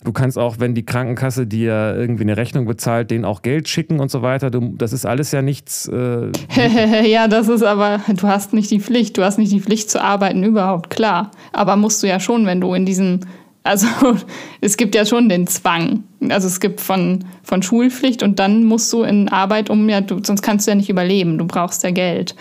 Du 0.03 0.11
kannst 0.11 0.35
auch, 0.35 0.55
wenn 0.57 0.73
die 0.73 0.83
Krankenkasse 0.83 1.45
dir 1.45 1.95
irgendwie 1.95 2.23
eine 2.23 2.37
Rechnung 2.37 2.65
bezahlt, 2.65 3.11
denen 3.11 3.23
auch 3.23 3.43
Geld 3.43 3.69
schicken 3.69 3.99
und 3.99 4.09
so 4.09 4.23
weiter. 4.23 4.49
Du, 4.49 4.73
das 4.75 4.93
ist 4.93 5.05
alles 5.05 5.31
ja 5.31 5.43
nichts. 5.43 5.87
Äh 5.87 6.31
ja, 7.07 7.27
das 7.27 7.49
ist 7.49 7.61
aber, 7.61 8.01
du 8.07 8.27
hast 8.27 8.53
nicht 8.53 8.71
die 8.71 8.79
Pflicht, 8.79 9.15
du 9.17 9.23
hast 9.23 9.37
nicht 9.37 9.51
die 9.51 9.61
Pflicht 9.61 9.91
zu 9.91 10.01
arbeiten, 10.01 10.43
überhaupt, 10.43 10.89
klar. 10.89 11.29
Aber 11.53 11.75
musst 11.75 12.01
du 12.01 12.07
ja 12.07 12.19
schon, 12.19 12.47
wenn 12.47 12.61
du 12.61 12.73
in 12.73 12.87
diesen 12.87 13.27
also 13.67 13.87
es 14.61 14.77
gibt 14.77 14.95
ja 14.95 15.05
schon 15.05 15.29
den 15.29 15.45
Zwang. 15.45 16.03
Also 16.29 16.47
es 16.47 16.59
gibt 16.59 16.81
von, 16.81 17.25
von 17.43 17.61
Schulpflicht 17.61 18.23
und 18.23 18.39
dann 18.39 18.63
musst 18.63 18.91
du 18.91 19.03
in 19.03 19.29
Arbeit 19.29 19.69
um, 19.69 19.87
ja, 19.89 20.01
du, 20.01 20.19
sonst 20.23 20.41
kannst 20.41 20.65
du 20.65 20.71
ja 20.71 20.75
nicht 20.75 20.89
überleben, 20.89 21.37
du 21.37 21.45
brauchst 21.45 21.83
ja 21.83 21.91
Geld. 21.91 22.35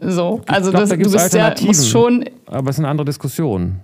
So, 0.00 0.42
also 0.46 0.70
glaub, 0.70 0.82
das, 0.82 0.90
da 0.90 0.96
du 0.96 1.10
bist 1.10 1.34
ja, 1.34 1.54
musst 1.62 1.88
schon. 1.88 2.24
Aber 2.46 2.70
es 2.70 2.76
ist 2.76 2.80
eine 2.80 2.88
andere 2.88 3.04
Diskussion. 3.04 3.80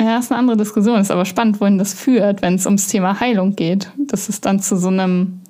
Ja, 0.00 0.18
es 0.18 0.26
ist 0.26 0.32
eine 0.32 0.40
andere 0.40 0.56
Diskussion. 0.56 0.96
Es 0.96 1.06
ist 1.06 1.10
aber 1.10 1.24
spannend, 1.24 1.60
wohin 1.60 1.78
das 1.78 1.94
führt, 1.94 2.42
wenn 2.42 2.54
es 2.54 2.66
ums 2.66 2.88
Thema 2.88 3.18
Heilung 3.18 3.56
geht. 3.56 3.90
Dass 3.96 4.28
es 4.28 4.40
dann 4.40 4.60
zu 4.60 4.76
so 4.76 4.88
einem 4.88 5.40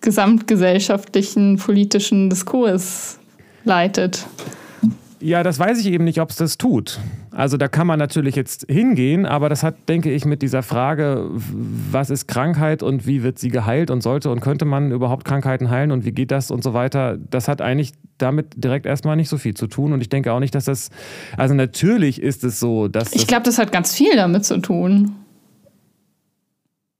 gesamtgesellschaftlichen 0.00 1.56
politischen 1.56 2.30
Diskurs 2.30 3.18
leitet. 3.64 4.26
Ja, 5.20 5.42
das 5.42 5.58
weiß 5.58 5.78
ich 5.78 5.86
eben 5.86 6.04
nicht, 6.04 6.20
ob 6.20 6.30
es 6.30 6.36
das 6.36 6.58
tut. 6.58 7.00
Also 7.36 7.58
da 7.58 7.68
kann 7.68 7.86
man 7.86 7.98
natürlich 7.98 8.34
jetzt 8.34 8.64
hingehen, 8.66 9.26
aber 9.26 9.50
das 9.50 9.62
hat, 9.62 9.90
denke 9.90 10.10
ich, 10.10 10.24
mit 10.24 10.40
dieser 10.40 10.62
Frage, 10.62 11.28
was 11.32 12.08
ist 12.08 12.28
Krankheit 12.28 12.82
und 12.82 13.06
wie 13.06 13.22
wird 13.22 13.38
sie 13.38 13.50
geheilt 13.50 13.90
und 13.90 14.02
sollte 14.02 14.30
und 14.30 14.40
könnte 14.40 14.64
man 14.64 14.90
überhaupt 14.90 15.26
Krankheiten 15.26 15.68
heilen 15.68 15.90
und 15.90 16.06
wie 16.06 16.12
geht 16.12 16.30
das 16.30 16.50
und 16.50 16.62
so 16.62 16.72
weiter, 16.72 17.18
das 17.18 17.46
hat 17.46 17.60
eigentlich 17.60 17.92
damit 18.16 18.64
direkt 18.64 18.86
erstmal 18.86 19.16
nicht 19.16 19.28
so 19.28 19.36
viel 19.36 19.52
zu 19.52 19.66
tun. 19.66 19.92
Und 19.92 20.00
ich 20.00 20.08
denke 20.08 20.32
auch 20.32 20.40
nicht, 20.40 20.54
dass 20.54 20.64
das, 20.64 20.88
also 21.36 21.52
natürlich 21.52 22.22
ist 22.22 22.42
es 22.42 22.58
so, 22.58 22.88
dass. 22.88 23.12
Ich 23.12 23.26
glaube, 23.26 23.42
das 23.42 23.58
hat 23.58 23.70
ganz 23.70 23.94
viel 23.94 24.16
damit 24.16 24.46
zu 24.46 24.56
tun. 24.56 25.12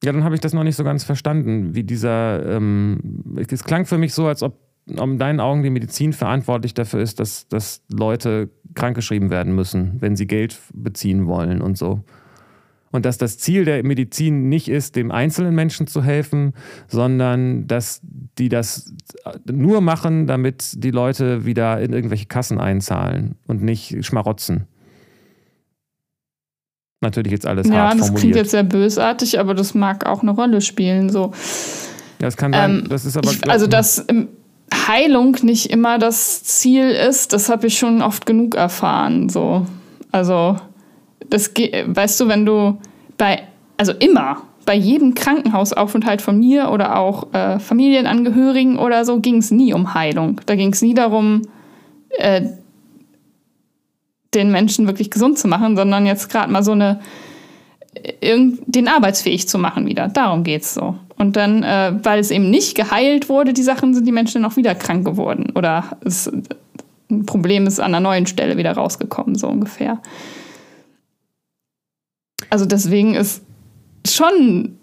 Ja, 0.05 0.13
dann 0.13 0.23
habe 0.23 0.35
ich 0.35 0.43
das 0.43 0.53
noch 0.53 0.65
nicht 0.65 0.77
so 0.77 0.85
ganz 0.85 1.03
verstanden, 1.03 1.75
wie 1.75 1.83
dieser, 1.83 2.45
ähm, 2.45 3.23
es 3.39 3.65
klang 3.65 3.87
für 3.87 3.97
mich 3.97 4.13
so, 4.13 4.27
als 4.27 4.43
ob 4.43 4.59
in 4.87 5.19
deinen 5.19 5.41
Augen 5.41 5.63
die 5.63 5.71
Medizin 5.71 6.13
verantwortlich 6.13 6.75
dafür 6.75 7.01
ist, 7.01 7.21
dass, 7.21 7.49
dass 7.49 7.83
Leute 7.91 8.51
krankgeschrieben 8.77 9.31
werden 9.31 9.55
müssen, 9.55 9.97
wenn 10.01 10.15
sie 10.15 10.27
Geld 10.27 10.59
beziehen 10.73 11.27
wollen 11.27 11.61
und 11.61 11.77
so. 11.77 12.05
Und 12.93 13.05
dass 13.05 13.19
das 13.19 13.37
Ziel 13.39 13.65
der 13.65 13.85
Medizin 13.85 14.49
nicht 14.49 14.69
ist, 14.69 14.97
dem 14.97 15.11
einzelnen 15.11 15.55
Menschen 15.55 15.87
zu 15.87 16.03
helfen, 16.03 16.55
sondern 16.87 17.67
dass 17.67 18.01
die 18.39 18.49
das 18.49 18.95
nur 19.51 19.81
machen, 19.81 20.27
damit 20.27 20.83
die 20.83 20.93
Leute 20.93 21.45
wieder 21.45 21.81
in 21.81 21.93
irgendwelche 21.93 22.27
Kassen 22.27 22.59
einzahlen 22.59 23.35
und 23.47 23.63
nicht 23.63 24.05
schmarotzen. 24.05 24.67
Natürlich 27.03 27.33
jetzt 27.33 27.47
alles 27.47 27.69
ja, 27.69 27.75
hart 27.75 28.01
das 28.01 28.07
formuliert. 28.07 28.21
klingt 28.21 28.37
jetzt 28.37 28.51
sehr 28.53 28.63
bösartig, 28.63 29.39
aber 29.39 29.55
das 29.55 29.75
mag 29.75 30.07
auch 30.07 30.23
eine 30.23 30.31
Rolle 30.31 30.61
spielen. 30.61 31.11
So. 31.11 31.33
Ja, 32.21 32.27
das 32.29 32.37
kann 32.37 32.53
sein. 32.53 32.79
Ähm, 32.79 32.89
das 32.89 33.05
ist 33.05 33.17
aber, 33.17 33.31
ich, 33.31 33.49
also, 33.51 33.67
dass 33.67 34.05
ähm, 34.09 34.29
Heilung 34.75 35.37
nicht 35.43 35.71
immer 35.71 35.99
das 35.99 36.43
Ziel 36.43 36.91
ist, 36.91 37.33
das 37.33 37.49
habe 37.49 37.67
ich 37.67 37.79
schon 37.79 38.03
oft 38.03 38.27
genug 38.27 38.55
erfahren. 38.55 39.29
So. 39.29 39.67
Also, 40.13 40.57
das 41.31 41.51
weißt 41.55 42.21
du, 42.21 42.29
wenn 42.29 42.47
du 42.47 42.79
bei, 43.17 43.43
also 43.77 43.93
immer, 43.93 44.43
bei 44.65 44.75
jedem 44.75 45.15
Krankenhausaufenthalt 45.15 46.21
von 46.21 46.39
mir 46.39 46.71
oder 46.71 46.99
auch 46.99 47.33
äh, 47.33 47.59
Familienangehörigen 47.59 48.79
oder 48.79 49.05
so, 49.05 49.21
ging 49.21 49.37
es 49.39 49.51
nie 49.51 49.73
um 49.73 49.95
Heilung. 49.95 50.41
Da 50.47 50.57
ging 50.57 50.73
es 50.73 50.83
nie 50.83 50.95
darum, 50.95 51.43
äh, 52.19 52.43
den 54.35 54.51
Menschen 54.51 54.87
wirklich 54.87 55.11
gesund 55.11 55.39
zu 55.39 55.49
machen, 55.49 55.77
sondern 55.77 56.05
jetzt 56.05 56.29
gerade 56.29 56.53
mal 56.53 56.63
so 56.63 56.73
eine, 56.73 57.01
den 58.23 58.89
arbeitsfähig 58.89 59.49
zu 59.49 59.59
machen 59.59 59.87
wieder. 59.87 60.09
Darum 60.09 60.45
geht 60.45 60.63
es 60.63 60.75
so. 60.75 60.97
Und 61.17 61.37
dann, 61.37 61.63
äh, 61.63 61.95
weil 62.03 62.21
es 62.21 62.31
eben 62.31 62.51
nicht 62.51 62.75
geheilt 62.75 63.29
wurde, 63.29 63.53
die 63.53 63.63
Sachen, 63.63 63.95
sind 63.95 64.07
die 64.07 64.13
Menschen 64.13 64.43
dann 64.43 64.51
auch 64.51 64.57
wieder 64.57 64.75
krank 64.75 65.05
geworden. 65.05 65.53
Oder 65.55 65.97
es, 66.05 66.31
ein 67.11 67.25
Problem 67.25 67.67
ist 67.67 67.81
an 67.81 67.95
einer 67.95 68.01
neuen 68.01 68.27
Stelle 68.27 68.57
wieder 68.57 68.73
rausgekommen, 68.73 69.37
so 69.37 69.49
ungefähr. 69.49 70.03
Also 72.51 72.67
deswegen 72.67 73.15
ist 73.15 73.43
schon, 74.07 74.79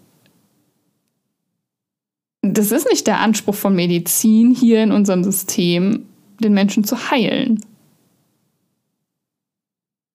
das 2.42 2.72
ist 2.72 2.88
nicht 2.90 3.06
der 3.06 3.20
Anspruch 3.20 3.54
von 3.54 3.74
Medizin 3.74 4.54
hier 4.54 4.82
in 4.82 4.92
unserem 4.92 5.24
System, 5.24 6.06
den 6.40 6.52
Menschen 6.52 6.84
zu 6.84 7.10
heilen. 7.10 7.60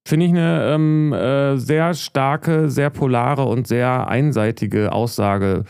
Finde 0.09 0.25
ich 0.25 0.31
eine 0.31 0.73
ähm, 0.73 1.13
äh, 1.13 1.57
sehr 1.57 1.93
starke, 1.93 2.67
sehr 2.67 2.89
polare 2.89 3.45
und 3.45 3.67
sehr 3.67 4.07
einseitige 4.07 4.91
Aussage. 4.91 5.65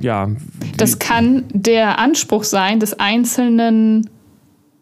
Ja. 0.00 0.28
Das 0.76 0.98
kann 0.98 1.44
der 1.52 2.00
Anspruch 2.00 2.42
sein 2.42 2.80
des 2.80 2.98
einzelnen 2.98 4.10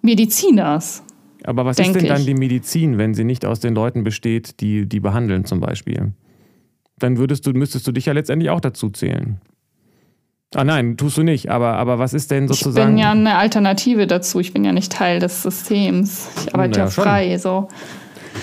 Mediziners. 0.00 1.02
Aber 1.44 1.66
was 1.66 1.78
ist 1.78 1.94
denn 1.94 2.06
dann 2.06 2.24
die 2.24 2.32
Medizin, 2.32 2.96
wenn 2.96 3.12
sie 3.12 3.24
nicht 3.24 3.44
aus 3.44 3.60
den 3.60 3.74
Leuten 3.74 4.04
besteht, 4.04 4.60
die 4.60 4.88
die 4.88 5.00
behandeln 5.00 5.44
zum 5.44 5.60
Beispiel? 5.60 6.12
Dann 6.98 7.18
würdest 7.18 7.46
du, 7.46 7.50
müsstest 7.52 7.86
du 7.86 7.92
dich 7.92 8.06
ja 8.06 8.14
letztendlich 8.14 8.48
auch 8.48 8.60
dazu 8.60 8.88
zählen. 8.88 9.38
Ah 10.54 10.64
nein, 10.64 10.96
tust 10.96 11.16
du 11.16 11.22
nicht. 11.22 11.50
Aber, 11.50 11.74
aber 11.74 11.98
was 11.98 12.12
ist 12.12 12.30
denn 12.30 12.48
sozusagen. 12.48 12.90
Ich 12.90 12.94
bin 12.94 12.98
ja 12.98 13.10
eine 13.12 13.36
Alternative 13.36 14.06
dazu. 14.06 14.40
Ich 14.40 14.52
bin 14.52 14.64
ja 14.64 14.72
nicht 14.72 14.92
Teil 14.92 15.18
des 15.18 15.42
Systems. 15.42 16.28
Ich 16.36 16.54
arbeite 16.54 16.80
ja, 16.80 16.84
ja 16.86 16.90
frei. 16.90 17.38
So. 17.38 17.68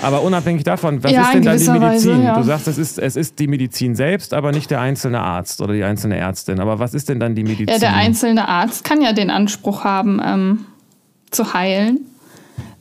Aber 0.01 0.21
unabhängig 0.21 0.63
davon, 0.63 1.03
was 1.03 1.11
ja, 1.11 1.23
ist 1.23 1.33
denn 1.33 1.43
dann 1.43 1.57
die 1.57 1.69
Medizin? 1.69 2.11
Weise, 2.11 2.23
ja. 2.23 2.37
Du 2.37 2.43
sagst, 2.43 2.67
es 2.67 2.77
ist, 2.77 2.99
es 2.99 3.15
ist 3.15 3.39
die 3.39 3.47
Medizin 3.47 3.95
selbst, 3.95 4.33
aber 4.33 4.51
nicht 4.51 4.71
der 4.71 4.81
einzelne 4.81 5.19
Arzt 5.19 5.61
oder 5.61 5.73
die 5.73 5.83
einzelne 5.83 6.17
Ärztin. 6.17 6.59
Aber 6.59 6.79
was 6.79 6.93
ist 6.93 7.09
denn 7.09 7.19
dann 7.19 7.35
die 7.35 7.43
Medizin? 7.43 7.67
Ja, 7.67 7.79
der 7.79 7.95
einzelne 7.95 8.47
Arzt 8.47 8.83
kann 8.83 9.01
ja 9.01 9.13
den 9.13 9.29
Anspruch 9.29 9.83
haben, 9.83 10.21
ähm, 10.23 10.65
zu 11.31 11.53
heilen. 11.53 11.99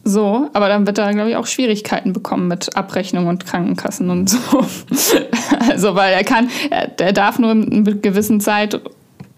So, 0.05 0.49
aber 0.55 0.69
dann 0.69 0.87
wird 0.87 0.97
er, 0.97 1.13
glaube 1.13 1.31
ich, 1.31 1.37
auch 1.37 1.47
Schwierigkeiten 1.47 2.15
bekommen 2.15 2.49
mit 2.49 2.75
Abrechnung 2.77 3.27
und 3.27 3.45
Krankenkassen 3.45 4.09
und 4.09 4.31
so. 4.31 4.39
also, 5.71 5.95
weil 5.95 6.15
er 6.15 6.25
kann, 6.25 6.49
er, 6.71 6.99
er 6.99 7.13
darf 7.13 7.39
nur 7.39 7.53
in 7.53 7.71
einem 7.71 8.01
gewissen 8.01 8.41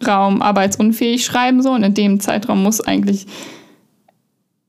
Zeitraum 0.00 0.42
arbeitsunfähig 0.42 1.24
schreiben, 1.24 1.62
so, 1.62 1.70
und 1.70 1.82
in 1.82 1.94
dem 1.94 2.20
Zeitraum 2.20 2.62
muss 2.62 2.80
eigentlich 2.80 3.26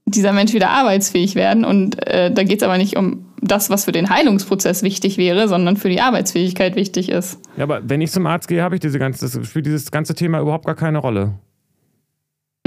dieser 0.05 0.33
Mensch 0.33 0.53
wieder 0.53 0.69
arbeitsfähig 0.69 1.35
werden. 1.35 1.63
Und 1.63 2.05
äh, 2.07 2.31
da 2.31 2.43
geht 2.43 2.61
es 2.61 2.63
aber 2.63 2.77
nicht 2.77 2.97
um 2.97 3.25
das, 3.41 3.69
was 3.69 3.85
für 3.85 3.91
den 3.91 4.09
Heilungsprozess 4.09 4.83
wichtig 4.83 5.17
wäre, 5.17 5.47
sondern 5.47 5.77
für 5.77 5.89
die 5.89 6.01
Arbeitsfähigkeit 6.01 6.75
wichtig 6.75 7.09
ist. 7.09 7.39
Ja, 7.57 7.63
aber 7.63 7.81
wenn 7.83 8.01
ich 8.01 8.11
zum 8.11 8.27
Arzt 8.27 8.47
gehe, 8.47 8.61
habe 8.61 8.75
ich 8.75 8.81
diese 8.81 8.99
ganze, 8.99 9.25
das 9.25 9.47
spielt 9.47 9.65
dieses 9.65 9.89
ganze 9.89 10.13
Thema 10.13 10.39
überhaupt 10.39 10.65
gar 10.65 10.75
keine 10.75 10.97
Rolle. 10.97 11.33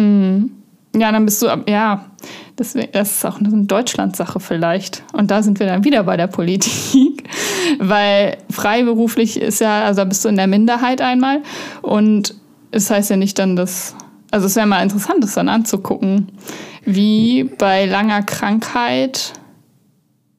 Mhm. 0.00 0.50
Ja, 0.96 1.10
dann 1.10 1.24
bist 1.24 1.42
du, 1.42 1.46
ja, 1.68 2.06
das, 2.56 2.76
das 2.92 3.16
ist 3.16 3.26
auch 3.26 3.40
eine 3.40 3.64
Deutschland-Sache 3.64 4.38
vielleicht. 4.38 5.02
Und 5.12 5.30
da 5.30 5.42
sind 5.42 5.58
wir 5.58 5.66
dann 5.66 5.84
wieder 5.84 6.04
bei 6.04 6.16
der 6.16 6.28
Politik, 6.28 7.24
weil 7.78 8.38
freiberuflich 8.48 9.40
ist 9.40 9.60
ja, 9.60 9.84
also 9.84 10.02
da 10.02 10.04
bist 10.04 10.24
du 10.24 10.28
in 10.28 10.36
der 10.36 10.46
Minderheit 10.46 11.00
einmal. 11.00 11.42
Und 11.82 12.36
es 12.74 12.90
heißt 12.90 13.10
ja 13.10 13.16
nicht 13.16 13.38
dann, 13.38 13.56
dass, 13.56 13.94
also 14.30 14.46
es 14.46 14.56
wäre 14.56 14.66
mal 14.66 14.82
interessant, 14.82 15.22
das 15.22 15.34
dann 15.34 15.48
anzugucken, 15.48 16.32
wie 16.84 17.44
bei 17.44 17.86
langer 17.86 18.22
Krankheit, 18.22 19.32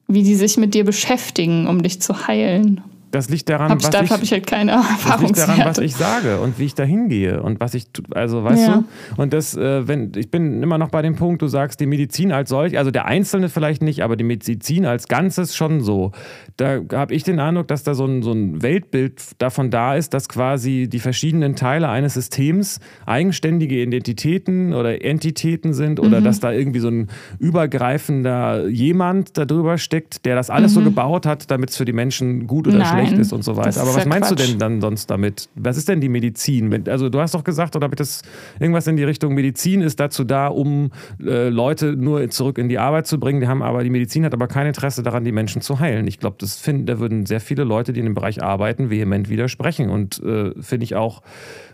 wie 0.06 0.22
die 0.22 0.34
sich 0.34 0.58
mit 0.58 0.74
dir 0.74 0.84
beschäftigen, 0.84 1.66
um 1.66 1.82
dich 1.82 2.00
zu 2.00 2.26
heilen. 2.26 2.82
Das 3.12 3.28
liegt 3.28 3.48
daran, 3.48 3.70
hab 3.70 3.78
ich, 3.78 3.86
was 3.86 4.02
ich, 4.02 4.10
habe 4.10 4.24
ich 4.24 4.32
halt 4.32 4.46
keine. 4.46 4.82
Das 5.06 5.20
liegt 5.20 5.38
daran, 5.38 5.60
was 5.64 5.78
ich 5.78 5.94
sage 5.94 6.40
und 6.40 6.58
wie 6.58 6.64
ich 6.64 6.74
da 6.74 6.82
hingehe 6.82 7.40
und 7.42 7.60
was 7.60 7.74
ich, 7.74 7.86
also 8.10 8.42
weißt 8.42 8.68
ja. 8.68 8.84
du, 9.16 9.22
und 9.22 9.32
das, 9.32 9.56
äh, 9.56 9.86
wenn, 9.86 10.12
ich 10.16 10.30
bin 10.30 10.62
immer 10.62 10.76
noch 10.76 10.90
bei 10.90 11.02
dem 11.02 11.14
Punkt, 11.14 11.40
du 11.40 11.46
sagst, 11.46 11.78
die 11.80 11.86
Medizin 11.86 12.32
als 12.32 12.50
solch, 12.50 12.76
also 12.78 12.90
der 12.90 13.06
Einzelne 13.06 13.48
vielleicht 13.48 13.80
nicht, 13.80 14.02
aber 14.02 14.16
die 14.16 14.24
Medizin 14.24 14.86
als 14.86 15.06
Ganzes 15.08 15.54
schon 15.54 15.80
so. 15.82 16.12
Da 16.56 16.80
habe 16.92 17.14
ich 17.14 17.22
den 17.22 17.38
Eindruck, 17.38 17.68
dass 17.68 17.84
da 17.84 17.94
so 17.94 18.06
ein, 18.06 18.22
so 18.22 18.32
ein 18.32 18.62
Weltbild 18.62 19.22
davon 19.38 19.70
da 19.70 19.94
ist, 19.94 20.12
dass 20.12 20.28
quasi 20.28 20.88
die 20.88 20.98
verschiedenen 20.98 21.54
Teile 21.54 21.88
eines 21.88 22.14
Systems 22.14 22.80
eigenständige 23.06 23.82
Identitäten 23.82 24.74
oder 24.74 25.04
Entitäten 25.04 25.74
sind 25.74 26.00
oder 26.00 26.20
mhm. 26.20 26.24
dass 26.24 26.40
da 26.40 26.50
irgendwie 26.52 26.80
so 26.80 26.88
ein 26.88 27.08
übergreifender 27.38 28.66
jemand 28.68 29.38
darüber 29.38 29.78
steckt, 29.78 30.24
der 30.24 30.34
das 30.34 30.50
alles 30.50 30.72
mhm. 30.72 30.74
so 30.74 30.82
gebaut 30.82 31.26
hat, 31.26 31.50
damit 31.50 31.70
es 31.70 31.76
für 31.76 31.84
die 31.84 31.92
Menschen 31.92 32.46
gut 32.46 32.66
oder 32.66 32.78
Nein. 32.78 32.95
Schlecht 32.96 33.18
ist 33.18 33.32
und 33.32 33.42
so 33.42 33.56
weiter. 33.56 33.80
Aber 33.80 33.94
was 33.94 34.06
meinst 34.06 34.28
Quatsch. 34.28 34.40
du 34.40 34.48
denn 34.48 34.58
dann 34.58 34.80
sonst 34.80 35.06
damit? 35.06 35.48
Was 35.54 35.76
ist 35.76 35.88
denn 35.88 36.00
die 36.00 36.08
Medizin? 36.08 36.88
Also 36.88 37.08
du 37.08 37.20
hast 37.20 37.34
doch 37.34 37.44
gesagt, 37.44 37.76
oder 37.76 37.84
habe 37.84 37.94
ich 37.94 37.98
das 37.98 38.22
irgendwas 38.58 38.86
in 38.86 38.96
die 38.96 39.04
Richtung 39.04 39.34
Medizin 39.34 39.82
ist 39.82 40.00
dazu 40.00 40.24
da, 40.24 40.48
um 40.48 40.90
äh, 41.22 41.48
Leute 41.48 41.96
nur 41.96 42.28
zurück 42.30 42.58
in 42.58 42.68
die 42.68 42.78
Arbeit 42.78 43.06
zu 43.06 43.18
bringen. 43.20 43.40
Die 43.40 43.48
haben 43.48 43.62
aber 43.62 43.84
die 43.84 43.90
Medizin 43.90 44.24
hat 44.24 44.34
aber 44.34 44.48
kein 44.48 44.66
Interesse 44.66 45.02
daran, 45.02 45.24
die 45.24 45.32
Menschen 45.32 45.62
zu 45.62 45.80
heilen. 45.80 46.06
Ich 46.06 46.18
glaube, 46.18 46.36
das 46.38 46.56
finden, 46.56 46.86
da 46.86 46.98
würden 46.98 47.26
sehr 47.26 47.40
viele 47.40 47.64
Leute, 47.64 47.92
die 47.92 48.00
in 48.00 48.06
dem 48.06 48.14
Bereich 48.14 48.42
arbeiten, 48.42 48.90
vehement 48.90 49.28
widersprechen. 49.28 49.90
Und 49.90 50.22
äh, 50.22 50.52
finde 50.60 50.84
ich 50.84 50.94
auch. 50.94 51.22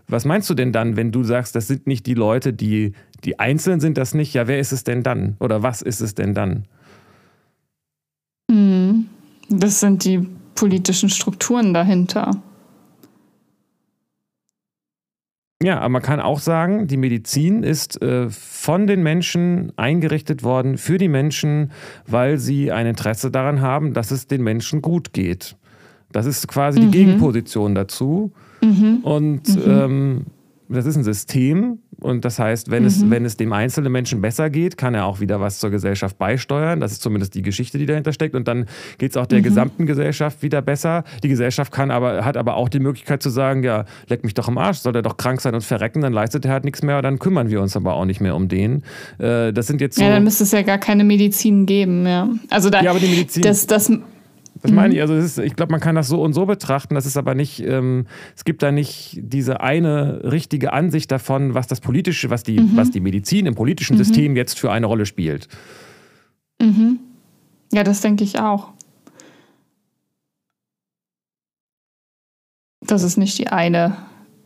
Was 0.09 0.25
meinst 0.25 0.51
du 0.51 0.55
denn 0.55 0.73
dann, 0.73 0.97
wenn 0.97 1.12
du 1.12 1.23
sagst, 1.23 1.55
das 1.55 1.68
sind 1.68 1.87
nicht 1.87 2.07
die 2.07 2.14
Leute, 2.14 2.53
die 2.53 2.93
die 3.25 3.39
Einzelnen 3.39 3.81
sind, 3.81 3.97
das 3.97 4.14
nicht? 4.14 4.35
Ja, 4.35 4.49
wer 4.49 4.59
ist 4.59 4.73
es 4.73 4.85
denn 4.85 5.03
dann? 5.03 5.37
Oder 5.39 5.62
was 5.62 5.81
ist 5.81 6.01
es 6.01 6.14
denn 6.14 6.35
dann? 6.35 6.64
Hm. 8.51 9.07
Das 9.49 9.81
sind 9.81 10.05
die 10.05 10.27
politischen 10.55 11.09
Strukturen 11.09 11.74
dahinter. 11.74 12.30
Ja, 15.62 15.78
aber 15.78 15.90
man 15.90 16.03
kann 16.03 16.20
auch 16.20 16.40
sagen, 16.40 16.88
die 16.88 16.96
Medizin 16.96 17.62
ist 17.62 18.03
äh, 18.03 18.28
von 18.30 18.88
den 18.88 19.03
Menschen 19.03 19.72
eingerichtet 19.76 20.42
worden 20.42 20.76
für 20.76 20.98
die 20.98 21.09
Menschen, 21.09 21.70
weil 22.07 22.38
sie 22.38 22.72
ein 22.72 22.86
Interesse 22.86 23.30
daran 23.30 23.61
haben, 23.61 23.94
dass 23.94 24.11
es 24.11 24.26
den 24.26 24.42
Menschen 24.42 24.82
gut 24.82 25.12
geht. 25.12 25.57
Das 26.11 26.26
ist 26.26 26.48
quasi 26.48 26.80
mhm. 26.80 26.90
die 26.90 26.98
Gegenposition 26.98 27.74
dazu. 27.74 28.32
Mhm. 28.61 28.98
Und 29.03 29.48
mhm. 29.48 29.62
Ähm, 29.66 30.26
das 30.75 30.87
ist 30.87 30.97
ein 30.97 31.05
System, 31.05 31.79
und 32.03 32.25
das 32.25 32.39
heißt, 32.39 32.70
wenn, 32.70 32.83
mhm. 32.83 32.89
es, 32.89 33.11
wenn 33.11 33.25
es 33.25 33.37
dem 33.37 33.53
einzelnen 33.53 33.93
Menschen 33.93 34.20
besser 34.20 34.51
geht, 34.51 34.77
kann 34.77 34.95
er 34.95 35.07
auch 35.07 35.20
wieder 35.20 35.41
was 35.41 35.59
zur 35.59 35.70
Gesellschaft 35.70 36.18
beisteuern. 36.18 36.81
Das 36.81 36.93
ist 36.93 37.03
zumindest 37.03 37.35
die 37.35 37.43
Geschichte, 37.43 37.79
die 37.79 37.87
dahinter 37.87 38.12
steckt. 38.12 38.35
Und 38.35 38.49
dann 38.49 38.66
geht 38.99 39.12
es 39.12 39.16
auch 39.16 39.27
der 39.27 39.39
mhm. 39.39 39.45
gesamten 39.45 39.87
Gesellschaft 39.87 40.43
wieder 40.43 40.62
besser. 40.62 41.05
Die 41.23 41.29
Gesellschaft 41.29 41.73
kann 41.73 41.91
aber, 41.91 42.25
hat 42.25 42.37
aber 42.37 42.57
auch 42.57 42.68
die 42.68 42.81
Möglichkeit 42.81 43.23
zu 43.23 43.31
sagen, 43.31 43.62
ja, 43.62 43.85
leck 44.09 44.25
mich 44.25 44.35
doch 44.35 44.49
am 44.49 44.59
Arsch, 44.59 44.79
soll 44.79 44.97
er 44.97 45.03
doch 45.03 45.16
krank 45.16 45.41
sein 45.41 45.55
und 45.55 45.62
verrecken, 45.62 46.03
dann 46.03 46.12
leistet 46.12 46.45
er 46.45 46.53
halt 46.53 46.64
nichts 46.64 46.83
mehr, 46.83 47.01
dann 47.03 47.18
kümmern 47.18 47.51
wir 47.51 47.61
uns 47.62 47.77
aber 47.77 47.95
auch 47.95 48.05
nicht 48.05 48.20
mehr 48.20 48.35
um 48.35 48.49
den. 48.49 48.83
Äh, 49.18 49.53
das 49.53 49.68
sind 49.68 49.81
jetzt 49.81 49.97
so 49.97 50.03
Ja, 50.03 50.11
dann 50.11 50.25
müsste 50.25 50.45
es 50.45 50.53
ja 50.53 50.62
gar 50.62 50.79
keine 50.79 51.05
Medizin 51.05 51.66
geben, 51.66 52.07
ja. 52.07 52.29
Also 52.51 52.70
da, 52.70 52.83
ja, 52.83 52.91
aber 52.91 53.01
die 53.01 53.09
Medizin. 53.09 53.43
Das, 53.43 53.66
das, 53.66 53.93
das 54.63 54.71
mhm. 54.71 54.77
meine 54.77 54.95
ich, 54.95 55.01
also 55.01 55.15
ist, 55.15 55.39
ich 55.39 55.57
glaube, 55.57 55.73
man 55.73 55.81
kann 55.81 55.97
das 55.97 56.09
so 56.09 56.23
und 56.23 56.33
so 56.33 56.47
betrachten. 56.47 56.95
Das 56.95 57.05
ist 57.05 57.17
aber 57.17 57.35
nicht, 57.35 57.61
ähm, 57.61 58.07
es 58.37 58.45
gibt 58.45 58.63
da 58.63 58.71
nicht 58.71 59.19
diese 59.21 59.61
eine 59.61 60.21
richtige 60.25 60.73
Ansicht 60.73 61.11
davon, 61.11 61.55
was 61.55 61.67
das 61.67 61.81
politische, 61.81 62.31
was 62.31 62.45
die, 62.45 62.61
mhm. 62.61 62.77
was 62.77 62.91
die 62.91 63.01
Medizin 63.01 63.47
im 63.47 63.55
politischen 63.55 63.95
mhm. 63.95 64.05
System 64.05 64.37
jetzt 64.37 64.59
für 64.59 64.71
eine 64.71 64.87
Rolle 64.87 65.05
spielt. 65.05 65.49
Mhm. 66.61 67.01
Ja, 67.73 67.83
das 67.83 68.01
denke 68.01 68.23
ich 68.23 68.39
auch. 68.39 68.69
Dass 72.81 73.03
es 73.03 73.17
nicht 73.17 73.39
die 73.39 73.49
eine, 73.49 73.97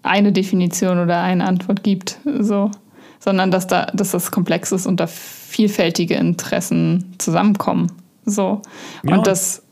eine 0.03 0.33
Definition 0.33 0.99
oder 0.99 1.21
eine 1.21 1.47
Antwort 1.47 1.83
gibt, 1.83 2.21
so, 2.41 2.71
sondern 3.19 3.51
dass, 3.51 3.67
da, 3.67 3.87
dass 3.87 4.13
das 4.13 4.31
komplex 4.31 4.73
ist 4.73 4.87
und 4.87 4.99
da 4.99 5.07
vielfältige 5.07 6.15
Interessen 6.15 7.15
zusammenkommen. 7.19 7.93
So. 8.25 8.63
Und 9.03 9.11
ja. 9.11 9.23
das 9.23 9.63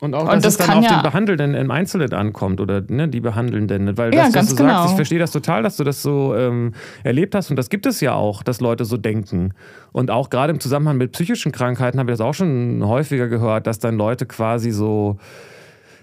Und 0.00 0.14
auch, 0.14 0.24
dass 0.24 0.34
und 0.34 0.44
das 0.44 0.54
es 0.54 0.66
dann 0.66 0.78
auf 0.78 0.84
ja 0.84 0.96
den 0.96 1.02
Behandelnden 1.02 1.54
im 1.54 1.70
Einzelnen 1.70 2.12
ankommt 2.14 2.60
oder 2.60 2.82
ne, 2.88 3.08
die 3.08 3.20
Behandelnden. 3.20 3.98
Weil 3.98 4.14
ja, 4.14 4.24
das, 4.24 4.34
was 4.34 4.48
du 4.48 4.56
genau. 4.56 4.78
sagst, 4.78 4.90
ich 4.90 4.96
verstehe 4.96 5.18
das 5.18 5.30
total, 5.30 5.62
dass 5.62 5.76
du 5.76 5.84
das 5.84 6.00
so 6.02 6.34
ähm, 6.34 6.72
erlebt 7.04 7.34
hast. 7.34 7.50
Und 7.50 7.56
das 7.56 7.68
gibt 7.68 7.84
es 7.84 8.00
ja 8.00 8.14
auch, 8.14 8.42
dass 8.42 8.60
Leute 8.60 8.86
so 8.86 8.96
denken. 8.96 9.52
Und 9.92 10.10
auch 10.10 10.30
gerade 10.30 10.52
im 10.52 10.60
Zusammenhang 10.60 10.96
mit 10.96 11.12
psychischen 11.12 11.52
Krankheiten 11.52 11.98
habe 11.98 12.10
ich 12.10 12.16
das 12.16 12.26
auch 12.26 12.32
schon 12.32 12.82
häufiger 12.84 13.28
gehört, 13.28 13.66
dass 13.66 13.78
dann 13.78 13.98
Leute 13.98 14.24
quasi 14.24 14.70
so 14.70 15.18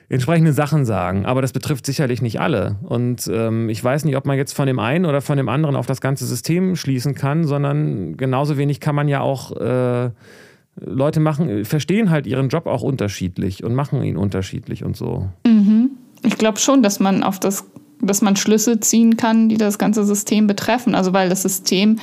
entsprechende 0.10 0.54
Sachen 0.54 0.86
sagen. 0.86 1.26
Aber 1.26 1.42
das 1.42 1.52
betrifft 1.52 1.86
sicherlich 1.88 2.22
nicht 2.22 2.40
alle. 2.40 2.76
Und 2.84 3.28
ähm, 3.34 3.68
ich 3.68 3.84
weiß 3.84 4.06
nicht, 4.06 4.16
ob 4.16 4.26
man 4.26 4.38
jetzt 4.38 4.54
von 4.54 4.68
dem 4.68 4.80
einen 4.80 5.06
oder 5.06 5.22
von 5.22 5.38
dem 5.38 5.50
anderen 5.50 5.76
auf 5.76 5.88
das 5.88 6.02
ganze 6.02 6.26
System 6.26 6.76
schließen 6.76 7.16
kann, 7.16 7.46
sondern 7.46 8.16
genauso 8.16 8.58
wenig 8.58 8.80
kann 8.80 8.96
man 8.96 9.08
ja 9.08 9.22
auch. 9.22 9.56
Äh, 9.60 10.12
Leute 10.80 11.20
machen, 11.20 11.66
verstehen 11.66 12.10
halt 12.10 12.28
ihren 12.28 12.50
Job 12.50 12.68
auch 12.68 12.84
unterschiedlich 12.84 13.64
und 13.64 13.74
machen 13.74 14.04
ihn 14.04 14.18
unterschiedlich 14.18 14.84
und 14.84 14.96
so. 14.96 15.28
Mhm. 15.46 15.92
Ich 16.24 16.38
glaube 16.38 16.60
schon, 16.60 16.84
dass 16.84 17.00
man 17.00 17.24
auf 17.24 17.40
das, 17.40 17.66
dass 18.02 18.22
man 18.22 18.36
Schlüsse 18.36 18.80
ziehen 18.80 19.18
kann, 19.18 19.50
die 19.50 19.58
das 19.58 19.78
ganze 19.78 20.06
System 20.06 20.48
betreffen. 20.48 20.96
Also 20.96 21.14
weil 21.14 21.30
das 21.30 21.42
System 21.42 21.98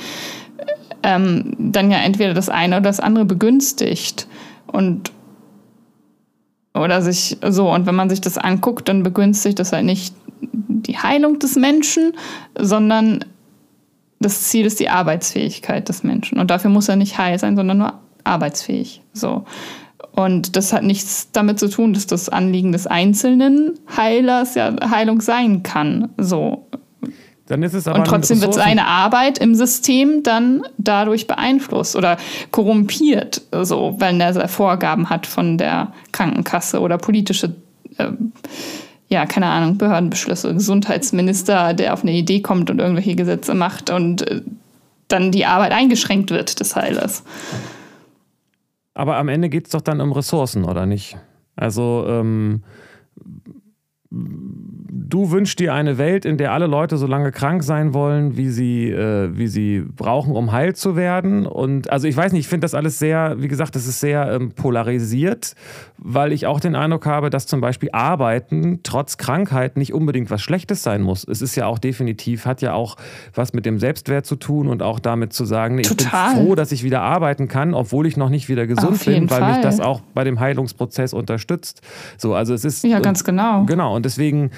ähm, 1.03 1.55
dann 1.57 1.91
ja 1.91 1.97
entweder 1.99 2.33
das 2.33 2.49
eine 2.49 2.77
oder 2.77 2.89
das 2.89 2.99
andere 2.99 3.25
begünstigt. 3.25 4.27
Und 4.67 5.11
oder 6.73 7.01
sich 7.01 7.37
so, 7.47 7.71
und 7.71 7.85
wenn 7.85 7.95
man 7.95 8.09
sich 8.09 8.19
das 8.19 8.37
anguckt, 8.37 8.89
dann 8.89 9.03
begünstigt 9.03 9.59
das 9.59 9.71
halt 9.71 9.85
nicht 9.85 10.13
die 10.41 10.97
Heilung 10.97 11.39
des 11.39 11.55
Menschen, 11.55 12.13
sondern 12.59 13.23
das 14.19 14.43
Ziel 14.43 14.65
ist 14.65 14.79
die 14.79 14.89
Arbeitsfähigkeit 14.89 15.87
des 15.87 16.03
Menschen. 16.03 16.39
Und 16.39 16.51
dafür 16.51 16.69
muss 16.69 16.89
er 16.89 16.97
nicht 16.97 17.17
heil 17.17 17.39
sein, 17.39 17.55
sondern 17.55 17.77
nur 17.77 17.93
arbeitsfähig. 18.25 19.01
So. 19.13 19.45
Und 20.11 20.55
das 20.55 20.71
hat 20.71 20.83
nichts 20.83 21.29
damit 21.31 21.59
zu 21.59 21.69
tun, 21.69 21.93
dass 21.93 22.07
das 22.07 22.29
Anliegen 22.29 22.71
des 22.71 22.87
einzelnen 22.87 23.73
Heilers 23.95 24.55
ja 24.55 24.73
Heilung 24.89 25.21
sein 25.21 25.63
kann. 25.63 26.09
So. 26.17 26.67
Dann 27.47 27.61
ist 27.61 27.73
es 27.73 27.87
aber 27.87 27.99
und 27.99 28.07
trotzdem 28.07 28.41
wird 28.41 28.55
seine 28.55 28.87
Arbeit 28.87 29.37
im 29.37 29.53
System 29.53 30.23
dann 30.23 30.63
dadurch 30.77 31.27
beeinflusst 31.27 31.95
oder 31.95 32.17
korrumpiert, 32.49 33.41
so, 33.61 33.95
weil 33.99 34.19
er 34.19 34.47
Vorgaben 34.47 35.09
hat 35.11 35.27
von 35.27 35.59
der 35.59 35.91
Krankenkasse 36.11 36.79
oder 36.79 36.97
politische, 36.97 37.53
äh, 37.97 38.07
ja, 39.09 39.27
keine 39.27 39.45
Ahnung, 39.45 39.77
Behördenbeschlüsse, 39.77 40.55
Gesundheitsminister, 40.55 41.75
der 41.75 41.93
auf 41.93 42.01
eine 42.01 42.13
Idee 42.13 42.41
kommt 42.41 42.71
und 42.71 42.79
irgendwelche 42.79 43.15
Gesetze 43.15 43.53
macht 43.53 43.91
und 43.91 44.27
äh, 44.27 44.41
dann 45.07 45.31
die 45.31 45.45
Arbeit 45.45 45.71
eingeschränkt 45.71 46.31
wird 46.31 46.59
des 46.59 46.75
Heilers. 46.75 47.23
Aber 48.95 49.17
am 49.17 49.27
Ende 49.27 49.49
geht 49.49 49.65
es 49.65 49.71
doch 49.71 49.81
dann 49.81 50.01
um 50.01 50.13
Ressourcen, 50.13 50.63
oder 50.63 50.85
nicht? 50.85 51.17
Also 51.55 52.05
ähm, 52.07 52.63
du 55.15 55.31
wünschst 55.31 55.59
dir 55.59 55.73
eine 55.73 55.97
Welt, 55.97 56.25
in 56.25 56.37
der 56.37 56.51
alle 56.51 56.67
Leute 56.67 56.97
so 56.97 57.07
lange 57.07 57.31
krank 57.31 57.63
sein 57.63 57.93
wollen, 57.93 58.35
wie 58.35 58.49
sie, 58.49 58.89
äh, 58.89 59.29
wie 59.31 59.47
sie 59.47 59.79
brauchen, 59.79 60.35
um 60.35 60.51
heil 60.51 60.75
zu 60.75 60.97
werden. 60.97 61.45
Und 61.45 61.89
also 61.89 62.05
ich 62.05 62.17
weiß 62.17 62.33
nicht, 62.33 62.41
ich 62.41 62.47
finde 62.49 62.65
das 62.65 62.73
alles 62.73 62.99
sehr, 62.99 63.41
wie 63.41 63.47
gesagt, 63.47 63.77
das 63.77 63.87
ist 63.87 64.01
sehr 64.01 64.29
ähm, 64.33 64.51
polarisiert, 64.51 65.55
weil 65.97 66.33
ich 66.33 66.47
auch 66.47 66.59
den 66.59 66.75
Eindruck 66.75 67.05
habe, 67.05 67.29
dass 67.29 67.47
zum 67.47 67.61
Beispiel 67.61 67.91
Arbeiten 67.93 68.81
trotz 68.83 69.15
Krankheit 69.15 69.77
nicht 69.77 69.93
unbedingt 69.93 70.29
was 70.31 70.41
Schlechtes 70.41 70.83
sein 70.83 71.01
muss. 71.01 71.25
Es 71.25 71.41
ist 71.41 71.55
ja 71.55 71.65
auch 71.67 71.79
definitiv, 71.79 72.45
hat 72.45 72.61
ja 72.61 72.73
auch 72.73 72.97
was 73.33 73.53
mit 73.53 73.65
dem 73.65 73.79
Selbstwert 73.79 74.25
zu 74.25 74.35
tun 74.35 74.67
und 74.67 74.83
auch 74.83 74.99
damit 74.99 75.31
zu 75.31 75.45
sagen, 75.45 75.75
nee, 75.75 75.83
ich 75.83 75.95
bin 75.95 76.07
froh, 76.07 76.55
dass 76.55 76.73
ich 76.73 76.83
wieder 76.83 76.99
arbeiten 76.99 77.47
kann, 77.47 77.73
obwohl 77.73 78.05
ich 78.05 78.17
noch 78.17 78.29
nicht 78.29 78.49
wieder 78.49 78.67
gesund 78.67 79.05
bin, 79.05 79.29
weil 79.29 79.39
Fall. 79.39 79.53
mich 79.53 79.61
das 79.61 79.79
auch 79.79 80.01
bei 80.13 80.25
dem 80.25 80.41
Heilungsprozess 80.41 81.13
unterstützt. 81.13 81.81
So, 82.17 82.35
also 82.35 82.53
es 82.53 82.65
ist 82.65 82.83
ja 82.83 82.99
ganz 82.99 83.23
genau. 83.23 83.63
Genau 83.63 83.95
und 83.95 84.03
deswegen 84.03 84.51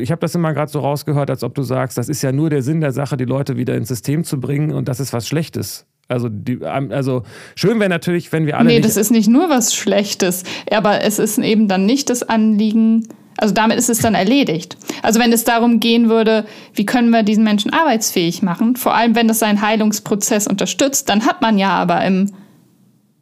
ich 0.00 0.10
habe 0.10 0.20
das 0.20 0.34
immer 0.34 0.52
gerade 0.52 0.70
so 0.70 0.80
rausgehört, 0.80 1.30
als 1.30 1.42
ob 1.42 1.54
du 1.54 1.62
sagst, 1.62 1.98
das 1.98 2.08
ist 2.08 2.22
ja 2.22 2.32
nur 2.32 2.50
der 2.50 2.62
Sinn 2.62 2.80
der 2.80 2.92
Sache, 2.92 3.16
die 3.16 3.24
Leute 3.24 3.56
wieder 3.56 3.74
ins 3.76 3.88
System 3.88 4.24
zu 4.24 4.40
bringen 4.40 4.72
und 4.72 4.88
das 4.88 5.00
ist 5.00 5.12
was 5.12 5.26
Schlechtes. 5.26 5.86
Also, 6.08 6.28
die, 6.30 6.64
also 6.64 7.22
schön 7.54 7.78
wäre 7.80 7.90
natürlich, 7.90 8.32
wenn 8.32 8.46
wir 8.46 8.56
alle. 8.56 8.68
Nee, 8.68 8.80
das 8.80 8.96
ist 8.96 9.10
nicht 9.10 9.28
nur 9.28 9.50
was 9.50 9.74
Schlechtes, 9.74 10.42
aber 10.70 11.02
es 11.02 11.18
ist 11.18 11.38
eben 11.38 11.68
dann 11.68 11.84
nicht 11.84 12.08
das 12.08 12.22
Anliegen. 12.22 13.06
Also 13.36 13.54
damit 13.54 13.78
ist 13.78 13.88
es 13.88 13.98
dann 13.98 14.14
erledigt. 14.14 14.76
Also 15.02 15.20
wenn 15.20 15.32
es 15.32 15.44
darum 15.44 15.78
gehen 15.78 16.08
würde, 16.08 16.44
wie 16.74 16.86
können 16.86 17.10
wir 17.10 17.22
diesen 17.22 17.44
Menschen 17.44 17.72
arbeitsfähig 17.72 18.42
machen, 18.42 18.74
vor 18.74 18.94
allem 18.94 19.14
wenn 19.14 19.28
es 19.30 19.38
seinen 19.38 19.60
Heilungsprozess 19.62 20.48
unterstützt, 20.48 21.08
dann 21.08 21.24
hat 21.24 21.40
man 21.40 21.56
ja 21.56 21.70
aber 21.70 22.04
im 22.04 22.32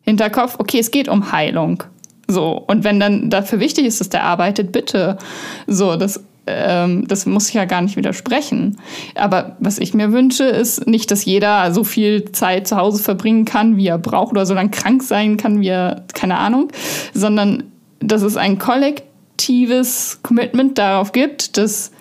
Hinterkopf, 0.00 0.56
okay, 0.58 0.78
es 0.78 0.90
geht 0.90 1.08
um 1.08 1.32
Heilung. 1.32 1.82
So, 2.28 2.62
und 2.66 2.84
wenn 2.84 2.98
dann 2.98 3.30
dafür 3.30 3.60
wichtig 3.60 3.86
ist, 3.86 4.00
dass 4.00 4.08
der 4.08 4.24
arbeitet, 4.24 4.72
bitte. 4.72 5.16
So, 5.66 5.96
das, 5.96 6.24
ähm, 6.46 7.06
das 7.06 7.24
muss 7.26 7.48
ich 7.48 7.54
ja 7.54 7.64
gar 7.64 7.82
nicht 7.82 7.96
widersprechen. 7.96 8.78
Aber 9.14 9.56
was 9.60 9.78
ich 9.78 9.94
mir 9.94 10.12
wünsche, 10.12 10.44
ist 10.44 10.86
nicht, 10.86 11.10
dass 11.10 11.24
jeder 11.24 11.72
so 11.72 11.84
viel 11.84 12.32
Zeit 12.32 12.66
zu 12.66 12.76
Hause 12.76 13.02
verbringen 13.02 13.44
kann, 13.44 13.76
wie 13.76 13.86
er 13.86 13.98
braucht, 13.98 14.32
oder 14.32 14.46
so 14.46 14.54
lange 14.54 14.70
krank 14.70 15.02
sein 15.02 15.36
kann, 15.36 15.60
wie 15.60 15.68
er, 15.68 16.04
keine 16.14 16.38
Ahnung, 16.38 16.68
sondern 17.14 17.64
dass 18.00 18.22
es 18.22 18.36
ein 18.36 18.58
kollektives 18.58 20.20
Commitment 20.22 20.78
darauf 20.78 21.12
gibt, 21.12 21.56
dass 21.56 21.92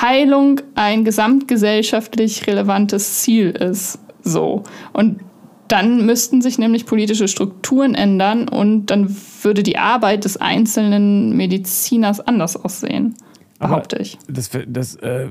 Heilung 0.00 0.60
ein 0.74 1.04
gesamtgesellschaftlich 1.04 2.46
relevantes 2.46 3.22
Ziel 3.22 3.50
ist. 3.50 3.98
So. 4.22 4.64
Und 4.92 5.20
dann 5.68 6.06
müssten 6.06 6.42
sich 6.42 6.58
nämlich 6.58 6.86
politische 6.86 7.28
Strukturen 7.28 7.94
ändern 7.94 8.48
und 8.48 8.86
dann 8.86 9.14
würde 9.42 9.62
die 9.62 9.78
Arbeit 9.78 10.24
des 10.24 10.36
einzelnen 10.36 11.36
Mediziners 11.36 12.20
anders 12.20 12.56
aussehen. 12.56 13.14
Behaupte 13.58 13.96
ich. 13.96 14.18
Das, 14.28 14.50
das, 14.66 14.96
äh, 14.96 15.28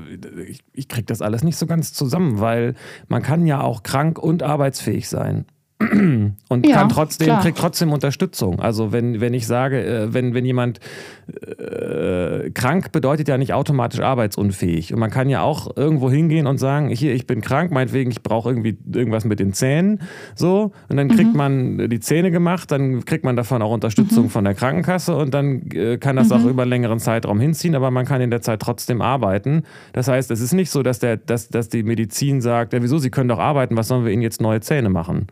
ich, 0.48 0.60
ich 0.74 0.88
kriege 0.88 1.06
das 1.06 1.22
alles 1.22 1.44
nicht 1.44 1.58
so 1.58 1.68
ganz 1.68 1.94
zusammen, 1.94 2.40
weil 2.40 2.74
man 3.08 3.22
kann 3.22 3.46
ja 3.46 3.62
auch 3.62 3.84
krank 3.84 4.18
und 4.18 4.42
arbeitsfähig 4.42 5.08
sein. 5.08 5.46
und 6.48 6.66
ja, 6.66 6.76
kann 6.78 6.90
trotzdem, 6.90 7.26
klar. 7.26 7.42
kriegt 7.42 7.58
trotzdem 7.58 7.92
Unterstützung. 7.92 8.62
Also 8.62 8.94
wenn, 8.94 9.20
wenn 9.20 9.34
ich 9.34 9.46
sage, 9.46 9.84
äh, 9.86 10.14
wenn, 10.14 10.34
wenn 10.34 10.46
jemand 10.46 10.80
äh, 11.28 12.50
krank 12.52 12.94
bedeutet 12.94 13.28
ja 13.28 13.38
nicht 13.38 13.52
automatisch 13.52 14.00
arbeitsunfähig. 14.00 14.94
Und 14.94 15.00
man 15.00 15.12
kann 15.12 15.28
ja 15.28 15.42
auch 15.42 15.76
irgendwo 15.76 16.10
hingehen 16.10 16.48
und 16.48 16.60
sagen, 16.60 16.88
hier, 16.90 17.14
ich 17.14 17.28
bin 17.28 17.42
krank, 17.42 17.72
meinetwegen, 17.72 18.10
ich 18.10 18.24
brauche 18.24 18.50
irgendwie 18.50 18.78
irgendwas 18.94 19.26
mit 19.26 19.40
den 19.40 19.52
Zähnen. 19.52 20.00
So, 20.34 20.72
und 20.88 20.96
dann 20.96 21.10
kriegt 21.10 21.32
mhm. 21.32 21.38
man 21.38 21.90
die 21.90 22.00
Zähne 22.00 22.32
gemacht, 22.32 22.72
dann 22.72 23.04
kriegt 23.04 23.26
man 23.26 23.36
davon 23.36 23.62
auch 23.62 23.72
Unterstützung 23.72 24.26
mhm. 24.26 24.30
von 24.30 24.46
der 24.46 24.54
Krankenkasse 24.54 25.14
und 25.14 25.34
dann 25.34 25.70
äh, 25.72 25.98
kann 25.98 26.16
das 26.16 26.30
mhm. 26.30 26.36
auch 26.36 26.46
über 26.46 26.62
einen 26.62 26.70
längeren 26.72 27.00
Zeitraum 27.00 27.42
hinziehen, 27.42 27.76
aber 27.76 27.92
man 27.92 28.06
kann 28.06 28.22
in 28.22 28.30
der 28.30 28.42
Zeit 28.42 28.62
trotzdem 28.62 29.02
arbeiten. 29.02 29.64
Das 29.92 30.08
heißt, 30.08 30.32
es 30.32 30.40
ist 30.40 30.54
nicht 30.54 30.72
so, 30.72 30.84
dass, 30.84 31.00
der, 31.00 31.18
dass, 31.18 31.50
dass 31.50 31.68
die 31.68 31.84
Medizin 31.84 32.40
sagt, 32.40 32.72
ja, 32.72 32.82
wieso, 32.82 32.98
Sie 32.98 33.10
können 33.10 33.28
doch 33.28 33.40
arbeiten, 33.40 33.76
was 33.76 33.90
sollen 33.90 34.06
wir 34.06 34.14
Ihnen 34.14 34.22
jetzt 34.22 34.40
neue 34.40 34.62
Zähne 34.62 34.90
machen? 34.90 35.28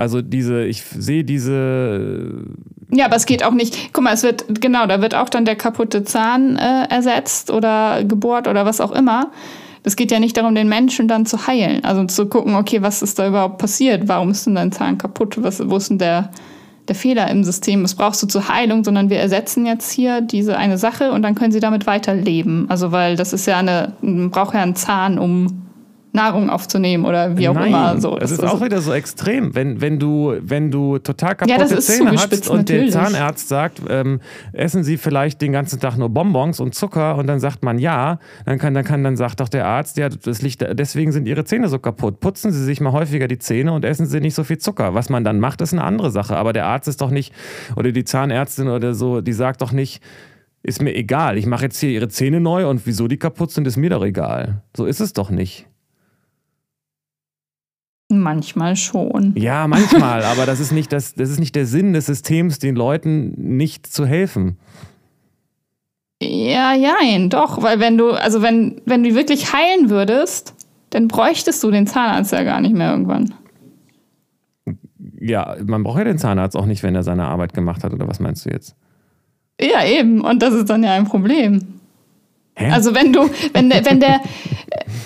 Also 0.00 0.22
diese, 0.22 0.64
ich 0.64 0.82
sehe 0.82 1.24
diese. 1.24 2.46
Ja, 2.90 3.04
aber 3.04 3.16
es 3.16 3.26
geht 3.26 3.44
auch 3.44 3.52
nicht. 3.52 3.92
Guck 3.92 4.02
mal, 4.02 4.14
es 4.14 4.22
wird, 4.22 4.46
genau, 4.58 4.86
da 4.86 5.02
wird 5.02 5.14
auch 5.14 5.28
dann 5.28 5.44
der 5.44 5.56
kaputte 5.56 6.04
Zahn 6.04 6.56
äh, 6.56 6.86
ersetzt 6.88 7.50
oder 7.50 8.02
gebohrt 8.02 8.48
oder 8.48 8.64
was 8.64 8.80
auch 8.80 8.92
immer. 8.92 9.30
Es 9.82 9.96
geht 9.96 10.10
ja 10.10 10.18
nicht 10.18 10.38
darum, 10.38 10.54
den 10.54 10.70
Menschen 10.70 11.06
dann 11.06 11.26
zu 11.26 11.46
heilen. 11.46 11.84
Also 11.84 12.02
zu 12.04 12.24
gucken, 12.26 12.54
okay, 12.54 12.80
was 12.80 13.02
ist 13.02 13.18
da 13.18 13.28
überhaupt 13.28 13.58
passiert? 13.58 14.08
Warum 14.08 14.30
ist 14.30 14.46
denn 14.46 14.54
dein 14.54 14.72
Zahn 14.72 14.96
kaputt? 14.96 15.36
Was, 15.42 15.68
wo 15.68 15.76
ist 15.76 15.90
denn 15.90 15.98
der, 15.98 16.30
der 16.88 16.94
Fehler 16.94 17.30
im 17.30 17.44
System? 17.44 17.84
Was 17.84 17.94
brauchst 17.94 18.22
du 18.22 18.26
zur 18.26 18.48
Heilung? 18.48 18.84
Sondern 18.84 19.10
wir 19.10 19.18
ersetzen 19.18 19.66
jetzt 19.66 19.92
hier 19.92 20.22
diese 20.22 20.56
eine 20.56 20.78
Sache 20.78 21.12
und 21.12 21.20
dann 21.20 21.34
können 21.34 21.52
sie 21.52 21.60
damit 21.60 21.86
weiterleben. 21.86 22.70
Also, 22.70 22.90
weil 22.90 23.16
das 23.16 23.34
ist 23.34 23.44
ja 23.44 23.58
eine, 23.58 23.92
man 24.00 24.30
braucht 24.30 24.54
ja 24.54 24.62
einen 24.62 24.76
Zahn, 24.76 25.18
um 25.18 25.66
Nahrung 26.12 26.50
aufzunehmen 26.50 27.04
oder 27.04 27.36
wie 27.36 27.48
auch 27.48 27.54
Nein, 27.54 27.68
immer. 27.68 28.00
So, 28.00 28.16
das, 28.16 28.30
das 28.30 28.38
ist 28.40 28.44
auch 28.44 28.60
wieder 28.60 28.80
so 28.80 28.92
extrem, 28.92 29.54
wenn, 29.54 29.80
wenn, 29.80 29.98
du, 29.98 30.34
wenn 30.40 30.70
du 30.70 30.98
total 30.98 31.36
kaputte 31.36 31.74
ja, 31.74 31.80
Zähne 31.80 32.12
hast 32.12 32.48
und 32.48 32.58
natürlich. 32.58 32.92
der 32.92 33.04
Zahnarzt 33.04 33.48
sagt, 33.48 33.80
ähm, 33.88 34.20
essen 34.52 34.82
Sie 34.82 34.96
vielleicht 34.96 35.40
den 35.40 35.52
ganzen 35.52 35.78
Tag 35.78 35.96
nur 35.96 36.08
Bonbons 36.08 36.58
und 36.58 36.74
Zucker 36.74 37.16
und 37.16 37.26
dann 37.28 37.38
sagt 37.38 37.62
man 37.62 37.78
ja, 37.78 38.18
dann 38.44 38.58
kann 38.58 38.74
dann, 38.74 38.84
kann, 38.84 39.04
dann 39.04 39.16
sagt 39.16 39.40
doch 39.40 39.48
der 39.48 39.66
Arzt, 39.66 39.96
ja, 39.98 40.08
das 40.08 40.42
liegt, 40.42 40.64
deswegen 40.78 41.12
sind 41.12 41.28
Ihre 41.28 41.44
Zähne 41.44 41.68
so 41.68 41.78
kaputt. 41.78 42.20
Putzen 42.20 42.50
Sie 42.50 42.64
sich 42.64 42.80
mal 42.80 42.92
häufiger 42.92 43.28
die 43.28 43.38
Zähne 43.38 43.72
und 43.72 43.84
essen 43.84 44.06
Sie 44.06 44.20
nicht 44.20 44.34
so 44.34 44.42
viel 44.42 44.58
Zucker. 44.58 44.94
Was 44.94 45.10
man 45.10 45.22
dann 45.22 45.38
macht, 45.38 45.60
ist 45.60 45.72
eine 45.72 45.84
andere 45.84 46.10
Sache. 46.10 46.36
Aber 46.36 46.52
der 46.52 46.66
Arzt 46.66 46.88
ist 46.88 47.00
doch 47.00 47.10
nicht, 47.10 47.32
oder 47.76 47.92
die 47.92 48.04
Zahnärztin 48.04 48.68
oder 48.68 48.94
so, 48.94 49.20
die 49.20 49.32
sagt 49.32 49.62
doch 49.62 49.72
nicht, 49.72 50.02
ist 50.62 50.82
mir 50.82 50.94
egal, 50.94 51.38
ich 51.38 51.46
mache 51.46 51.64
jetzt 51.64 51.78
hier 51.80 51.90
Ihre 51.90 52.08
Zähne 52.08 52.40
neu 52.40 52.68
und 52.68 52.84
wieso 52.84 53.08
die 53.08 53.16
kaputt 53.16 53.50
sind, 53.50 53.66
ist 53.66 53.76
mir 53.76 53.90
doch 53.90 54.04
egal. 54.04 54.62
So 54.76 54.84
ist 54.84 55.00
es 55.00 55.12
doch 55.12 55.30
nicht. 55.30 55.69
Manchmal 58.10 58.74
schon. 58.74 59.34
Ja, 59.36 59.68
manchmal, 59.68 60.24
aber 60.24 60.44
das 60.44 60.58
ist, 60.58 60.72
nicht 60.72 60.92
das, 60.92 61.14
das 61.14 61.30
ist 61.30 61.38
nicht 61.38 61.54
der 61.54 61.64
Sinn 61.64 61.92
des 61.92 62.06
Systems, 62.06 62.58
den 62.58 62.74
Leuten 62.74 63.34
nicht 63.56 63.86
zu 63.86 64.04
helfen. 64.04 64.56
Ja, 66.22 66.74
ja, 66.74 66.96
doch, 67.28 67.62
weil 67.62 67.80
wenn 67.80 67.96
du, 67.96 68.10
also 68.10 68.42
wenn, 68.42 68.82
wenn 68.84 69.04
du 69.04 69.14
wirklich 69.14 69.52
heilen 69.52 69.88
würdest, 69.90 70.54
dann 70.90 71.08
bräuchtest 71.08 71.62
du 71.62 71.70
den 71.70 71.86
Zahnarzt 71.86 72.32
ja 72.32 72.42
gar 72.42 72.60
nicht 72.60 72.74
mehr 72.74 72.90
irgendwann. 72.90 73.32
Ja, 75.20 75.56
man 75.64 75.82
braucht 75.82 75.98
ja 75.98 76.04
den 76.04 76.18
Zahnarzt 76.18 76.56
auch 76.56 76.66
nicht, 76.66 76.82
wenn 76.82 76.94
er 76.94 77.04
seine 77.04 77.26
Arbeit 77.26 77.54
gemacht 77.54 77.84
hat, 77.84 77.92
oder 77.92 78.08
was 78.08 78.20
meinst 78.20 78.44
du 78.44 78.50
jetzt? 78.50 78.74
Ja, 79.60 79.84
eben. 79.84 80.22
Und 80.22 80.42
das 80.42 80.52
ist 80.54 80.68
dann 80.68 80.82
ja 80.82 80.94
ein 80.94 81.04
Problem. 81.04 81.80
Hä? 82.54 82.70
Also 82.70 82.94
wenn 82.94 83.12
du, 83.12 83.30
wenn 83.52 83.70
der, 83.70 83.84
wenn 83.86 84.00
der, 84.00 84.20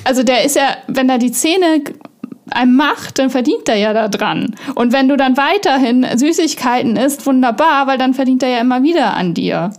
also 0.04 0.22
der 0.22 0.44
ist 0.44 0.56
ja, 0.56 0.76
wenn 0.88 1.08
er 1.08 1.18
die 1.18 1.32
Zähne 1.32 1.82
einem 2.50 2.76
macht, 2.76 3.18
dann 3.18 3.30
verdient 3.30 3.68
er 3.68 3.76
ja 3.76 3.92
da 3.92 4.08
dran. 4.08 4.54
Und 4.74 4.92
wenn 4.92 5.08
du 5.08 5.16
dann 5.16 5.36
weiterhin 5.36 6.06
Süßigkeiten 6.16 6.96
isst, 6.96 7.26
wunderbar, 7.26 7.86
weil 7.86 7.98
dann 7.98 8.14
verdient 8.14 8.42
er 8.42 8.50
ja 8.50 8.60
immer 8.60 8.82
wieder 8.82 9.14
an 9.14 9.34
dir. 9.34 9.70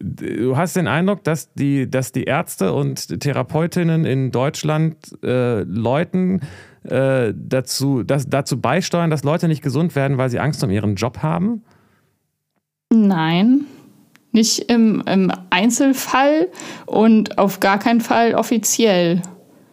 Du 0.00 0.56
hast 0.56 0.76
den 0.76 0.86
Eindruck, 0.86 1.24
dass 1.24 1.52
die, 1.54 1.90
dass 1.90 2.12
die 2.12 2.24
Ärzte 2.24 2.72
und 2.72 3.20
Therapeutinnen 3.20 4.04
in 4.04 4.30
Deutschland 4.30 4.96
äh, 5.24 5.62
Leuten 5.62 6.40
äh, 6.84 7.32
dazu, 7.34 8.04
das, 8.04 8.28
dazu 8.28 8.60
beisteuern, 8.60 9.10
dass 9.10 9.24
Leute 9.24 9.48
nicht 9.48 9.62
gesund 9.62 9.96
werden, 9.96 10.16
weil 10.16 10.30
sie 10.30 10.38
Angst 10.38 10.62
um 10.62 10.70
ihren 10.70 10.94
Job 10.94 11.18
haben? 11.22 11.62
Nein, 12.92 13.66
nicht 14.32 14.70
im, 14.70 15.02
im 15.06 15.32
Einzelfall 15.50 16.48
und 16.86 17.38
auf 17.38 17.58
gar 17.58 17.78
keinen 17.78 18.00
Fall 18.00 18.34
offiziell. 18.34 19.20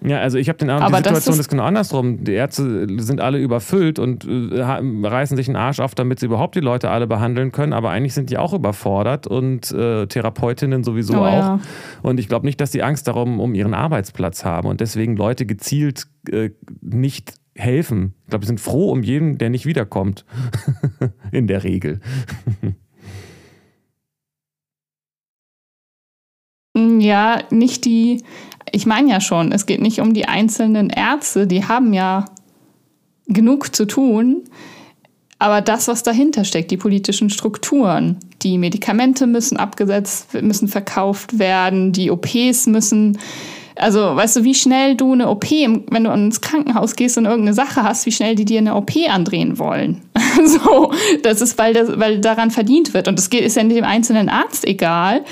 Ja, 0.06 0.20
also 0.20 0.38
ich 0.38 0.50
habe 0.50 0.58
den 0.58 0.70
Eindruck, 0.70 0.92
die 0.92 0.98
Situation 0.98 1.34
ist, 1.34 1.40
ist, 1.40 1.50
genau 1.50 1.64
andersrum. 1.64 2.24
Die 2.24 2.34
Ärzte 2.34 2.88
sind 3.02 3.22
alle 3.22 3.40
überfüllt 3.40 4.00
und 4.00 4.26
äh, 4.26 4.62
reißen 4.62 5.36
sich 5.36 5.48
einen 5.48 5.56
Arsch 5.56 5.80
auf, 5.80 5.96
damit 5.96 6.20
sie 6.20 6.28
überhaupt 6.28 6.56
die 6.56 6.60
Leute 6.60 6.90
alle 6.90 7.08
behandeln 7.08 7.52
können. 7.52 7.74
Aber 7.74 7.90
eigentlich 7.90 8.14
sind 8.14 8.30
die 8.30 8.38
auch 8.38 8.54
überfordert 8.54 9.28
und 9.28 9.72
äh, 9.72 10.08
Therapeutinnen 10.08 10.84
sowieso 10.84 11.16
oh, 11.16 11.26
auch. 11.26 11.32
Ja. 11.32 11.60
Und 12.04 12.20
ich 12.20 12.28
glaube 12.28 12.46
nicht, 12.46 12.62
dass 12.62 12.72
sie 12.72 12.84
Angst 12.84 13.08
darum 13.08 13.40
um 13.40 13.56
ihren 13.56 13.74
Arbeitsplatz 13.74 14.46
haben 14.46 14.68
und 14.68 14.82
deswegen 14.82 15.16
Leute 15.16 15.46
gezielt 15.46 16.08
äh, 16.32 16.52
nicht 16.82 17.34
helfen. 17.56 18.14
Ich 18.24 18.30
glaube, 18.30 18.46
sie 18.46 18.48
sind 18.48 18.60
froh 18.60 18.92
um 18.92 19.02
jeden, 19.02 19.38
der 19.38 19.50
nicht 19.50 19.66
wiederkommt. 19.66 20.26
In 21.32 21.48
der 21.48 21.64
Regel. 21.64 22.00
Ja, 26.78 27.40
nicht 27.52 27.86
die, 27.86 28.22
ich 28.76 28.86
meine 28.86 29.10
ja 29.10 29.22
schon, 29.22 29.54
es 29.54 29.66
geht 29.66 29.82
nicht 29.82 30.02
um 30.02 30.14
die 30.14 30.28
einzelnen 30.28 30.90
Ärzte, 30.90 31.48
die 31.48 31.64
haben 31.64 31.94
ja 31.94 32.26
genug 33.26 33.74
zu 33.74 33.86
tun, 33.86 34.44
aber 35.40 35.62
das, 35.62 35.88
was 35.88 36.04
dahinter 36.04 36.44
steckt, 36.44 36.72
die 36.72 36.78
politischen 36.78 37.30
Strukturen, 37.30 38.18
die 38.42 38.58
Medikamente 38.58 39.28
müssen 39.28 39.56
abgesetzt, 39.56 40.34
müssen 40.42 40.68
verkauft 40.68 41.40
werden, 41.40 41.94
die 41.94 42.12
OPs 42.12 42.68
müssen 42.68 43.18
also, 43.78 44.16
weißt 44.16 44.38
du, 44.38 44.44
wie 44.44 44.56
schnell 44.56 44.96
du 44.96 45.14
eine 45.14 45.30
OP, 45.30 45.50
wenn 45.52 46.04
du 46.04 46.12
ins 46.12 46.42
Krankenhaus 46.42 46.96
gehst 46.96 47.18
und 47.18 47.26
irgendeine 47.26 47.54
Sache 47.54 47.84
hast, 47.84 48.06
wie 48.06 48.12
schnell 48.12 48.36
die 48.36 48.46
dir 48.46 48.60
eine 48.60 48.76
OP 48.76 48.92
andrehen 49.10 49.60
wollen. 49.60 50.02
so, 50.46 50.92
das 51.24 51.42
ist, 51.42 51.58
weil, 51.58 51.74
das, 51.74 52.00
weil 52.00 52.20
daran 52.22 52.52
verdient 52.52 52.94
wird. 52.94 53.08
Und 53.08 53.18
das 53.18 53.28
ist 53.28 53.58
ja 53.58 53.64
dem 53.64 53.84
einzelnen 53.84 54.30
Arzt 54.30 54.66
egal. 54.66 55.26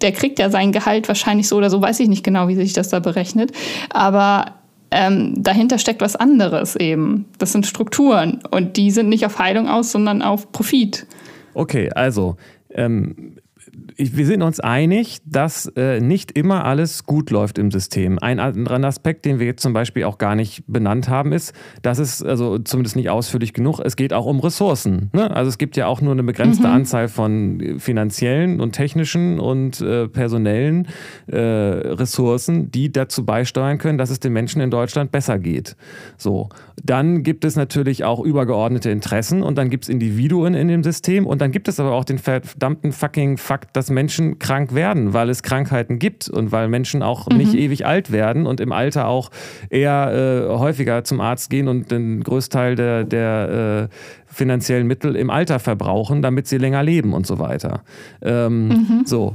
Der 0.00 0.12
kriegt 0.12 0.38
ja 0.38 0.48
sein 0.48 0.72
Gehalt 0.72 1.06
wahrscheinlich 1.08 1.48
so 1.48 1.56
oder 1.56 1.68
so, 1.68 1.82
weiß 1.82 2.00
ich 2.00 2.08
nicht 2.08 2.24
genau, 2.24 2.48
wie 2.48 2.54
sich 2.54 2.72
das 2.72 2.88
da 2.88 2.98
berechnet. 2.98 3.52
Aber 3.90 4.54
ähm, 4.90 5.34
dahinter 5.36 5.78
steckt 5.78 6.00
was 6.00 6.16
anderes 6.16 6.76
eben. 6.76 7.26
Das 7.38 7.52
sind 7.52 7.66
Strukturen 7.66 8.40
und 8.50 8.76
die 8.76 8.90
sind 8.90 9.08
nicht 9.08 9.26
auf 9.26 9.38
Heilung 9.38 9.68
aus, 9.68 9.92
sondern 9.92 10.22
auf 10.22 10.50
Profit. 10.50 11.06
Okay, 11.54 11.90
also 11.94 12.36
ähm, 12.70 13.36
wir 14.00 14.26
sind 14.26 14.42
uns 14.42 14.60
einig, 14.60 15.18
dass 15.24 15.66
äh, 15.76 16.00
nicht 16.00 16.32
immer 16.32 16.64
alles 16.64 17.04
gut 17.04 17.30
läuft 17.30 17.58
im 17.58 17.70
System. 17.70 18.18
Ein 18.18 18.40
anderer 18.40 18.82
Aspekt, 18.84 19.24
den 19.24 19.38
wir 19.38 19.46
jetzt 19.46 19.62
zum 19.62 19.72
Beispiel 19.72 20.04
auch 20.04 20.18
gar 20.18 20.34
nicht 20.34 20.64
benannt 20.66 21.08
haben, 21.08 21.32
ist, 21.32 21.52
dass 21.82 21.98
es, 21.98 22.22
also 22.22 22.58
zumindest 22.58 22.96
nicht 22.96 23.10
ausführlich 23.10 23.52
genug, 23.52 23.80
es 23.80 23.96
geht 23.96 24.12
auch 24.12 24.26
um 24.26 24.40
Ressourcen. 24.40 25.10
Ne? 25.12 25.30
Also 25.30 25.48
es 25.48 25.58
gibt 25.58 25.76
ja 25.76 25.86
auch 25.86 26.00
nur 26.00 26.12
eine 26.12 26.22
begrenzte 26.22 26.66
mhm. 26.66 26.74
Anzahl 26.74 27.08
von 27.08 27.78
finanziellen 27.78 28.60
und 28.60 28.72
technischen 28.72 29.38
und 29.38 29.80
äh, 29.80 30.08
personellen 30.08 30.88
äh, 31.26 31.38
Ressourcen, 31.38 32.70
die 32.70 32.90
dazu 32.90 33.26
beisteuern 33.26 33.78
können, 33.78 33.98
dass 33.98 34.10
es 34.10 34.20
den 34.20 34.32
Menschen 34.32 34.60
in 34.62 34.70
Deutschland 34.70 35.12
besser 35.12 35.38
geht. 35.38 35.76
So. 36.16 36.48
Dann 36.82 37.22
gibt 37.22 37.44
es 37.44 37.56
natürlich 37.56 38.04
auch 38.04 38.20
übergeordnete 38.20 38.90
Interessen 38.90 39.42
und 39.42 39.58
dann 39.58 39.68
gibt 39.68 39.84
es 39.84 39.90
Individuen 39.90 40.54
in 40.54 40.68
dem 40.68 40.82
System 40.82 41.26
und 41.26 41.42
dann 41.42 41.52
gibt 41.52 41.68
es 41.68 41.78
aber 41.78 41.92
auch 41.92 42.04
den 42.04 42.18
verdammten 42.18 42.92
fucking 42.92 43.36
Fakt, 43.36 43.76
dass 43.76 43.89
Menschen 43.90 44.38
krank 44.38 44.74
werden, 44.74 45.12
weil 45.12 45.28
es 45.28 45.42
Krankheiten 45.42 45.98
gibt 45.98 46.28
und 46.28 46.52
weil 46.52 46.68
Menschen 46.68 47.02
auch 47.02 47.28
mhm. 47.28 47.36
nicht 47.36 47.54
ewig 47.54 47.86
alt 47.86 48.10
werden 48.12 48.46
und 48.46 48.60
im 48.60 48.72
Alter 48.72 49.06
auch 49.06 49.30
eher 49.68 50.48
äh, 50.48 50.58
häufiger 50.58 51.04
zum 51.04 51.20
Arzt 51.20 51.50
gehen 51.50 51.68
und 51.68 51.90
den 51.90 52.22
Größteil 52.22 52.74
der, 52.76 53.04
der 53.04 53.88
äh, 53.90 53.94
finanziellen 54.26 54.86
Mittel 54.86 55.16
im 55.16 55.30
Alter 55.30 55.58
verbrauchen, 55.58 56.22
damit 56.22 56.46
sie 56.46 56.58
länger 56.58 56.82
leben 56.82 57.12
und 57.12 57.26
so 57.26 57.38
weiter. 57.38 57.82
Ähm, 58.22 58.68
mhm. 58.68 59.02
So, 59.04 59.34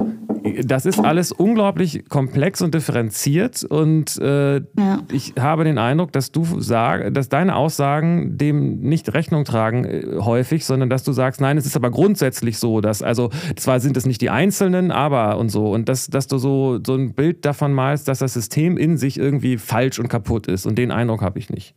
das 0.63 0.85
ist 0.85 0.99
alles 0.99 1.31
unglaublich 1.31 2.07
komplex 2.09 2.61
und 2.61 2.73
differenziert 2.73 3.63
und 3.63 4.17
äh, 4.17 4.57
ja. 4.57 4.99
ich 5.11 5.33
habe 5.39 5.63
den 5.63 5.77
Eindruck, 5.77 6.11
dass 6.11 6.31
du 6.31 6.45
sag, 6.59 7.13
dass 7.13 7.29
deine 7.29 7.55
Aussagen 7.55 8.37
dem 8.37 8.81
nicht 8.81 9.13
Rechnung 9.13 9.45
tragen 9.45 9.85
äh, 9.85 10.03
häufig, 10.19 10.65
sondern 10.65 10.89
dass 10.89 11.03
du 11.03 11.11
sagst, 11.11 11.41
nein, 11.41 11.57
es 11.57 11.65
ist 11.65 11.75
aber 11.75 11.91
grundsätzlich 11.91 12.57
so, 12.57 12.81
dass 12.81 13.01
also 13.01 13.29
zwar 13.55 13.79
sind 13.79 13.97
es 13.97 14.05
nicht 14.05 14.21
die 14.21 14.29
Einzelnen, 14.29 14.91
aber 14.91 15.37
und 15.37 15.49
so 15.49 15.71
und 15.71 15.89
dass, 15.89 16.07
dass 16.07 16.27
du 16.27 16.37
so 16.37 16.79
so 16.85 16.95
ein 16.95 17.13
Bild 17.13 17.45
davon 17.45 17.73
malst, 17.73 18.07
dass 18.07 18.19
das 18.19 18.33
System 18.33 18.77
in 18.77 18.97
sich 18.97 19.17
irgendwie 19.17 19.57
falsch 19.57 19.99
und 19.99 20.07
kaputt 20.07 20.47
ist 20.47 20.65
und 20.65 20.77
den 20.77 20.91
Eindruck 20.91 21.21
habe 21.21 21.39
ich 21.39 21.49
nicht. 21.49 21.75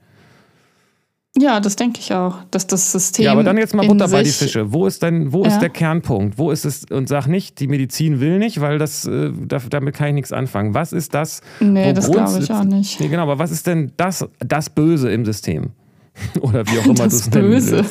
Ja, 1.37 1.61
das 1.61 1.77
denke 1.77 2.01
ich 2.01 2.13
auch, 2.13 2.39
dass 2.51 2.67
das 2.67 2.91
System. 2.91 3.27
Ja, 3.27 3.33
aber 3.33 3.45
dann 3.45 3.59
jetzt 3.59 3.75
mal 3.75 3.87
Butter 3.87 4.09
bei 4.09 4.23
die 4.23 4.31
Fische. 4.31 4.73
Wo 4.73 4.87
ist 4.87 5.03
denn, 5.03 5.33
wo 5.33 5.43
ja. 5.43 5.49
ist 5.49 5.61
der 5.61 5.69
Kernpunkt? 5.69 6.39
Wo 6.39 6.51
ist 6.51 6.65
es, 6.65 6.85
und 6.91 7.09
sag 7.09 7.27
nicht, 7.27 7.61
die 7.61 7.69
Medizin 7.69 8.21
will 8.21 8.39
nicht, 8.39 8.61
weil 8.61 8.79
das, 8.79 9.05
äh, 9.05 9.31
damit 9.47 9.95
kann 9.95 10.09
ich 10.09 10.15
nichts 10.15 10.33
anfangen. 10.33 10.75
Was 10.75 10.93
ist 10.93 11.15
das? 11.15 11.43
Nee, 11.61 11.93
das 11.93 12.11
glaube 12.11 12.41
ich 12.43 12.51
auch 12.51 12.65
nicht. 12.65 12.99
Nee, 12.99 13.09
genau, 13.09 13.23
aber 13.23 13.39
was 13.39 13.51
ist 13.51 13.67
denn 13.67 13.93
das, 13.97 14.27
das 14.41 14.71
Böse 14.71 15.11
im 15.11 15.25
System? 15.25 15.71
Oder 16.41 16.67
wie 16.67 16.79
auch 16.79 16.87
immer 16.87 16.95
du 16.95 17.05
es 17.05 17.31
nennen 17.31 17.51
Böse. 17.51 17.85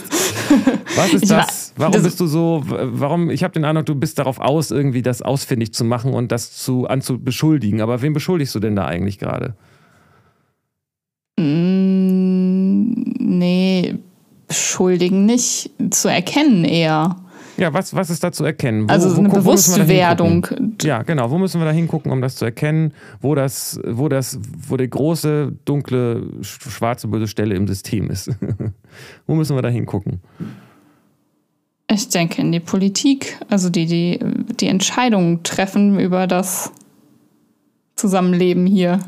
Was 0.96 1.14
ist 1.14 1.32
das? 1.32 1.74
Warum 1.78 1.94
das 1.94 2.04
bist 2.04 2.20
du 2.20 2.28
so, 2.28 2.64
warum, 2.66 3.30
ich 3.30 3.44
habe 3.44 3.54
den 3.54 3.64
Eindruck, 3.64 3.86
du 3.86 3.96
bist 3.96 4.20
darauf 4.20 4.40
aus, 4.40 4.72
irgendwie 4.72 5.02
das 5.02 5.22
ausfindig 5.22 5.74
zu 5.74 5.86
machen 5.86 6.14
und 6.14 6.32
das 6.32 6.54
zu, 6.54 6.88
anzubeschuldigen. 6.88 7.82
Aber 7.82 8.02
wen 8.02 8.14
beschuldigst 8.14 8.54
du 8.56 8.60
denn 8.60 8.76
da 8.76 8.86
eigentlich 8.86 9.20
gerade? 9.20 9.56
Nee, 13.30 13.96
beschuldigen 14.48 15.26
nicht, 15.26 15.70
zu 15.90 16.08
erkennen 16.08 16.64
eher. 16.64 17.18
Ja, 17.58 17.74
was, 17.74 17.94
was 17.94 18.10
ist 18.10 18.24
da 18.24 18.32
zu 18.32 18.46
erkennen? 18.46 18.88
Wo, 18.88 18.94
also 18.94 19.20
eine 19.20 19.30
wo, 19.30 19.36
Bewusstwerdung. 19.36 20.48
Ja, 20.82 21.04
genau. 21.04 21.30
Wo 21.30 21.38
müssen 21.38 21.60
wir 21.60 21.66
da 21.66 21.72
hingucken, 21.72 22.14
um 22.14 22.22
das 22.22 22.38
zu 22.38 22.46
erkennen, 22.46 22.94
wo 23.20 23.36
das, 23.36 23.82
wo 23.86 24.08
das, 24.08 24.40
wo 24.70 24.78
die 24.78 24.90
große, 24.90 25.52
dunkle, 25.66 26.24
schwarze, 26.42 27.10
böse 27.10 27.28
Stelle 27.28 27.56
im 27.56 27.68
System 27.68 28.10
ist? 28.10 28.30
wo 29.28 29.36
müssen 29.36 29.58
wir 29.58 29.62
da 29.62 29.70
hingucken? 29.70 30.22
Ich 31.92 32.08
denke 32.08 32.42
in 32.42 32.54
die 32.54 32.62
Politik, 32.62 33.38
also 33.50 33.70
die, 33.70 33.88
die, 33.88 34.20
die 34.60 34.68
Entscheidungen 34.68 35.44
treffen 35.44 36.00
über 36.00 36.28
das 36.28 36.72
Zusammenleben 37.96 38.66
hier 38.68 39.00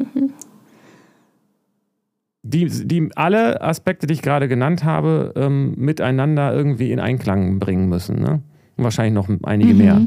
die, 2.50 2.66
die 2.88 3.10
alle 3.16 3.62
Aspekte, 3.62 4.08
die 4.08 4.14
ich 4.14 4.22
gerade 4.22 4.48
genannt 4.48 4.84
habe, 4.84 5.34
ähm, 5.36 5.74
miteinander 5.78 6.54
irgendwie 6.54 6.92
in 6.92 7.00
Einklang 7.00 7.60
bringen 7.60 7.88
müssen. 7.90 8.20
Ne? 8.20 8.42
Wahrscheinlich 8.78 9.14
noch 9.14 9.30
einige 9.44 9.74
mhm. 9.74 9.78
mehr. 9.78 10.02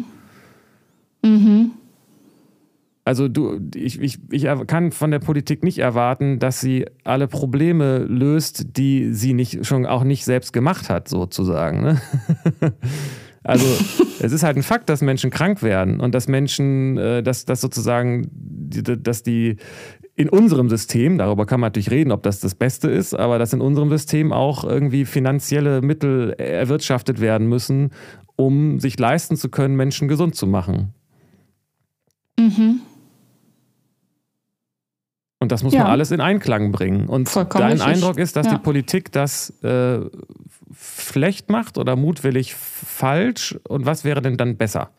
Mhm. 1.25 1.71
Also 3.05 3.29
du, 3.29 3.59
ich, 3.75 4.01
ich, 4.01 4.19
ich 4.31 4.47
kann 4.67 4.93
von 4.93 5.11
der 5.11 5.19
Politik 5.19 5.65
nicht 5.65 5.79
erwarten, 5.79 6.39
dass 6.39 6.61
sie 6.61 6.87
alle 7.03 7.27
Probleme 7.27 7.99
löst, 7.99 8.77
die 8.77 9.13
sie 9.13 9.35
nicht 9.35 9.67
schon 9.67 9.87
auch 9.87 10.05
nicht 10.05 10.25
selbst 10.25 10.53
gemacht 10.53 10.89
hat, 10.89 11.09
sozusagen. 11.09 11.83
Ne? 11.83 12.01
Also 13.45 13.67
es 14.21 14.33
ist 14.33 14.43
halt 14.43 14.57
ein 14.57 14.63
Fakt, 14.63 14.89
dass 14.89 15.01
Menschen 15.01 15.31
krank 15.31 15.63
werden 15.63 16.01
und 16.01 16.15
dass 16.15 16.29
Menschen, 16.29 16.97
äh, 16.97 17.23
dass, 17.23 17.45
dass 17.45 17.61
sozusagen, 17.61 18.29
dass 18.33 19.23
die 19.23 19.57
in 20.15 20.29
unserem 20.29 20.69
System, 20.69 21.19
darüber 21.19 21.47
kann 21.47 21.61
man 21.61 21.69
natürlich 21.69 21.91
reden, 21.91 22.13
ob 22.13 22.23
das 22.23 22.41
das 22.41 22.55
Beste 22.55 22.91
ist, 22.91 23.15
aber 23.15 23.39
dass 23.39 23.53
in 23.53 23.61
unserem 23.61 23.89
System 23.89 24.33
auch 24.33 24.63
irgendwie 24.63 25.05
finanzielle 25.05 25.81
Mittel 25.81 26.35
erwirtschaftet 26.35 27.21
werden 27.21 27.49
müssen, 27.49 27.91
um 28.37 28.79
sich 28.79 28.99
leisten 28.99 29.37
zu 29.37 29.49
können, 29.49 29.75
Menschen 29.75 30.09
gesund 30.09 30.35
zu 30.35 30.47
machen. 30.47 30.93
Mhm. 32.39 32.81
Und 35.43 35.51
das 35.51 35.65
muss 35.65 35.73
ja. 35.73 35.83
man 35.83 35.91
alles 35.91 36.13
in 36.13 36.21
Einklang 36.21 36.71
bringen. 36.71 37.09
Und 37.09 37.29
Vollkommen 37.29 37.63
dein 37.63 37.73
richtig. 37.73 37.89
Eindruck 37.89 38.19
ist, 38.19 38.37
dass 38.37 38.47
ja. 38.47 38.53
die 38.53 38.59
Politik 38.59 39.11
das 39.11 39.51
äh, 39.65 39.99
schlecht 40.83 41.51
macht 41.51 41.79
oder 41.79 41.97
mutwillig 41.97 42.55
falsch. 42.55 43.59
Und 43.69 43.87
was 43.87 44.05
wäre 44.05 44.23
denn 44.23 44.37
dann 44.37 44.57
besser? 44.57 44.91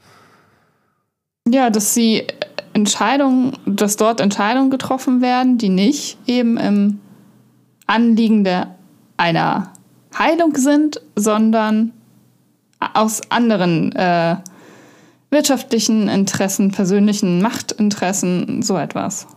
Ja, 1.48 1.70
dass 1.70 1.94
sie 1.94 2.26
Entscheidungen, 2.74 3.58
dass 3.66 3.98
dort 3.98 4.22
Entscheidungen 4.22 4.70
getroffen 4.70 5.22
werden, 5.22 5.58
die 5.58 5.70
nicht 5.70 6.18
eben 6.26 6.58
im 6.58 7.00
Anliegen 7.86 8.44
der, 8.44 8.76
einer 9.18 9.74
Heilung 10.18 10.56
sind, 10.56 11.02
sondern 11.16 11.92
aus 12.94 13.22
anderen 13.30 13.92
äh, 13.94 14.38
wirtschaftlichen 15.30 16.08
Interessen, 16.08 16.72
persönlichen 16.72 17.42
Machtinteressen, 17.42 18.62
so 18.62 18.78
etwas. 18.78 19.28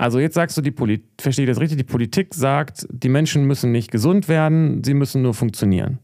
Also 0.00 0.18
jetzt 0.18 0.32
sagst 0.32 0.56
du, 0.56 0.62
die 0.62 0.70
Politik, 0.70 1.04
verstehe 1.20 1.44
ich 1.44 1.50
das 1.50 1.60
richtig, 1.60 1.76
die 1.76 1.84
Politik 1.84 2.32
sagt, 2.32 2.86
die 2.90 3.10
Menschen 3.10 3.44
müssen 3.44 3.70
nicht 3.70 3.90
gesund 3.90 4.28
werden, 4.28 4.82
sie 4.82 4.94
müssen 4.94 5.20
nur 5.20 5.34
funktionieren. 5.34 5.98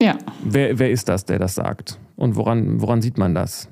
Ja. 0.00 0.16
Wer, 0.44 0.78
wer 0.78 0.92
ist 0.92 1.08
das, 1.08 1.24
der 1.24 1.40
das 1.40 1.56
sagt? 1.56 1.98
Und 2.14 2.36
woran, 2.36 2.80
woran 2.80 3.02
sieht 3.02 3.18
man 3.18 3.34
das? 3.34 3.68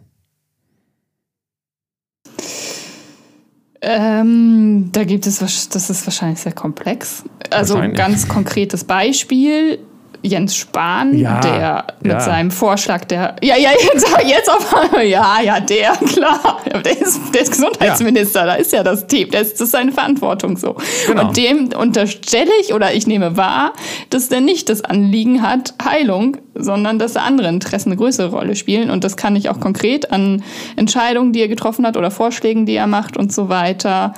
Ähm, 3.83 4.89
da 4.91 5.05
gibt 5.05 5.29
es, 5.29 5.39
das 5.39 5.91
ist 5.91 6.05
wahrscheinlich 6.05 6.41
sehr 6.41 6.55
komplex. 6.55 7.23
Also 7.51 7.77
ganz 7.95 8.27
konkretes 8.27 8.83
Beispiel. 8.83 9.79
Jens 10.23 10.57
Spahn, 10.57 11.17
ja, 11.19 11.41
der 11.41 11.85
mit 12.01 12.13
ja. 12.13 12.21
seinem 12.21 12.51
Vorschlag, 12.51 13.05
der, 13.07 13.37
ja, 13.43 13.57
ja, 13.57 13.71
jetzt, 13.71 14.07
jetzt 14.27 14.51
auf 14.51 14.75
einmal, 14.75 15.05
ja, 15.05 15.41
ja, 15.43 15.61
der, 15.61 15.93
klar, 15.93 16.61
der 16.85 17.01
ist, 17.01 17.21
der 17.35 17.43
ist 17.43 17.51
Gesundheitsminister, 17.51 18.41
ja. 18.41 18.47
da 18.47 18.55
ist 18.55 18.73
ja 18.73 18.83
das 18.83 19.07
Thema, 19.07 19.33
das 19.33 19.53
ist 19.53 19.71
seine 19.71 19.93
Verantwortung 19.93 20.57
so. 20.57 20.77
Genau. 21.07 21.27
Und 21.29 21.37
dem 21.37 21.71
unterstelle 21.77 22.51
ich 22.61 22.73
oder 22.73 22.95
ich 22.95 23.07
nehme 23.07 23.37
wahr, 23.37 23.73
dass 24.11 24.29
der 24.29 24.41
nicht 24.41 24.69
das 24.69 24.83
Anliegen 24.83 25.43
hat, 25.43 25.75
Heilung, 25.85 26.37
sondern 26.55 26.99
dass 26.99 27.17
andere 27.17 27.49
Interessen 27.49 27.91
eine 27.91 27.97
größere 27.97 28.31
Rolle 28.31 28.57
spielen. 28.57 28.91
Und 28.91 29.05
das 29.05 29.17
kann 29.17 29.37
ich 29.37 29.49
auch 29.49 29.61
konkret 29.61 30.13
an 30.13 30.43
Entscheidungen, 30.77 31.33
die 31.33 31.41
er 31.41 31.49
getroffen 31.49 31.87
hat 31.87 31.97
oder 31.97 32.11
Vorschlägen, 32.11 32.67
die 32.67 32.77
er 32.77 32.87
macht 32.87 33.17
und 33.17 33.33
so 33.33 33.49
weiter 33.49 34.15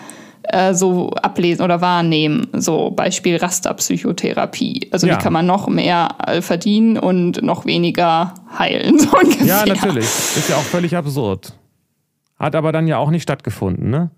äh, 0.48 0.74
so 0.74 1.10
ablesen 1.10 1.64
oder 1.64 1.80
wahrnehmen. 1.80 2.48
So 2.52 2.90
Beispiel 2.90 3.36
Rasterpsychotherapie. 3.36 4.88
Also 4.90 5.06
ja. 5.06 5.14
wie 5.14 5.22
kann 5.22 5.32
man 5.32 5.46
noch 5.46 5.68
mehr 5.68 6.08
äh, 6.26 6.42
verdienen 6.42 6.98
und 6.98 7.42
noch 7.42 7.64
weniger 7.66 8.34
heilen. 8.58 8.98
So 9.04 9.44
ja, 9.44 9.64
natürlich. 9.66 10.04
Ist 10.04 10.48
ja 10.48 10.56
auch 10.56 10.62
völlig 10.62 10.96
absurd. 10.96 11.54
Hat 12.38 12.54
aber 12.54 12.72
dann 12.72 12.86
ja 12.86 12.98
auch 12.98 13.10
nicht 13.10 13.22
stattgefunden, 13.22 13.90
ne? 13.90 14.10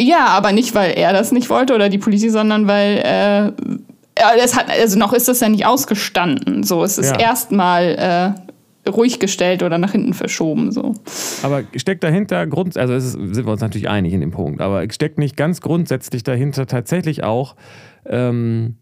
Ja, 0.00 0.26
aber 0.26 0.52
nicht, 0.52 0.74
weil 0.74 0.92
er 0.92 1.12
das 1.12 1.32
nicht 1.32 1.48
wollte 1.48 1.74
oder 1.74 1.88
die 1.88 1.98
Politik, 1.98 2.30
sondern 2.30 2.66
weil 2.66 2.98
äh, 2.98 4.32
es 4.42 4.56
hat, 4.56 4.68
also 4.68 4.98
noch 4.98 5.12
ist 5.12 5.28
das 5.28 5.40
ja 5.40 5.48
nicht 5.48 5.66
ausgestanden. 5.66 6.64
So, 6.64 6.82
es 6.84 6.98
ist 6.98 7.12
ja. 7.12 7.18
erstmal 7.18 8.34
äh, 8.36 8.51
ruhig 8.88 9.18
gestellt 9.18 9.62
oder 9.62 9.78
nach 9.78 9.92
hinten 9.92 10.14
verschoben. 10.14 10.72
So. 10.72 10.94
Aber 11.42 11.62
steckt 11.76 12.02
dahinter, 12.02 12.46
Grund, 12.46 12.76
also 12.76 12.94
ist, 12.94 13.12
sind 13.12 13.46
wir 13.46 13.52
uns 13.52 13.60
natürlich 13.60 13.88
einig 13.88 14.12
in 14.12 14.20
dem 14.20 14.30
Punkt, 14.32 14.60
aber 14.60 14.84
steckt 14.90 15.18
nicht 15.18 15.36
ganz 15.36 15.60
grundsätzlich 15.60 16.22
dahinter 16.22 16.66
tatsächlich 16.66 17.22
auch 17.22 17.54
ähm, 18.06 18.76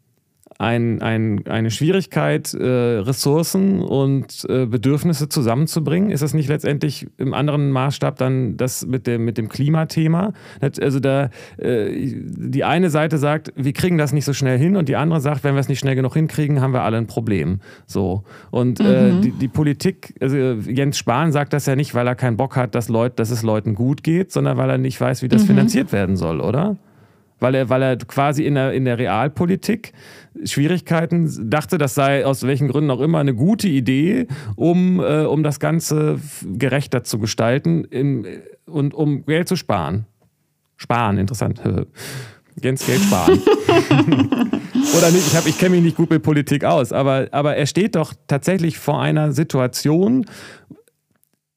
ein, 0.61 1.01
ein, 1.01 1.47
eine 1.47 1.71
Schwierigkeit, 1.71 2.53
äh, 2.53 2.67
Ressourcen 2.67 3.81
und 3.81 4.45
äh, 4.47 4.67
Bedürfnisse 4.67 5.31
zusammenzubringen? 5.31 6.11
Ist 6.11 6.23
das 6.23 6.35
nicht 6.35 6.51
letztendlich 6.51 7.07
im 7.17 7.33
anderen 7.33 7.71
Maßstab 7.71 8.19
dann 8.19 8.59
das 8.59 8.85
mit 8.85 9.07
dem, 9.07 9.25
mit 9.25 9.39
dem 9.39 9.49
Klimathema? 9.49 10.35
Also 10.61 11.01
da 11.01 11.31
äh, 11.57 12.15
die 12.15 12.63
eine 12.63 12.91
Seite 12.91 13.17
sagt, 13.17 13.55
wir 13.57 13.73
kriegen 13.73 13.97
das 13.97 14.13
nicht 14.13 14.27
so 14.27 14.35
schnell 14.35 14.59
hin 14.59 14.77
und 14.77 14.91
die 14.91 14.97
andere 14.97 15.23
sagt, 15.23 15.45
wenn 15.45 15.55
wir 15.55 15.61
es 15.61 15.69
nicht 15.69 15.79
schnell 15.79 15.95
genug 15.95 16.13
hinkriegen, 16.13 16.61
haben 16.61 16.75
wir 16.75 16.83
alle 16.83 16.99
ein 16.99 17.07
Problem. 17.07 17.61
So. 17.87 18.25
Und 18.51 18.81
äh, 18.81 19.13
mhm. 19.13 19.23
die, 19.23 19.31
die 19.31 19.49
Politik, 19.49 20.15
also 20.21 20.37
Jens 20.37 20.99
Spahn 20.99 21.33
sagt 21.33 21.55
das 21.55 21.65
ja 21.65 21.75
nicht, 21.75 21.95
weil 21.95 22.07
er 22.07 22.17
keinen 22.17 22.37
Bock 22.37 22.57
hat, 22.57 22.75
dass, 22.75 22.91
Leut, 22.91 23.19
dass 23.19 23.31
es 23.31 23.43
Leuten 23.43 23.75
gut 23.75 24.03
geht, 24.03 24.31
sondern 24.31 24.59
weil 24.59 24.69
er 24.69 24.79
nicht 24.79 25.01
weiß, 25.01 25.23
wie 25.23 25.29
das 25.29 25.45
mhm. 25.45 25.47
finanziert 25.47 25.91
werden 25.91 26.17
soll, 26.17 26.43
oder? 26.43 26.77
Weil 27.41 27.55
er, 27.55 27.68
weil 27.68 27.82
er 27.82 27.97
quasi 27.97 28.45
in 28.45 28.55
der, 28.55 28.72
in 28.72 28.84
der 28.84 28.99
Realpolitik 28.99 29.93
Schwierigkeiten 30.45 31.51
dachte, 31.51 31.78
das 31.78 31.95
sei 31.95 32.24
aus 32.24 32.45
welchen 32.45 32.68
Gründen 32.68 32.91
auch 32.91 33.01
immer 33.01 33.18
eine 33.18 33.34
gute 33.34 33.68
Idee, 33.68 34.26
um, 34.57 35.01
äh, 35.01 35.24
um 35.24 35.43
das 35.43 35.59
Ganze 35.59 36.20
gerechter 36.45 37.03
zu 37.03 37.18
gestalten 37.18 37.84
im, 37.84 38.26
und 38.66 38.95
um 38.95 39.24
Geld 39.24 39.49
zu 39.49 39.57
sparen. 39.57 40.07
Sparen, 40.76 41.18
interessant. 41.18 41.61
Jens 42.62 42.86
Geld 42.86 43.01
sparen. 43.01 43.41
Oder 44.97 45.11
nicht, 45.11 45.32
ich, 45.32 45.47
ich 45.47 45.59
kenne 45.59 45.76
mich 45.76 45.84
nicht 45.84 45.97
gut 45.97 46.11
mit 46.11 46.22
Politik 46.22 46.64
aus, 46.64 46.93
aber, 46.93 47.28
aber 47.32 47.57
er 47.57 47.66
steht 47.66 47.97
doch 47.97 48.12
tatsächlich 48.26 48.78
vor 48.78 49.01
einer 49.01 49.32
Situation, 49.32 50.26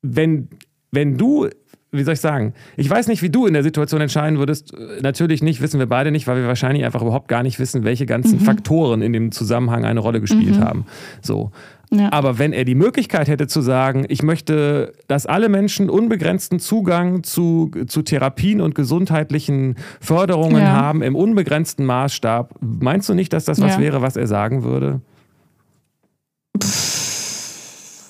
wenn, 0.01 0.49
wenn 0.91 1.17
du 1.17 1.49
wie 1.93 2.03
soll 2.03 2.15
ich 2.15 2.19
sagen? 2.19 2.53
Ich 2.75 2.89
weiß 2.89 3.07
nicht, 3.07 3.21
wie 3.21 3.29
du 3.29 3.45
in 3.45 3.53
der 3.53 3.63
Situation 3.63 4.01
entscheiden 4.01 4.39
würdest. 4.39 4.73
Natürlich 5.01 5.43
nicht, 5.43 5.61
wissen 5.61 5.79
wir 5.79 5.85
beide 5.85 6.11
nicht, 6.11 6.27
weil 6.27 6.37
wir 6.37 6.47
wahrscheinlich 6.47 6.83
einfach 6.83 7.01
überhaupt 7.01 7.27
gar 7.27 7.43
nicht 7.43 7.59
wissen, 7.59 7.83
welche 7.83 8.05
ganzen 8.05 8.39
mhm. 8.39 8.43
Faktoren 8.43 9.01
in 9.01 9.13
dem 9.13 9.31
Zusammenhang 9.31 9.85
eine 9.85 9.99
Rolle 9.99 10.19
gespielt 10.19 10.57
mhm. 10.57 10.63
haben. 10.63 10.85
So. 11.21 11.51
Ja. 11.91 12.11
Aber 12.11 12.39
wenn 12.39 12.53
er 12.53 12.65
die 12.65 12.73
Möglichkeit 12.73 13.27
hätte 13.27 13.45
zu 13.45 13.61
sagen, 13.61 14.05
ich 14.09 14.23
möchte, 14.23 14.93
dass 15.07 15.27
alle 15.27 15.47
Menschen 15.47 15.91
unbegrenzten 15.91 16.59
Zugang 16.59 17.23
zu, 17.23 17.69
zu 17.85 18.01
Therapien 18.01 18.61
und 18.61 18.73
gesundheitlichen 18.73 19.75
Förderungen 20.01 20.63
ja. 20.63 20.71
haben 20.71 21.03
im 21.03 21.15
unbegrenzten 21.15 21.85
Maßstab, 21.85 22.55
meinst 22.61 23.09
du 23.09 23.13
nicht, 23.13 23.31
dass 23.31 23.45
das 23.45 23.61
was 23.61 23.75
ja. 23.75 23.81
wäre, 23.81 24.01
was 24.01 24.17
er 24.17 24.25
sagen 24.25 24.63
würde? 24.63 25.01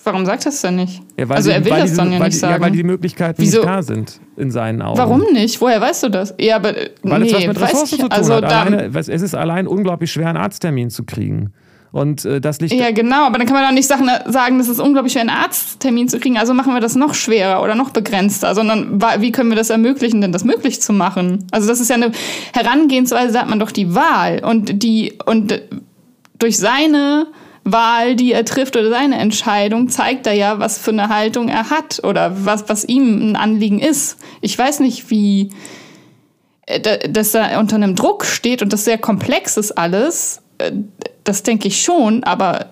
Warum 0.03 0.25
sagt 0.25 0.45
er 0.45 0.49
es 0.49 0.61
denn 0.61 0.75
nicht? 0.75 1.01
Ja, 1.17 1.29
also 1.29 1.49
er 1.49 1.63
will 1.63 1.71
das 1.71 1.83
diese, 1.83 1.97
dann 1.97 2.11
ja 2.11 2.19
nicht 2.19 2.33
die, 2.33 2.37
sagen. 2.37 2.53
Ja, 2.55 2.61
weil 2.61 2.71
die 2.71 2.83
Möglichkeiten 2.83 3.41
Wieso? 3.41 3.59
nicht 3.59 3.69
da 3.69 3.81
sind 3.81 4.19
in 4.35 4.51
seinen 4.51 4.81
Augen. 4.81 4.97
Warum 4.97 5.21
nicht? 5.31 5.61
Woher 5.61 5.79
weißt 5.79 6.03
du 6.03 6.09
das? 6.09 6.33
Ja, 6.39 6.57
aber 6.57 6.73
weil 7.03 7.19
nee, 7.19 7.27
es 7.27 7.33
was 7.33 7.47
mit 7.47 7.61
Ressourcen 7.61 7.99
zu 7.99 8.07
tun 8.09 8.11
also 8.11 8.35
hat. 8.35 8.43
Alleine, 8.43 8.91
es 8.93 9.07
ist 9.07 9.35
allein 9.35 9.67
unglaublich 9.67 10.11
schwer, 10.11 10.27
einen 10.27 10.37
Arzttermin 10.37 10.89
zu 10.89 11.03
kriegen. 11.05 11.53
Und 11.93 12.25
äh, 12.25 12.41
das 12.41 12.59
liegt. 12.59 12.73
Ja, 12.73 12.91
genau, 12.91 13.27
aber 13.27 13.37
dann 13.37 13.45
kann 13.45 13.55
man 13.55 13.65
doch 13.65 13.71
nicht 13.71 13.87
sagen, 13.87 14.09
sagen, 14.27 14.57
das 14.57 14.67
ist 14.67 14.79
unglaublich 14.79 15.13
schwer, 15.13 15.21
einen 15.21 15.29
Arzttermin 15.29 16.09
zu 16.09 16.19
kriegen. 16.19 16.37
Also 16.37 16.55
machen 16.55 16.73
wir 16.73 16.81
das 16.81 16.95
noch 16.95 17.13
schwerer 17.13 17.61
oder 17.61 17.75
noch 17.75 17.91
begrenzter, 17.91 18.55
sondern 18.55 18.99
wie 19.19 19.31
können 19.31 19.51
wir 19.51 19.55
das 19.55 19.69
ermöglichen, 19.69 20.19
denn 20.19 20.31
das 20.31 20.43
möglich 20.43 20.81
zu 20.81 20.91
machen? 20.91 21.45
Also 21.51 21.67
das 21.67 21.79
ist 21.79 21.89
ja 21.91 21.95
eine 21.95 22.11
Herangehensweise, 22.51 23.33
da 23.33 23.41
hat 23.41 23.49
man 23.49 23.59
doch 23.59 23.71
die 23.71 23.93
Wahl 23.93 24.41
und 24.43 24.81
die 24.81 25.13
und 25.27 25.61
durch 26.39 26.57
seine 26.57 27.27
Wahl, 27.63 28.15
die 28.15 28.33
er 28.33 28.43
trifft 28.45 28.75
oder 28.75 28.89
seine 28.89 29.17
Entscheidung, 29.17 29.87
zeigt 29.89 30.27
er 30.27 30.33
ja, 30.33 30.59
was 30.59 30.77
für 30.77 30.91
eine 30.91 31.09
Haltung 31.09 31.47
er 31.47 31.69
hat 31.69 32.03
oder 32.03 32.45
was, 32.45 32.67
was 32.67 32.83
ihm 32.83 33.31
ein 33.31 33.35
Anliegen 33.35 33.79
ist. 33.79 34.17
Ich 34.41 34.57
weiß 34.57 34.81
nicht, 34.81 35.09
wie, 35.09 35.49
äh, 36.65 37.09
dass 37.09 37.33
er 37.33 37.59
unter 37.59 37.75
einem 37.77 37.95
Druck 37.95 38.25
steht 38.25 38.61
und 38.61 38.73
das 38.73 38.83
sehr 38.85 38.97
komplex 38.97 39.57
ist 39.57 39.71
alles. 39.71 40.41
Äh, 40.57 40.71
das 41.23 41.43
denke 41.43 41.69
ich 41.69 41.81
schon, 41.81 42.23
aber 42.25 42.71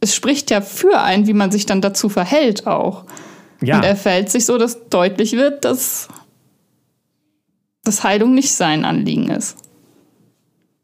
es 0.00 0.14
spricht 0.14 0.50
ja 0.50 0.60
für 0.60 1.00
einen, 1.00 1.26
wie 1.26 1.32
man 1.32 1.50
sich 1.50 1.64
dann 1.64 1.80
dazu 1.80 2.08
verhält 2.08 2.66
auch. 2.66 3.04
Ja. 3.62 3.76
Und 3.76 3.84
er 3.84 3.96
verhält 3.96 4.30
sich 4.30 4.46
so, 4.46 4.58
dass 4.58 4.88
deutlich 4.88 5.32
wird, 5.32 5.64
dass, 5.64 6.08
dass 7.84 8.04
Heilung 8.04 8.34
nicht 8.34 8.52
sein 8.52 8.84
Anliegen 8.84 9.30
ist. 9.30 9.56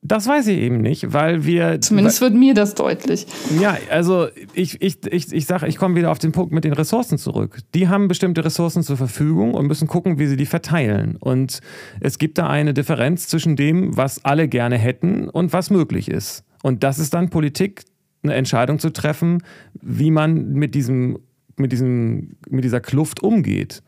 Das 0.09 0.29
weiß 0.29 0.47
ich 0.49 0.59
eben 0.59 0.81
nicht, 0.81 1.13
weil 1.13 1.45
wir. 1.45 1.81
Zumindest 1.81 2.21
wird 2.21 2.35
mir 2.35 2.55
das 2.55 2.75
deutlich. 2.75 3.27
Ja, 3.61 3.77
also 3.91 4.29
ich, 4.55 4.81
ich, 4.81 5.05
ich, 5.11 5.33
ich 5.33 5.47
sage, 5.47 5.67
ich 5.67 5.77
komme 5.77 5.97
wieder 5.97 6.11
auf 6.11 6.19
den 6.19 6.33
Punkt 6.33 6.53
mit 6.53 6.65
den 6.65 6.73
Ressourcen 6.73 7.19
zurück. 7.19 7.59
Die 7.75 7.89
haben 7.89 8.07
bestimmte 8.07 8.45
Ressourcen 8.45 8.83
zur 8.83 8.97
Verfügung 8.97 9.55
und 9.55 9.67
müssen 9.67 9.89
gucken, 9.89 10.19
wie 10.19 10.27
sie 10.27 10.37
die 10.37 10.47
verteilen. 10.47 11.17
Und 11.17 11.61
es 12.01 12.19
gibt 12.19 12.39
da 12.39 12.49
eine 12.49 12.73
Differenz 12.73 13.27
zwischen 13.27 13.57
dem, 13.57 13.97
was 13.97 14.25
alle 14.25 14.47
gerne 14.49 14.79
hätten 14.79 15.29
und 15.29 15.53
was 15.53 15.71
möglich 15.71 16.09
ist. 16.09 16.45
Und 16.63 16.85
das 16.85 16.99
ist 16.99 17.13
dann 17.15 17.31
Politik, 17.31 17.83
eine 18.23 18.35
Entscheidung 18.35 18.79
zu 18.79 18.91
treffen, 18.91 19.43
wie 19.75 20.11
man 20.11 20.53
mit 20.53 20.75
diesem, 20.75 21.19
mit 21.57 21.73
diesem, 21.73 22.37
mit 22.49 22.65
dieser 22.65 22.81
Kluft 22.81 23.23
umgeht. 23.23 23.83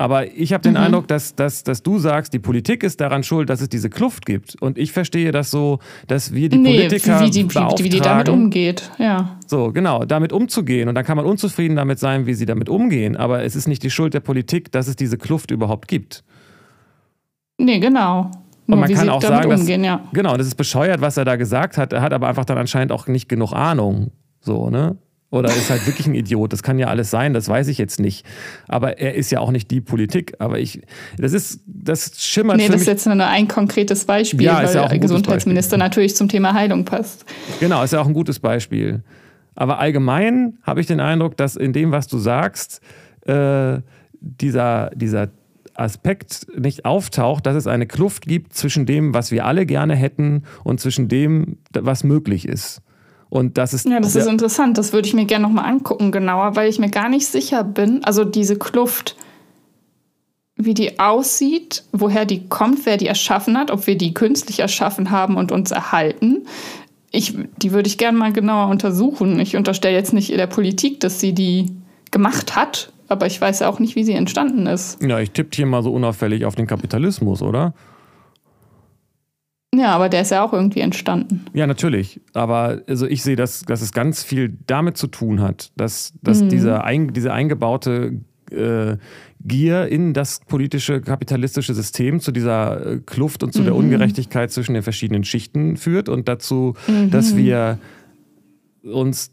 Aber 0.00 0.32
ich 0.32 0.52
habe 0.52 0.62
den 0.62 0.74
mhm. 0.74 0.78
Eindruck, 0.78 1.08
dass, 1.08 1.34
dass, 1.34 1.64
dass 1.64 1.82
du 1.82 1.98
sagst, 1.98 2.32
die 2.32 2.38
Politik 2.38 2.84
ist 2.84 3.00
daran 3.00 3.24
schuld, 3.24 3.50
dass 3.50 3.60
es 3.60 3.68
diese 3.68 3.90
Kluft 3.90 4.26
gibt. 4.26 4.54
Und 4.62 4.78
ich 4.78 4.92
verstehe 4.92 5.32
das 5.32 5.50
so, 5.50 5.80
dass 6.06 6.32
wir 6.32 6.48
die 6.48 6.58
nee, 6.58 6.76
Politiker 6.76 7.20
wie 7.20 7.30
die, 7.30 7.52
wie, 7.52 7.84
wie 7.84 7.88
die 7.88 8.00
damit 8.00 8.28
umgeht, 8.28 8.92
ja. 8.98 9.36
So, 9.48 9.72
genau, 9.72 10.04
damit 10.04 10.32
umzugehen. 10.32 10.88
Und 10.88 10.94
dann 10.94 11.04
kann 11.04 11.16
man 11.16 11.26
unzufrieden 11.26 11.74
damit 11.74 11.98
sein, 11.98 12.26
wie 12.26 12.34
sie 12.34 12.46
damit 12.46 12.68
umgehen. 12.68 13.16
Aber 13.16 13.42
es 13.42 13.56
ist 13.56 13.66
nicht 13.66 13.82
die 13.82 13.90
Schuld 13.90 14.14
der 14.14 14.20
Politik, 14.20 14.70
dass 14.70 14.86
es 14.86 14.94
diese 14.94 15.18
Kluft 15.18 15.50
überhaupt 15.50 15.88
gibt. 15.88 16.22
Nee, 17.58 17.80
genau. 17.80 18.30
Nur 18.68 18.76
und 18.76 18.80
man 18.80 18.94
kann 18.94 19.08
auch 19.08 19.20
sagen, 19.20 19.50
umgehen, 19.50 19.82
dass, 19.82 19.88
ja. 19.88 20.04
genau, 20.12 20.36
das 20.36 20.46
ist 20.46 20.54
bescheuert, 20.54 21.00
was 21.00 21.16
er 21.16 21.24
da 21.24 21.34
gesagt 21.34 21.76
hat. 21.76 21.92
Er 21.92 22.02
hat 22.02 22.12
aber 22.12 22.28
einfach 22.28 22.44
dann 22.44 22.58
anscheinend 22.58 22.92
auch 22.92 23.08
nicht 23.08 23.28
genug 23.28 23.52
Ahnung. 23.52 24.12
So, 24.40 24.70
ne? 24.70 24.96
Oder 25.30 25.50
ist 25.50 25.68
halt 25.68 25.86
wirklich 25.86 26.06
ein 26.06 26.14
Idiot. 26.14 26.54
Das 26.54 26.62
kann 26.62 26.78
ja 26.78 26.86
alles 26.86 27.10
sein, 27.10 27.34
das 27.34 27.48
weiß 27.48 27.68
ich 27.68 27.76
jetzt 27.76 28.00
nicht. 28.00 28.24
Aber 28.66 28.98
er 28.98 29.14
ist 29.14 29.30
ja 29.30 29.40
auch 29.40 29.50
nicht 29.50 29.70
die 29.70 29.82
Politik. 29.82 30.34
Aber 30.38 30.58
ich, 30.58 30.80
das 31.18 31.34
ist, 31.34 31.60
das 31.66 32.12
schimmert. 32.16 32.56
Nee, 32.56 32.64
für 32.64 32.72
das 32.72 32.80
mich. 32.80 32.88
ist 32.88 33.04
jetzt 33.04 33.06
nur 33.06 33.26
ein 33.26 33.46
konkretes 33.46 34.06
Beispiel, 34.06 34.46
ja, 34.46 34.62
weil 34.62 34.74
ja 34.74 34.88
der 34.88 34.98
Gesundheitsminister 34.98 35.76
Beispiel. 35.76 35.84
natürlich 35.84 36.16
zum 36.16 36.28
Thema 36.30 36.54
Heilung 36.54 36.86
passt. 36.86 37.26
Genau, 37.60 37.82
ist 37.82 37.92
ja 37.92 38.00
auch 38.00 38.06
ein 38.06 38.14
gutes 38.14 38.38
Beispiel. 38.38 39.02
Aber 39.54 39.78
allgemein 39.78 40.58
habe 40.62 40.80
ich 40.80 40.86
den 40.86 41.00
Eindruck, 41.00 41.36
dass 41.36 41.56
in 41.56 41.74
dem, 41.74 41.92
was 41.92 42.06
du 42.06 42.16
sagst, 42.16 42.80
äh, 43.26 43.80
dieser, 44.20 44.90
dieser 44.94 45.28
Aspekt 45.74 46.46
nicht 46.56 46.84
auftaucht, 46.84 47.44
dass 47.44 47.54
es 47.54 47.66
eine 47.66 47.86
Kluft 47.86 48.26
gibt 48.26 48.54
zwischen 48.54 48.86
dem, 48.86 49.14
was 49.14 49.30
wir 49.30 49.44
alle 49.44 49.66
gerne 49.66 49.94
hätten 49.94 50.44
und 50.64 50.80
zwischen 50.80 51.08
dem, 51.08 51.58
was 51.72 52.02
möglich 52.02 52.48
ist. 52.48 52.80
Und 53.30 53.58
das 53.58 53.74
ist 53.74 53.86
ja, 53.86 54.00
das 54.00 54.16
ist 54.16 54.26
interessant. 54.26 54.78
Das 54.78 54.92
würde 54.92 55.06
ich 55.06 55.14
mir 55.14 55.26
gerne 55.26 55.46
nochmal 55.46 55.66
angucken, 55.66 56.12
genauer, 56.12 56.56
weil 56.56 56.68
ich 56.68 56.78
mir 56.78 56.88
gar 56.88 57.08
nicht 57.08 57.26
sicher 57.26 57.62
bin. 57.62 58.02
Also 58.04 58.24
diese 58.24 58.56
Kluft, 58.56 59.16
wie 60.56 60.74
die 60.74 60.98
aussieht, 60.98 61.84
woher 61.92 62.24
die 62.24 62.48
kommt, 62.48 62.86
wer 62.86 62.96
die 62.96 63.06
erschaffen 63.06 63.58
hat, 63.58 63.70
ob 63.70 63.86
wir 63.86 63.98
die 63.98 64.14
künstlich 64.14 64.60
erschaffen 64.60 65.10
haben 65.10 65.36
und 65.36 65.52
uns 65.52 65.70
erhalten. 65.70 66.46
Ich, 67.10 67.34
die 67.62 67.72
würde 67.72 67.88
ich 67.88 67.98
gerne 67.98 68.18
mal 68.18 68.32
genauer 68.32 68.70
untersuchen. 68.70 69.38
Ich 69.40 69.56
unterstelle 69.56 69.94
jetzt 69.94 70.12
nicht 70.12 70.30
der 70.30 70.46
Politik, 70.46 71.00
dass 71.00 71.20
sie 71.20 71.34
die 71.34 71.70
gemacht 72.10 72.56
hat, 72.56 72.92
aber 73.08 73.26
ich 73.26 73.40
weiß 73.40 73.62
auch 73.62 73.78
nicht, 73.78 73.94
wie 73.94 74.04
sie 74.04 74.12
entstanden 74.12 74.66
ist. 74.66 75.02
Ja, 75.02 75.18
ich 75.18 75.30
tippe 75.30 75.50
hier 75.54 75.66
mal 75.66 75.82
so 75.82 75.92
unauffällig 75.92 76.44
auf 76.44 76.54
den 76.54 76.66
Kapitalismus, 76.66 77.42
oder? 77.42 77.74
Ja, 79.78 79.94
aber 79.94 80.08
der 80.08 80.22
ist 80.22 80.30
ja 80.30 80.44
auch 80.44 80.52
irgendwie 80.52 80.80
entstanden. 80.80 81.44
Ja, 81.52 81.66
natürlich. 81.66 82.20
Aber 82.34 82.82
also 82.88 83.06
ich 83.06 83.22
sehe, 83.22 83.36
dass, 83.36 83.62
dass 83.62 83.80
es 83.80 83.92
ganz 83.92 84.24
viel 84.24 84.56
damit 84.66 84.96
zu 84.96 85.06
tun 85.06 85.40
hat, 85.40 85.70
dass, 85.76 86.14
dass 86.22 86.42
mhm. 86.42 86.48
diese, 86.48 86.84
ein, 86.84 87.12
diese 87.12 87.32
eingebaute 87.32 88.20
äh, 88.50 88.96
Gier 89.40 89.86
in 89.86 90.14
das 90.14 90.40
politische 90.40 91.00
kapitalistische 91.00 91.72
System 91.72 92.18
zu 92.18 92.32
dieser 92.32 92.94
äh, 92.94 92.98
Kluft 92.98 93.44
und 93.44 93.52
zu 93.52 93.60
mhm. 93.60 93.66
der 93.66 93.74
Ungerechtigkeit 93.76 94.50
zwischen 94.50 94.74
den 94.74 94.82
verschiedenen 94.82 95.22
Schichten 95.22 95.76
führt 95.76 96.08
und 96.08 96.26
dazu, 96.26 96.74
mhm. 96.88 97.10
dass 97.10 97.36
wir 97.36 97.78
uns 98.82 99.30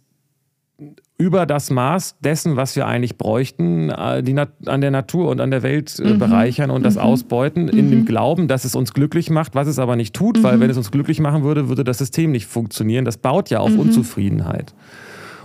über 1.17 1.45
das 1.45 1.69
Maß 1.69 2.17
dessen, 2.19 2.57
was 2.57 2.75
wir 2.75 2.87
eigentlich 2.87 3.17
bräuchten, 3.17 3.89
äh, 3.89 4.21
die 4.21 4.35
an 4.37 4.81
der 4.81 4.91
Natur 4.91 5.29
und 5.29 5.39
an 5.39 5.49
der 5.49 5.63
Welt 5.63 5.97
äh, 5.99 6.13
mhm. 6.13 6.19
bereichern 6.19 6.71
und 6.71 6.83
das 6.83 6.95
mhm. 6.95 7.01
ausbeuten, 7.01 7.69
in 7.69 7.89
dem 7.89 8.01
mhm. 8.01 8.05
Glauben, 8.05 8.47
dass 8.47 8.65
es 8.65 8.75
uns 8.75 8.93
glücklich 8.93 9.29
macht, 9.29 9.55
was 9.55 9.67
es 9.67 9.79
aber 9.79 9.95
nicht 9.95 10.13
tut, 10.13 10.43
weil 10.43 10.57
mhm. 10.57 10.61
wenn 10.61 10.69
es 10.69 10.77
uns 10.77 10.91
glücklich 10.91 11.21
machen 11.21 11.43
würde, 11.43 11.69
würde 11.69 11.85
das 11.85 11.99
System 11.99 12.31
nicht 12.31 12.47
funktionieren. 12.47 13.05
Das 13.05 13.17
baut 13.17 13.49
ja 13.49 13.59
auf 13.59 13.71
mhm. 13.71 13.79
Unzufriedenheit. 13.79 14.73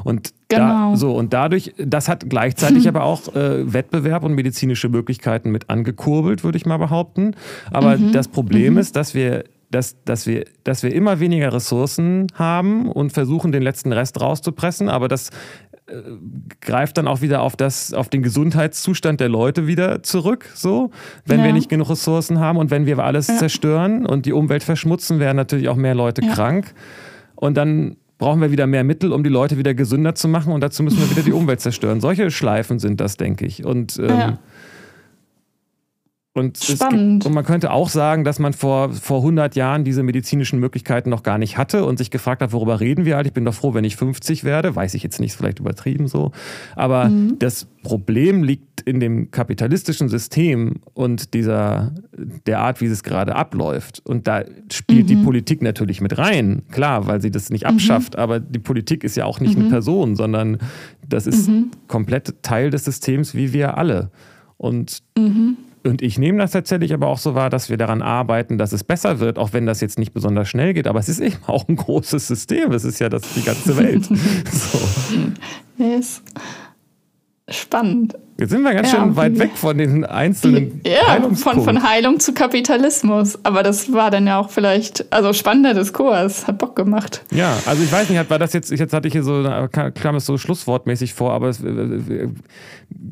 Und 0.02 0.32
genau. 0.48 0.92
Da, 0.92 0.96
so, 0.96 1.14
und 1.14 1.32
dadurch, 1.32 1.74
das 1.78 2.08
hat 2.08 2.28
gleichzeitig 2.28 2.88
aber 2.88 3.04
auch 3.04 3.34
äh, 3.36 3.72
Wettbewerb 3.72 4.24
und 4.24 4.34
medizinische 4.34 4.88
Möglichkeiten 4.88 5.50
mit 5.50 5.70
angekurbelt, 5.70 6.42
würde 6.42 6.58
ich 6.58 6.66
mal 6.66 6.78
behaupten. 6.78 7.36
Aber 7.70 7.96
das 7.96 8.26
Problem 8.26 8.76
ist, 8.76 8.96
dass 8.96 9.14
wir 9.14 9.44
dass, 9.70 10.02
dass, 10.04 10.26
wir, 10.26 10.44
dass 10.64 10.82
wir 10.82 10.92
immer 10.92 11.20
weniger 11.20 11.52
Ressourcen 11.52 12.26
haben 12.34 12.90
und 12.90 13.12
versuchen, 13.12 13.52
den 13.52 13.62
letzten 13.62 13.92
Rest 13.92 14.20
rauszupressen, 14.20 14.88
aber 14.88 15.08
das 15.08 15.30
äh, 15.86 15.94
greift 16.60 16.98
dann 16.98 17.06
auch 17.06 17.20
wieder 17.20 17.42
auf, 17.42 17.56
das, 17.56 17.94
auf 17.94 18.08
den 18.08 18.22
Gesundheitszustand 18.22 19.20
der 19.20 19.28
Leute 19.28 19.66
wieder 19.66 20.02
zurück, 20.02 20.50
so, 20.54 20.90
wenn 21.24 21.40
ja. 21.40 21.46
wir 21.46 21.52
nicht 21.52 21.68
genug 21.68 21.90
Ressourcen 21.90 22.40
haben 22.40 22.58
und 22.58 22.70
wenn 22.70 22.84
wir 22.86 22.98
alles 22.98 23.28
ja. 23.28 23.36
zerstören 23.36 24.06
und 24.06 24.26
die 24.26 24.32
Umwelt 24.32 24.64
verschmutzen, 24.64 25.20
werden 25.20 25.36
natürlich 25.36 25.68
auch 25.68 25.76
mehr 25.76 25.94
Leute 25.94 26.22
ja. 26.24 26.34
krank. 26.34 26.74
Und 27.36 27.56
dann 27.56 27.96
brauchen 28.18 28.40
wir 28.40 28.50
wieder 28.52 28.66
mehr 28.66 28.84
Mittel, 28.84 29.12
um 29.12 29.24
die 29.24 29.30
Leute 29.30 29.56
wieder 29.56 29.72
gesünder 29.72 30.14
zu 30.14 30.28
machen 30.28 30.52
und 30.52 30.60
dazu 30.60 30.82
müssen 30.82 30.98
wir 30.98 31.10
wieder 31.10 31.22
die 31.22 31.32
Umwelt 31.32 31.60
zerstören. 31.60 32.00
Solche 32.00 32.30
Schleifen 32.30 32.78
sind 32.78 33.00
das, 33.00 33.16
denke 33.16 33.46
ich. 33.46 33.64
Und 33.64 33.98
ähm, 33.98 34.36
und, 36.32 36.58
Spannend. 36.58 37.24
Gibt, 37.24 37.26
und 37.26 37.34
man 37.34 37.44
könnte 37.44 37.72
auch 37.72 37.88
sagen, 37.88 38.22
dass 38.22 38.38
man 38.38 38.52
vor, 38.52 38.92
vor 38.92 39.18
100 39.18 39.56
Jahren 39.56 39.82
diese 39.82 40.04
medizinischen 40.04 40.60
Möglichkeiten 40.60 41.10
noch 41.10 41.24
gar 41.24 41.38
nicht 41.38 41.58
hatte 41.58 41.84
und 41.84 41.98
sich 41.98 42.12
gefragt 42.12 42.40
hat, 42.40 42.52
worüber 42.52 42.78
reden 42.78 43.04
wir 43.04 43.16
halt? 43.16 43.26
Ich 43.26 43.32
bin 43.32 43.44
doch 43.44 43.54
froh, 43.54 43.74
wenn 43.74 43.82
ich 43.82 43.96
50 43.96 44.44
werde. 44.44 44.76
Weiß 44.76 44.94
ich 44.94 45.02
jetzt 45.02 45.18
nicht, 45.18 45.34
vielleicht 45.34 45.58
übertrieben 45.58 46.06
so. 46.06 46.30
Aber 46.76 47.06
mhm. 47.06 47.40
das 47.40 47.66
Problem 47.82 48.44
liegt 48.44 48.80
in 48.82 49.00
dem 49.00 49.32
kapitalistischen 49.32 50.08
System 50.08 50.76
und 50.94 51.34
dieser, 51.34 51.94
der 52.46 52.60
Art, 52.60 52.80
wie 52.80 52.86
es 52.86 53.02
gerade 53.02 53.34
abläuft. 53.34 54.00
Und 54.04 54.28
da 54.28 54.44
spielt 54.70 55.04
mhm. 55.04 55.08
die 55.08 55.16
Politik 55.16 55.62
natürlich 55.62 56.00
mit 56.00 56.16
rein. 56.16 56.62
Klar, 56.70 57.08
weil 57.08 57.20
sie 57.20 57.32
das 57.32 57.50
nicht 57.50 57.64
mhm. 57.64 57.70
abschafft. 57.70 58.14
Mhm. 58.14 58.20
Aber 58.20 58.38
die 58.38 58.60
Politik 58.60 59.02
ist 59.02 59.16
ja 59.16 59.24
auch 59.24 59.40
nicht 59.40 59.56
eine 59.56 59.64
mhm. 59.64 59.70
Person, 59.70 60.14
sondern 60.14 60.58
das 61.08 61.26
ist 61.26 61.48
mhm. 61.48 61.72
komplett 61.88 62.40
Teil 62.42 62.70
des 62.70 62.84
Systems, 62.84 63.34
wie 63.34 63.52
wir 63.52 63.76
alle. 63.76 64.12
Und 64.56 65.02
und 65.84 66.02
ich 66.02 66.18
nehme 66.18 66.38
das 66.38 66.52
tatsächlich 66.52 66.92
aber 66.92 67.06
auch 67.06 67.18
so 67.18 67.34
wahr, 67.34 67.50
dass 67.50 67.70
wir 67.70 67.76
daran 67.76 68.02
arbeiten, 68.02 68.58
dass 68.58 68.72
es 68.72 68.84
besser 68.84 69.18
wird, 69.18 69.38
auch 69.38 69.52
wenn 69.52 69.66
das 69.66 69.80
jetzt 69.80 69.98
nicht 69.98 70.12
besonders 70.12 70.48
schnell 70.48 70.74
geht. 70.74 70.86
Aber 70.86 70.98
es 70.98 71.08
ist 71.08 71.20
eben 71.20 71.38
auch 71.46 71.68
ein 71.68 71.76
großes 71.76 72.26
System. 72.26 72.72
Es 72.72 72.84
ist 72.84 72.98
ja 72.98 73.08
das, 73.08 73.22
die 73.34 73.42
ganze 73.42 73.76
Welt. 73.76 74.04
so. 74.52 74.80
Yes. 75.78 76.22
Spannend. 77.50 78.14
Jetzt 78.38 78.50
sind 78.50 78.62
wir 78.62 78.72
ganz 78.72 78.90
ja, 78.90 79.00
schön 79.00 79.16
weit 79.16 79.38
weg 79.38 79.50
von 79.54 79.76
den 79.76 80.04
einzelnen 80.06 80.80
Ja, 80.86 81.20
von, 81.34 81.62
von 81.62 81.82
Heilung 81.82 82.20
zu 82.20 82.32
Kapitalismus. 82.32 83.38
Aber 83.42 83.62
das 83.62 83.92
war 83.92 84.10
dann 84.10 84.26
ja 84.26 84.38
auch 84.38 84.48
vielleicht, 84.48 85.12
also 85.12 85.34
spannender 85.34 85.74
Diskurs, 85.74 86.46
hat 86.46 86.56
Bock 86.56 86.74
gemacht. 86.74 87.22
Ja, 87.32 87.54
also 87.66 87.82
ich 87.82 87.92
weiß 87.92 88.08
nicht, 88.08 88.30
war 88.30 88.38
das 88.38 88.54
jetzt, 88.54 88.70
jetzt 88.70 88.94
hatte 88.94 89.08
ich 89.08 89.12
hier 89.12 89.24
so, 89.24 89.44
kam 89.70 90.14
es 90.14 90.24
so 90.24 90.38
schlusswortmäßig 90.38 91.12
vor, 91.12 91.32
aber 91.32 91.48
es, 91.48 91.62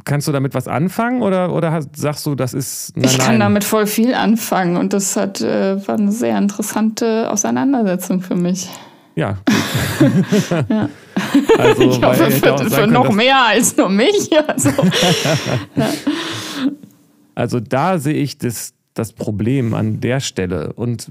kannst 0.05 0.29
du 0.29 0.33
damit 0.33 0.55
was 0.55 0.67
anfangen 0.67 1.21
oder, 1.21 1.53
oder 1.53 1.81
sagst 1.95 2.25
du, 2.25 2.35
das 2.35 2.55
ist. 2.55 2.97
Nein, 2.97 3.05
ich 3.05 3.19
kann 3.19 3.33
nein. 3.33 3.41
damit 3.41 3.65
voll 3.65 3.87
viel 3.87 4.15
anfangen 4.15 4.79
und 4.79 4.95
das 4.95 5.17
hat, 5.17 5.43
äh, 5.43 5.87
war 5.87 5.97
eine 5.97 6.13
sehr 6.13 6.39
interessante 6.39 7.31
Auseinandersetzung 7.31 8.23
für 8.23 8.37
mich. 8.37 8.71
Ja. 9.19 9.39
ja. 10.69 10.89
Also, 11.59 11.83
ich 11.83 12.01
hoffe, 12.01 12.31
für, 12.31 12.71
für 12.71 12.87
noch 12.87 13.13
mehr 13.13 13.47
als 13.47 13.77
nur 13.77 13.89
mich. 13.89 14.31
Also, 14.47 14.71
ja. 15.75 15.91
also 17.35 17.61
da 17.61 17.99
sehe 17.99 18.15
ich 18.15 18.39
das, 18.39 18.75
das 18.95 19.13
Problem 19.13 19.75
an 19.75 20.01
der 20.01 20.21
Stelle. 20.21 20.73
Und 20.75 21.11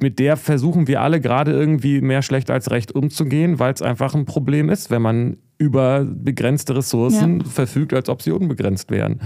mit 0.00 0.18
der 0.18 0.36
versuchen 0.36 0.88
wir 0.88 1.00
alle 1.00 1.20
gerade 1.20 1.52
irgendwie 1.52 2.00
mehr 2.00 2.22
schlecht 2.22 2.50
als 2.50 2.72
recht 2.72 2.92
umzugehen, 2.92 3.60
weil 3.60 3.72
es 3.72 3.80
einfach 3.80 4.16
ein 4.16 4.24
Problem 4.24 4.68
ist, 4.68 4.90
wenn 4.90 5.02
man 5.02 5.36
über 5.58 6.04
begrenzte 6.04 6.74
Ressourcen 6.74 7.40
ja. 7.40 7.46
verfügt, 7.46 7.94
als 7.94 8.08
ob 8.08 8.22
sie 8.22 8.32
unbegrenzt 8.32 8.90
wären. 8.90 9.20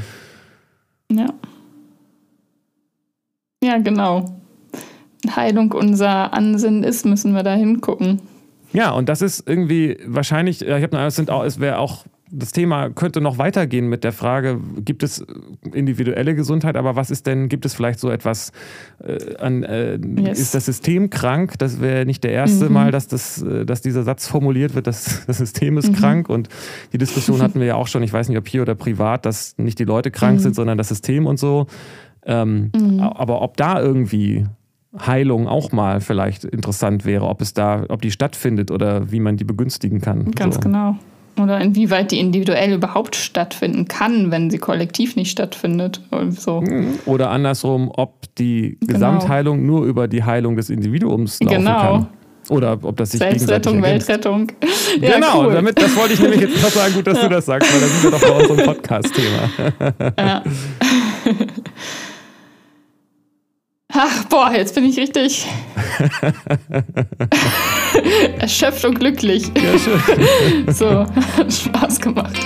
Ja. 1.11 1.29
Ja, 3.63 3.79
genau. 3.79 4.27
Heilung 5.35 5.73
unser 5.73 6.33
Ansinnen 6.33 6.85
ist, 6.85 7.05
müssen 7.07 7.35
wir 7.35 7.43
da 7.43 7.55
hingucken. 7.55 8.21
Ja, 8.73 8.91
und 8.91 9.09
das 9.09 9.23
ist 9.23 9.49
irgendwie 9.49 9.97
wahrscheinlich, 10.07 10.63
ich 10.63 10.71
habe 10.71 10.97
es 10.99 11.17
sind 11.17 11.31
auch, 11.31 11.45
es 11.45 11.59
wäre 11.59 11.79
auch 11.79 12.05
das 12.31 12.51
Thema 12.51 12.91
könnte 12.91 13.21
noch 13.21 13.39
weitergehen 13.39 13.89
mit 13.89 14.03
der 14.03 14.13
Frage, 14.13 14.61
gibt 14.79 15.03
es 15.03 15.25
individuelle 15.73 16.35
Gesundheit, 16.35 16.77
aber 16.77 16.97
was 16.97 17.11
ist 17.11 17.27
denn, 17.27 17.49
gibt 17.49 17.65
es 17.65 17.75
vielleicht 17.75 18.01
so 18.01 18.11
etwas 18.11 18.51
äh, 18.99 19.37
an, 19.37 19.63
äh, 19.63 19.99
yes. 20.17 20.41
ist 20.41 20.55
das 20.55 20.67
System 20.67 21.11
krank? 21.11 21.55
Das 21.59 21.81
wäre 21.81 22.05
nicht 22.05 22.25
der 22.25 22.33
erste 22.33 22.67
mhm. 22.67 22.73
Mal, 22.73 22.91
dass, 22.91 23.07
das, 23.07 23.43
äh, 23.43 23.65
dass 23.65 23.81
dieser 23.81 24.03
Satz 24.03 24.27
formuliert 24.27 24.75
wird, 24.75 24.89
dass 24.89 25.25
das 25.27 25.39
System 25.39 25.79
ist 25.79 25.91
mhm. 25.91 25.97
krank 25.97 26.29
und 26.29 26.49
die 26.93 26.99
Diskussion 26.99 27.43
hatten 27.43 27.61
wir 27.61 27.67
ja 27.67 27.75
auch 27.77 27.87
schon, 27.87 28.03
ich 28.03 28.13
weiß 28.13 28.29
nicht, 28.29 28.39
ob 28.39 28.49
hier 28.49 28.63
oder 28.63 28.75
privat, 28.75 29.25
dass 29.25 29.57
nicht 29.57 29.79
die 29.79 29.85
Leute 29.85 30.11
krank 30.11 30.39
mhm. 30.39 30.43
sind, 30.43 30.57
sondern 30.57 30.79
das 30.79 30.89
System 30.89 31.27
und 31.27 31.39
so. 31.39 31.67
Ähm, 32.29 32.73
mhm. 32.75 32.99
aber 32.99 33.41
ob 33.41 33.57
da 33.57 33.81
irgendwie 33.81 34.47
Heilung 35.05 35.49
auch 35.49 35.73
mal 35.73 36.01
vielleicht 36.01 36.45
interessant 36.45 37.05
wäre, 37.05 37.27
ob 37.27 37.41
es 37.41 37.55
da, 37.55 37.85
ob 37.89 38.03
die 38.03 38.11
stattfindet 38.11 38.71
oder 38.71 39.11
wie 39.11 39.21
man 39.21 39.37
die 39.37 39.45
begünstigen 39.45 40.01
kann. 40.01 40.31
Ganz 40.33 40.57
so. 40.57 40.61
genau. 40.61 40.97
Oder 41.39 41.61
inwieweit 41.61 42.13
die 42.13 42.19
individuell 42.19 42.73
überhaupt 42.73 43.15
stattfinden 43.15 43.89
kann, 43.89 44.31
wenn 44.31 44.51
sie 44.51 44.59
kollektiv 44.59 45.17
nicht 45.17 45.31
stattfindet. 45.31 46.01
So. 46.31 46.63
Mhm. 46.63 46.99
Oder 47.05 47.31
andersrum, 47.31 47.91
ob 47.95 48.35
die 48.37 48.79
genau. 48.81 48.93
Gesamtheilung 48.93 49.67
nur 49.67 49.85
über 49.85 50.09
die 50.09 50.25
Heilung 50.25 50.57
des 50.57 50.71
Individuums 50.71 51.41
laufen 51.41 51.57
genau. 51.57 51.81
kann. 51.81 52.07
Oder 52.49 52.79
ob 52.83 52.97
das 52.97 53.11
sich 53.11 53.19
Selbstrettung, 53.19 53.83
Weltrettung. 53.83 54.53
Ja, 55.01 55.17
genau, 55.17 55.45
cool. 55.45 55.53
damit, 55.53 55.83
das 55.83 55.95
wollte 55.97 56.15
ich 56.15 56.21
nämlich 56.21 56.41
jetzt 56.41 56.63
noch 56.63 56.71
sagen, 56.71 56.95
gut, 56.95 57.07
dass 57.07 57.19
ja. 57.19 57.25
du 57.25 57.35
das 57.35 57.45
sagst, 57.45 57.71
weil 57.71 57.81
da 57.81 57.87
sind 57.87 58.05
wir 58.05 58.11
doch 58.13 58.21
bei 58.21 58.41
unserem 58.41 58.65
Podcast-Thema. 58.65 60.15
Ja. 60.17 60.43
Ach, 63.99 64.25
boah, 64.25 64.53
jetzt 64.53 64.75
bin 64.75 64.85
ich 64.85 64.99
richtig 64.99 65.47
erschöpft 68.39 68.85
und 68.85 68.99
glücklich. 68.99 69.51
Ja, 69.55 69.79
schön. 69.79 70.01
so, 70.75 71.07
hat 71.37 71.53
Spaß 71.53 72.01
gemacht. 72.01 72.37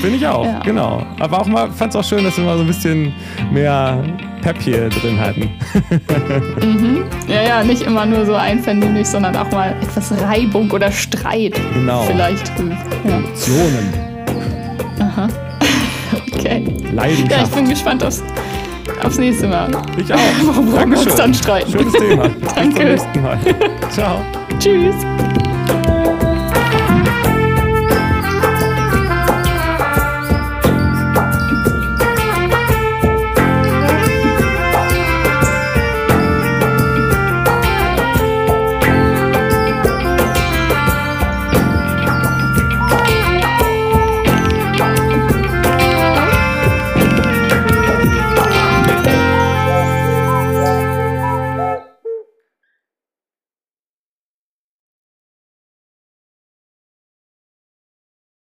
Finde 0.00 0.16
ich 0.16 0.26
auch, 0.26 0.46
ja. 0.46 0.60
genau. 0.60 1.04
Aber 1.20 1.40
auch 1.40 1.46
mal, 1.46 1.70
fand 1.72 1.94
es 1.94 1.96
auch 1.96 2.04
schön, 2.04 2.24
dass 2.24 2.38
wir 2.38 2.44
mal 2.44 2.56
so 2.56 2.62
ein 2.62 2.66
bisschen 2.66 3.12
mehr 3.52 4.02
Pep 4.40 4.62
hier 4.62 4.88
drin 4.88 5.20
hatten. 5.20 5.50
mhm. 6.62 7.04
Ja, 7.28 7.42
ja, 7.42 7.64
nicht 7.64 7.82
immer 7.82 8.06
nur 8.06 8.24
so 8.24 8.34
einvernehmlich, 8.34 9.06
sondern 9.06 9.36
auch 9.36 9.50
mal 9.50 9.76
etwas 9.82 10.10
Reibung 10.22 10.70
oder 10.70 10.90
Streit. 10.90 11.60
Genau. 11.74 12.00
Vielleicht. 12.02 12.50
Ja. 12.58 13.10
Emotionen. 13.10 13.92
Aha. 15.00 15.28
okay. 16.34 16.64
Leidenschaft. 16.92 17.30
Ja, 17.30 17.42
ich 17.42 17.50
bin 17.50 17.68
gespannt 17.68 18.02
aufs 18.04 18.22
Aufs 19.02 19.18
nächste 19.18 19.48
Mal. 19.48 19.70
Ich 19.98 20.12
auch. 20.12 20.18
Warum 20.44 20.90
wir 20.90 20.98
uns 20.98 21.14
dann 21.14 21.34
streiten. 21.34 21.72
Schönes 21.72 21.92
Thema. 21.92 22.28
Danke. 22.54 22.84
Bis 22.92 23.02
zum 23.02 23.12
nächsten 23.12 23.22
Mal. 23.22 23.38
Ciao. 23.90 24.20
Tschüss. 24.58 24.94